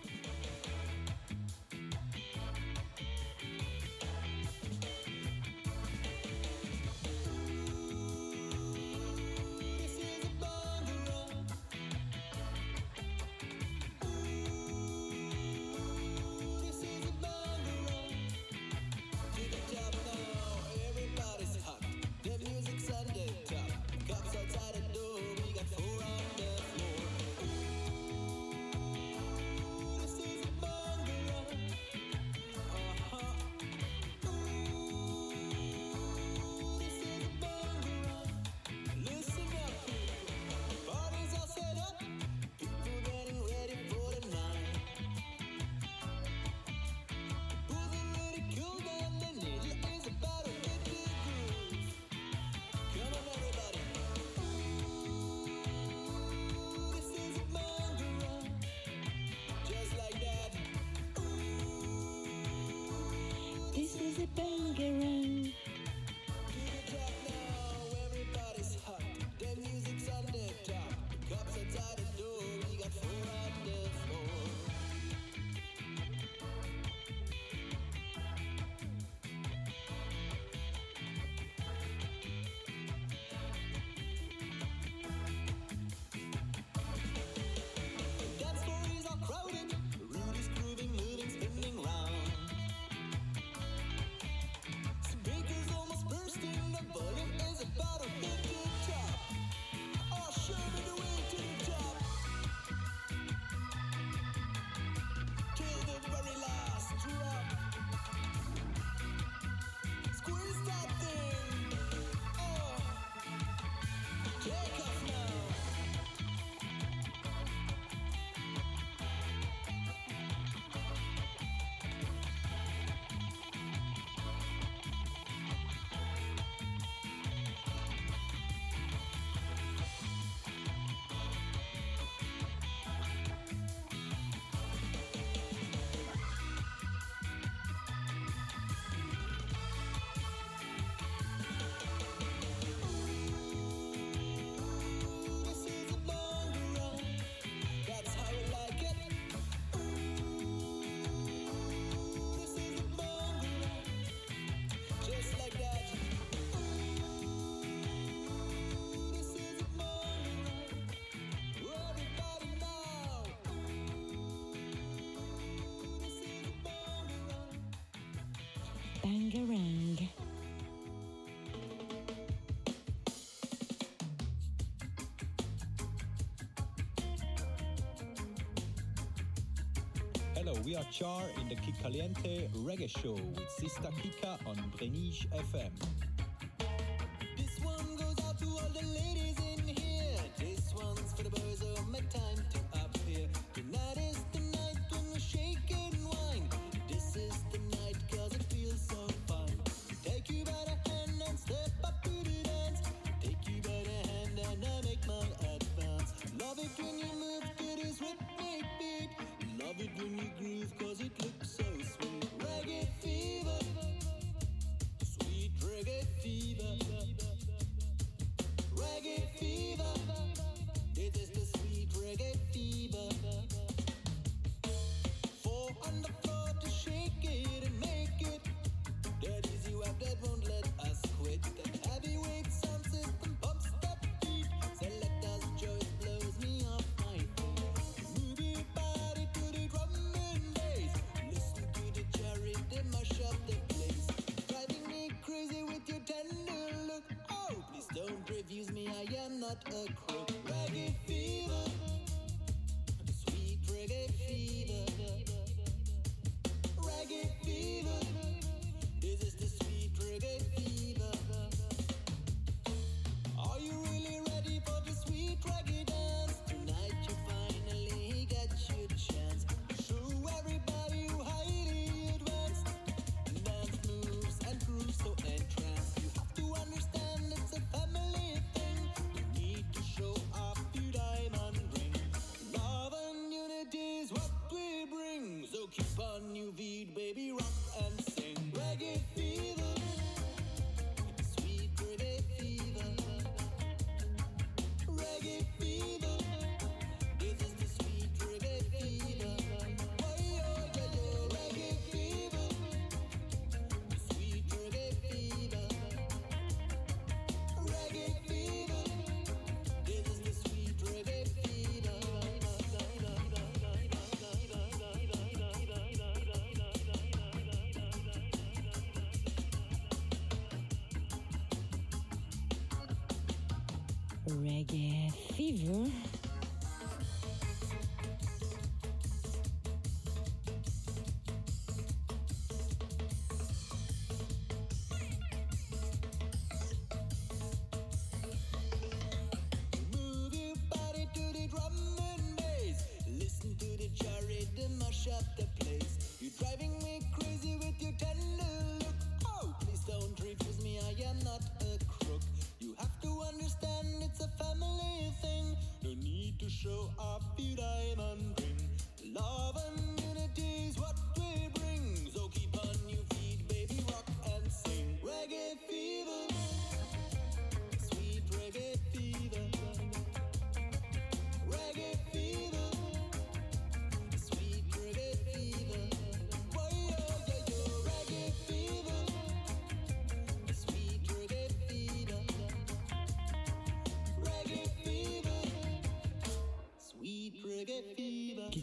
we 180.64 180.76
are 180.76 180.84
Char 180.90 181.22
in 181.40 181.48
the 181.48 181.54
Kikaliente 181.56 182.50
Reggae 182.64 182.88
Show 182.88 183.14
with 183.14 183.50
Sister 183.50 183.88
Kika 184.02 184.38
on 184.46 184.56
Brenige 184.76 185.26
FM. 185.28 185.70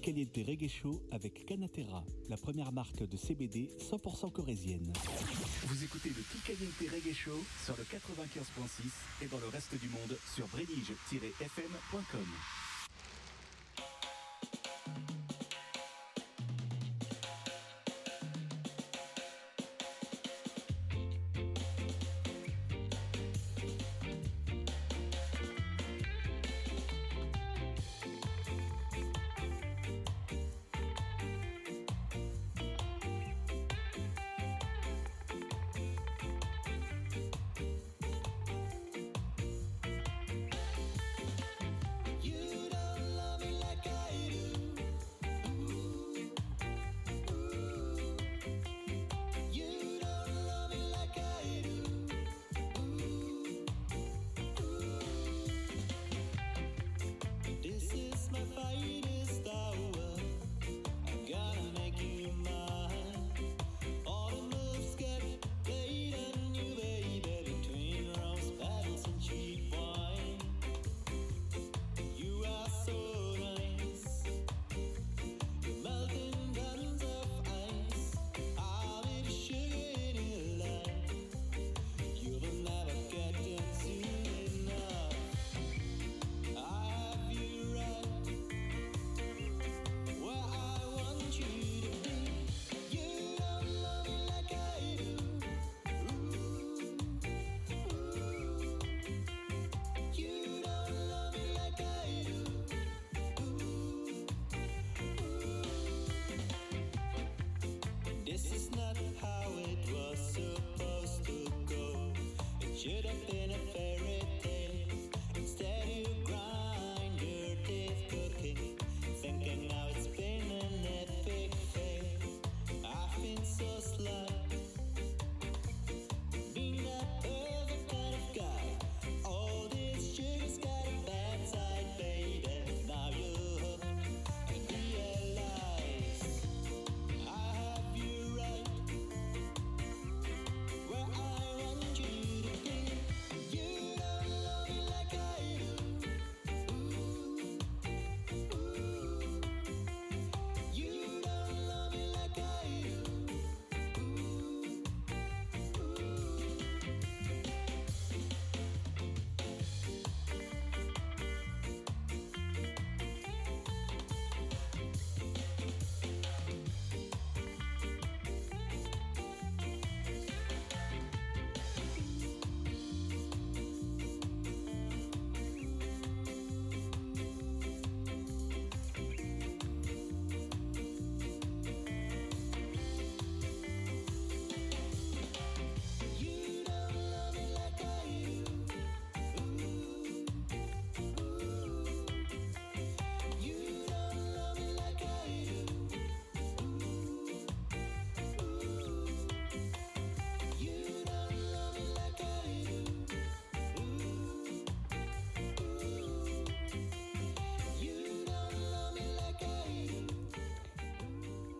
Kikaliente 0.07 0.47
Reggae 0.47 0.69
Show 0.69 1.01
avec 1.11 1.45
Canatera, 1.45 2.01
la 2.29 2.37
première 2.37 2.71
marque 2.71 3.03
de 3.03 3.17
CBD 3.17 3.69
100% 3.91 4.31
corésienne? 4.31 4.93
Vous 5.65 5.83
écoutez 5.83 6.07
le 6.07 6.23
Kikaliente 6.31 6.93
Reggae 6.93 7.13
Show 7.13 7.43
sur 7.65 7.75
le 7.75 7.83
95.6 7.83 8.87
et 9.21 9.25
dans 9.27 9.39
le 9.39 9.47
reste 9.49 9.77
du 9.77 9.89
monde 9.89 10.17
sur 10.33 10.47
brédige-fm.com. 10.47 12.25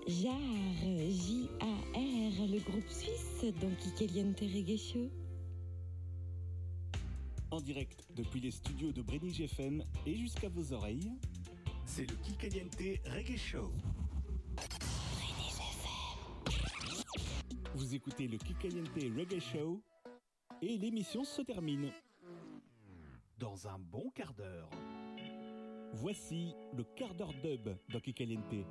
JAR, 0.08 0.32
J-A-R, 1.10 2.48
le 2.48 2.60
groupe 2.64 2.88
suisse 2.88 3.44
dans 3.60 3.76
Kikaliente 3.76 4.40
Reggae 4.40 4.78
Show. 4.78 5.10
En 7.52 7.60
direct 7.60 8.08
depuis 8.16 8.40
les 8.40 8.52
studios 8.52 8.94
de 8.94 9.02
Brénig 9.02 9.42
FM 9.42 9.84
et 10.06 10.16
jusqu'à 10.16 10.48
vos 10.48 10.72
oreilles, 10.72 11.12
c'est 11.86 12.10
le 12.10 12.16
Kikaliente 12.24 13.02
Reggae 13.06 13.36
Show. 13.36 13.70
Vous 17.76 17.94
écoutez 17.94 18.30
le 18.30 18.38
Kikaliente 18.38 18.96
Reggae 18.96 19.42
Show 19.42 19.82
et 20.62 20.78
l'émission 20.78 21.26
se 21.26 21.42
termine. 21.42 21.92
Dans 23.38 23.68
un 23.68 23.78
bon 23.78 24.10
quart 24.16 24.34
d'heure. 24.34 24.70
Voici 25.96 26.54
le 26.74 26.86
quart 26.96 27.14
d'heure 27.14 27.34
dub 27.44 27.76
dans 27.90 28.00
Kikaliente. 28.00 28.66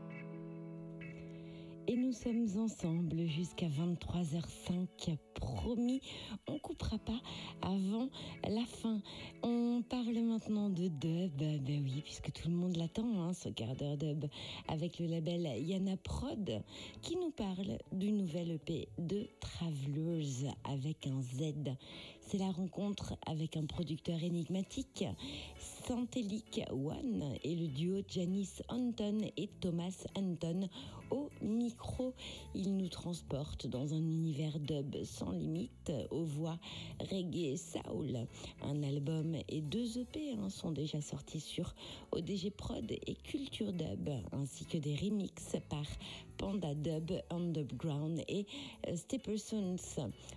Et 1.89 1.95
nous 1.95 2.13
sommes 2.13 2.49
ensemble 2.59 3.27
jusqu'à 3.27 3.67
23h05. 3.69 5.17
Promis, 5.35 6.01
on 6.49 6.59
coupera 6.59 6.99
pas 6.99 7.21
avant 7.63 8.09
la 8.43 8.65
fin. 8.65 9.01
On 9.45 9.83
parle 9.89 10.19
maintenant 10.19 10.69
de 10.69 10.89
dub. 10.89 11.37
Ben 11.37 11.85
oui, 11.85 12.03
puisque 12.03 12.33
tout 12.33 12.49
le 12.49 12.57
monde 12.57 12.77
l'attend, 12.77 13.23
hein, 13.23 13.33
ce 13.35 13.51
quart 13.51 13.77
d'heure 13.77 13.97
dub, 13.97 14.25
avec 14.67 14.99
le 14.99 15.07
label 15.07 15.43
Yana 15.65 15.97
Prod, 15.99 16.61
qui 17.03 17.17
nous 17.17 17.31
parle 17.31 17.79
du 17.93 18.11
nouvel 18.11 18.53
EP 18.53 18.89
de 18.99 19.29
Travelers 19.39 20.51
avec 20.65 21.07
un 21.07 21.23
Z. 21.23 21.55
C'est 22.21 22.39
la 22.39 22.51
rencontre 22.51 23.17
avec 23.27 23.57
un 23.57 23.67
producteur 23.67 24.21
énigmatique, 24.25 25.05
Santelic 25.87 26.63
One, 26.71 27.23
et 27.45 27.55
le 27.55 27.69
duo 27.69 28.03
Janice 28.09 28.63
Anton 28.69 29.19
et 29.37 29.49
Thomas 29.61 30.07
Anton 30.17 30.69
au 31.11 31.29
micro. 31.41 32.13
Ils 32.55 32.77
nous 32.77 32.89
transportent 32.89 33.69
dans 33.69 33.95
un 33.95 33.99
univers 33.99 34.59
dub 34.59 34.97
sans 35.05 35.31
limite, 35.31 35.93
aux 36.11 36.25
voix 36.25 36.59
reggae 37.11 37.57
soul. 37.57 38.27
Un 38.63 38.83
album 38.83 39.37
et 39.49 39.61
deux 39.61 39.99
EP 39.99 40.33
hein, 40.33 40.49
sont 40.51 40.73
déjà 40.73 41.01
sortis 41.01 41.41
sur 41.41 41.75
ODG 42.11 42.51
Prod 42.51 42.91
et 42.91 43.15
Culture 43.23 43.73
Dub, 43.73 44.09
ainsi 44.33 44.65
que 44.65 44.79
des 44.79 44.97
remixes 44.97 45.57
par 45.69 45.87
Panda 46.39 46.75
Dub 46.75 47.13
Underground 47.31 48.21
et 48.27 48.47
Steppersons. 48.95 49.77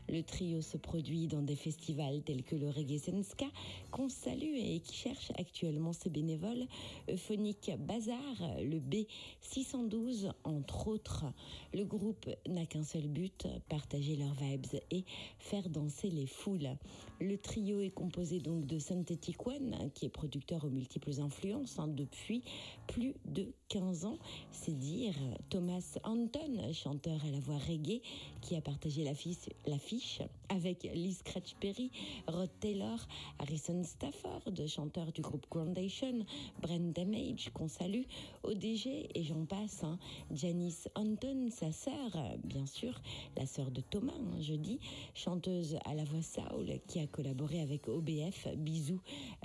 Le 0.07 0.21
trio 0.21 0.61
se 0.61 0.77
produit 0.77 1.27
dans 1.27 1.41
des 1.41 1.55
festivals 1.55 1.80
festivals 1.80 2.21
tels 2.23 2.43
que 2.43 2.55
le 2.55 2.69
Reggae 2.69 2.97
Senska, 2.97 3.45
qu'on 3.91 4.09
salue 4.09 4.55
et 4.55 4.80
qui 4.80 4.95
cherche 4.95 5.31
actuellement 5.40 5.94
ses 5.94 6.10
bénévoles, 6.10 6.66
Euphonique 7.10 7.72
Bazar, 7.80 8.18
le 8.61 8.80
B612, 8.80 10.32
entre 10.44 10.88
autres. 10.88 11.26
Le 11.74 11.86
groupe 11.86 12.30
n'a 12.48 12.66
qu'un 12.66 12.84
seul 12.84 13.07
but, 13.07 13.48
partager 13.70 14.16
leurs 14.16 14.34
vibes 14.34 14.66
et 14.91 15.06
faire 15.40 15.70
danser 15.70 16.10
les 16.10 16.28
foules. 16.28 16.76
Le 17.22 17.38
trio 17.38 17.82
est 17.82 17.90
composé 17.90 18.40
donc 18.40 18.66
de 18.66 18.80
Synthetic 18.80 19.45
One, 19.45 19.76
qui 19.94 20.06
est 20.06 20.10
producteur 20.10 20.66
aux 20.66 20.70
multiples 20.70 21.20
influences 21.22 21.80
hein, 21.80 21.88
depuis 21.88 22.44
plus 22.88 23.14
de 23.26 23.48
15 23.70 24.06
ans. 24.06 24.18
C'est 24.52 24.78
dire 24.78 25.16
Thomas 25.49 25.98
Anton, 26.03 26.74
chanteur 26.74 27.24
à 27.26 27.32
la 27.32 27.40
voix 27.40 27.57
reggae, 27.57 28.02
qui 28.41 28.56
a 28.56 28.61
partagé 28.61 29.03
l'affiche 29.03 29.49
l'affiche 29.68 30.22
avec 30.49 30.84
Lee 30.84 31.13
Scratch 31.13 31.55
Perry, 31.59 31.91
Rod 32.27 32.49
Taylor, 32.59 33.07
Harrison 33.39 33.84
Stafford, 33.84 34.41
chanteur 34.67 35.11
du 35.11 35.21
groupe 35.21 35.45
Groundation, 35.49 36.26
Brent 36.61 36.93
Damage, 36.93 37.49
qu'on 37.53 37.67
salue, 37.67 38.03
ODG 38.43 39.09
et 39.15 39.23
j'en 39.23 39.45
passe. 39.45 39.84
hein. 39.84 39.97
Janice 40.31 40.89
Anton, 40.95 41.49
sa 41.51 41.71
sœur, 41.71 42.11
bien 42.43 42.65
sûr, 42.65 42.99
la 43.38 43.45
sœur 43.45 43.71
de 43.71 43.81
Thomas, 43.81 44.13
hein, 44.13 44.41
je 44.41 44.53
dis, 44.53 44.80
chanteuse 45.13 45.77
à 45.85 45.93
la 45.93 46.03
voix 46.03 46.21
Saul, 46.21 46.80
qui 46.88 46.99
a 46.99 47.07
collaboré 47.07 47.61
avec 47.61 47.88
OBF, 47.88 48.47
Bisous, 48.57 49.01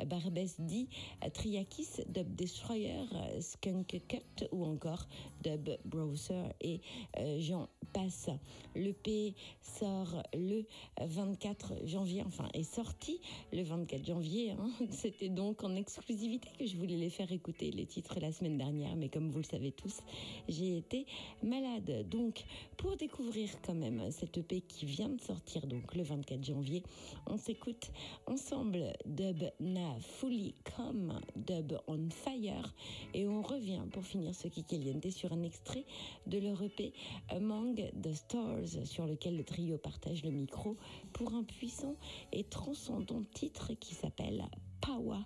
Barbès 0.06 0.60
D, 0.60 0.86
Triakis, 1.32 2.02
Dub 2.08 2.34
Destroyer, 2.34 3.04
Skunk 3.40 4.00
Cut 4.08 4.46
ou 4.52 4.64
encore 4.64 5.06
Dub 5.44 5.70
Browser 5.84 6.44
et 6.60 6.80
euh, 7.18 7.38
j'en 7.40 7.68
passe. 7.92 8.30
Le 8.74 8.92
P 8.92 9.34
sort 9.60 10.22
le 10.34 10.64
24 11.00 11.86
janvier, 11.86 12.22
enfin 12.26 12.48
est 12.54 12.64
sorti 12.64 13.20
le 13.52 13.62
24 13.62 14.04
janvier. 14.04 14.50
hein. 14.52 14.70
C'était 14.90 15.28
donc 15.28 15.62
en 15.62 15.76
exclusivité 15.76 16.48
que 16.58 16.66
je 16.66 16.76
voulais 16.76 16.96
les 16.96 17.10
faire 17.10 17.30
écouter 17.30 17.70
les 17.70 17.86
titres 17.86 18.18
la 18.20 18.32
semaine 18.32 18.58
dernière, 18.58 18.96
mais 18.96 19.08
comme 19.08 19.30
vous 19.30 19.38
le 19.38 19.44
savez 19.44 19.70
tous, 19.72 20.00
j'ai 20.48 20.76
été 20.78 21.06
malade. 21.42 22.08
Donc 22.08 22.44
pour 22.76 22.96
découvrir 22.96 23.50
quand 23.62 23.74
même 23.74 24.10
cette 24.10 24.36
EP 24.38 24.60
qui 24.62 24.86
vient 24.86 25.08
de 25.08 25.20
sortir 25.20 25.66
donc 25.66 25.94
le 25.94 26.02
24 26.02 26.44
janvier, 26.44 26.82
on 27.26 27.36
s'écoute 27.36 27.90
ensemble 28.26 28.92
Dub 29.06 29.44
Na 29.60 29.94
Fully 30.00 30.54
Come, 30.76 31.20
Dub 31.36 31.74
on 31.86 32.08
Fire, 32.10 32.74
et 33.12 33.26
on 33.26 33.42
revient 33.42 33.82
pour 33.92 34.02
finir 34.02 34.34
ce 34.34 34.48
qui 34.48 34.64
sur 35.10 35.33
un 35.34 35.42
extrait 35.42 35.84
de 36.26 36.38
leur 36.38 36.62
EP 36.62 36.92
Among 37.28 37.74
the 38.00 38.14
Stars, 38.14 38.84
sur 38.84 39.06
lequel 39.06 39.36
le 39.36 39.44
trio 39.44 39.78
partage 39.78 40.22
le 40.22 40.30
micro 40.30 40.76
pour 41.12 41.34
un 41.34 41.42
puissant 41.42 41.96
et 42.32 42.44
transcendant 42.44 43.22
titre 43.34 43.72
qui 43.74 43.94
s'appelle 43.94 44.44
Power. 44.80 45.20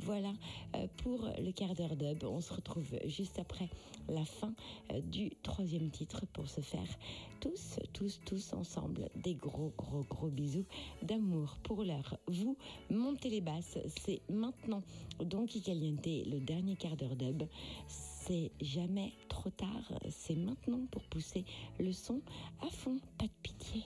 Voilà 0.00 0.32
euh, 0.74 0.86
pour 0.98 1.28
le 1.38 1.52
quart 1.52 1.74
d'heure 1.74 1.96
dub. 1.96 2.24
On 2.24 2.40
se 2.40 2.52
retrouve 2.52 2.94
juste 3.06 3.38
après 3.38 3.68
la 4.08 4.24
fin 4.24 4.52
euh, 4.92 5.00
du 5.00 5.30
troisième 5.42 5.90
titre 5.90 6.26
pour 6.32 6.48
se 6.48 6.60
faire 6.60 6.88
tous, 7.40 7.78
tous, 7.92 8.20
tous 8.26 8.52
ensemble 8.52 9.08
des 9.16 9.34
gros, 9.34 9.72
gros, 9.78 10.04
gros 10.10 10.28
bisous 10.28 10.66
d'amour 11.02 11.56
pour 11.62 11.84
l'heure. 11.84 12.16
Vous 12.26 12.56
montez 12.90 13.30
les 13.30 13.40
basses, 13.40 13.78
c'est 14.04 14.20
maintenant 14.28 14.82
donc 15.20 15.50
Caliente, 15.64 16.06
le 16.06 16.40
dernier 16.40 16.76
quart 16.76 16.96
d'heure 16.96 17.16
dub. 17.16 17.44
C'est 18.26 18.52
jamais 18.58 19.12
trop 19.28 19.50
tard, 19.50 19.92
c'est 20.08 20.34
maintenant 20.34 20.86
pour 20.90 21.02
pousser 21.04 21.44
le 21.78 21.92
son 21.92 22.22
à 22.62 22.70
fond, 22.70 22.98
pas 23.18 23.26
de 23.26 23.30
pitié. 23.42 23.82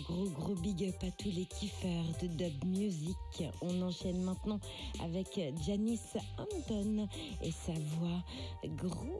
Gros, 0.00 0.24
gros, 0.24 0.30
gros 0.30 0.54
big 0.54 0.84
up 0.84 0.96
à 1.02 1.10
tous 1.10 1.30
les 1.30 1.46
kiffeurs 1.46 2.04
de 2.22 2.26
dub 2.26 2.64
music. 2.64 3.16
On 3.62 3.82
enchaîne 3.82 4.22
maintenant 4.22 4.60
avec 5.02 5.40
Janice 5.66 6.16
Hampton 6.38 7.08
et 7.42 7.50
sa 7.50 7.72
voix 7.72 8.22
groove. 8.76 9.17